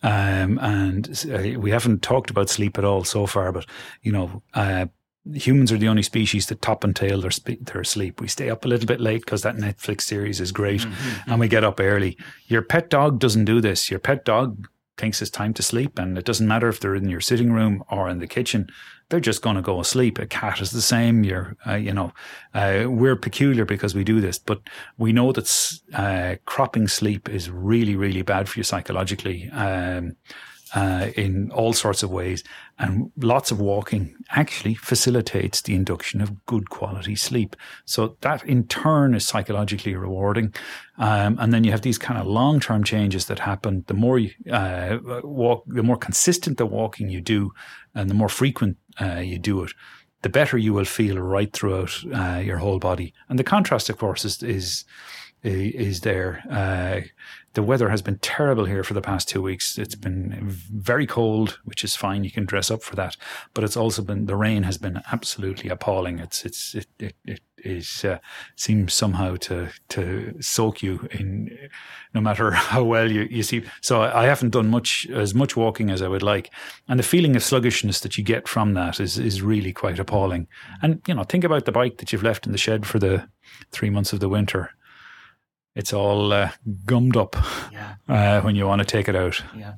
Um, 0.02 0.58
and 0.62 1.26
uh, 1.32 1.58
we 1.58 1.70
haven't 1.70 2.02
talked 2.02 2.30
about 2.30 2.48
sleep 2.48 2.78
at 2.78 2.84
all 2.84 3.04
so 3.04 3.26
far, 3.26 3.52
but 3.52 3.66
you 4.02 4.12
know, 4.12 4.42
uh, 4.54 4.86
humans 5.34 5.72
are 5.72 5.78
the 5.78 5.88
only 5.88 6.02
species 6.02 6.46
that 6.46 6.62
top 6.62 6.84
and 6.84 6.94
tail 6.94 7.20
their, 7.20 7.30
their 7.60 7.84
sleep. 7.84 8.20
We 8.20 8.28
stay 8.28 8.50
up 8.50 8.64
a 8.64 8.68
little 8.68 8.86
bit 8.86 9.00
late 9.00 9.24
because 9.24 9.42
that 9.42 9.56
Netflix 9.56 10.02
series 10.02 10.40
is 10.40 10.52
great 10.52 10.82
mm-hmm. 10.82 11.30
and 11.30 11.40
we 11.40 11.48
get 11.48 11.64
up 11.64 11.80
early. 11.80 12.16
Your 12.46 12.62
pet 12.62 12.90
dog 12.90 13.18
doesn't 13.18 13.44
do 13.44 13.60
this. 13.60 13.90
Your 13.90 14.00
pet 14.00 14.24
dog 14.24 14.68
thinks 14.96 15.22
it's 15.22 15.30
time 15.30 15.54
to 15.54 15.62
sleep 15.62 15.98
and 15.98 16.18
it 16.18 16.24
doesn't 16.24 16.48
matter 16.48 16.68
if 16.68 16.80
they're 16.80 16.94
in 16.94 17.08
your 17.08 17.20
sitting 17.20 17.52
room 17.52 17.84
or 17.90 18.08
in 18.08 18.18
the 18.18 18.26
kitchen. 18.26 18.68
They're 19.08 19.20
just 19.20 19.40
going 19.40 19.56
to 19.56 19.62
go 19.62 19.80
asleep. 19.80 20.18
A 20.18 20.26
cat 20.26 20.60
is 20.60 20.70
the 20.70 20.82
same. 20.82 21.24
You're, 21.24 21.56
uh, 21.66 21.76
you 21.76 21.94
know, 21.94 22.12
uh, 22.52 22.84
we're 22.88 23.16
peculiar 23.16 23.64
because 23.64 23.94
we 23.94 24.04
do 24.04 24.20
this, 24.20 24.38
but 24.38 24.60
we 24.98 25.12
know 25.12 25.32
that 25.32 25.78
uh, 25.94 26.36
cropping 26.44 26.88
sleep 26.88 27.28
is 27.28 27.48
really, 27.48 27.96
really 27.96 28.22
bad 28.22 28.48
for 28.48 28.58
you 28.58 28.64
psychologically. 28.64 29.48
Um, 29.50 30.16
uh, 30.74 31.08
in 31.16 31.50
all 31.52 31.72
sorts 31.72 32.02
of 32.02 32.10
ways. 32.10 32.44
And 32.78 33.10
lots 33.16 33.50
of 33.50 33.60
walking 33.60 34.14
actually 34.30 34.74
facilitates 34.74 35.62
the 35.62 35.74
induction 35.74 36.20
of 36.20 36.46
good 36.46 36.70
quality 36.70 37.16
sleep. 37.16 37.56
So 37.84 38.16
that 38.20 38.44
in 38.44 38.66
turn 38.68 39.14
is 39.14 39.26
psychologically 39.26 39.94
rewarding. 39.94 40.54
Um, 40.98 41.36
and 41.40 41.52
then 41.52 41.64
you 41.64 41.70
have 41.72 41.82
these 41.82 41.98
kind 41.98 42.20
of 42.20 42.26
long 42.26 42.60
term 42.60 42.84
changes 42.84 43.26
that 43.26 43.40
happen. 43.40 43.84
The 43.86 43.94
more 43.94 44.18
you 44.18 44.30
uh, 44.52 44.98
walk, 45.24 45.64
the 45.66 45.82
more 45.82 45.96
consistent 45.98 46.58
the 46.58 46.66
walking 46.66 47.08
you 47.08 47.20
do, 47.20 47.52
and 47.94 48.08
the 48.08 48.14
more 48.14 48.28
frequent 48.28 48.76
uh, 49.00 49.20
you 49.20 49.38
do 49.38 49.62
it, 49.64 49.72
the 50.22 50.28
better 50.28 50.58
you 50.58 50.72
will 50.72 50.84
feel 50.84 51.18
right 51.18 51.52
throughout 51.52 51.96
uh, 52.12 52.40
your 52.44 52.58
whole 52.58 52.78
body. 52.78 53.14
And 53.28 53.38
the 53.38 53.44
contrast, 53.44 53.88
of 53.88 53.98
course, 53.98 54.24
is 54.24 54.42
is 54.42 54.84
is 55.42 56.00
there. 56.00 56.42
Uh, 56.50 57.06
the 57.54 57.62
weather 57.62 57.88
has 57.88 58.02
been 58.02 58.18
terrible 58.18 58.66
here 58.66 58.84
for 58.84 58.94
the 58.94 59.00
past 59.00 59.28
two 59.28 59.42
weeks. 59.42 59.78
It's 59.78 59.94
been 59.94 60.36
very 60.46 61.06
cold, 61.06 61.58
which 61.64 61.82
is 61.82 61.96
fine. 61.96 62.22
You 62.22 62.30
can 62.30 62.44
dress 62.44 62.70
up 62.70 62.82
for 62.82 62.94
that, 62.96 63.16
but 63.54 63.64
it's 63.64 63.76
also 63.76 64.02
been 64.02 64.26
the 64.26 64.36
rain 64.36 64.62
has 64.62 64.78
been 64.78 65.00
absolutely 65.10 65.70
appalling. 65.70 66.18
It's 66.18 66.44
it's 66.44 66.74
it 66.74 66.86
it, 66.98 67.14
it 67.24 67.40
is 67.64 68.04
uh, 68.04 68.18
seems 68.54 68.94
somehow 68.94 69.36
to 69.36 69.70
to 69.88 70.36
soak 70.40 70.82
you 70.82 71.08
in, 71.10 71.56
no 72.14 72.20
matter 72.20 72.50
how 72.72 72.84
well 72.84 73.10
you 73.10 73.26
you 73.30 73.42
see. 73.42 73.64
So 73.80 74.02
I 74.02 74.26
haven't 74.26 74.50
done 74.50 74.68
much 74.68 75.08
as 75.12 75.34
much 75.34 75.56
walking 75.56 75.90
as 75.90 76.02
I 76.02 76.08
would 76.08 76.22
like, 76.22 76.52
and 76.86 76.98
the 76.98 77.04
feeling 77.04 77.34
of 77.34 77.42
sluggishness 77.42 78.00
that 78.00 78.16
you 78.16 78.24
get 78.24 78.46
from 78.46 78.74
that 78.74 79.00
is 79.00 79.18
is 79.18 79.42
really 79.42 79.72
quite 79.72 79.98
appalling. 79.98 80.46
And 80.82 81.00
you 81.08 81.14
know, 81.14 81.24
think 81.24 81.44
about 81.44 81.64
the 81.64 81.72
bike 81.72 81.98
that 81.98 82.12
you've 82.12 82.22
left 82.22 82.46
in 82.46 82.52
the 82.52 82.58
shed 82.58 82.86
for 82.86 82.98
the 82.98 83.28
three 83.72 83.90
months 83.90 84.12
of 84.12 84.20
the 84.20 84.28
winter 84.28 84.70
it's 85.78 85.92
all 85.92 86.32
uh, 86.32 86.50
gummed 86.84 87.16
up 87.16 87.36
yeah. 87.72 87.94
uh, 88.08 88.40
when 88.42 88.56
you 88.56 88.66
want 88.66 88.80
to 88.80 88.84
take 88.84 89.08
it 89.08 89.14
out. 89.14 89.40
Yeah. 89.56 89.74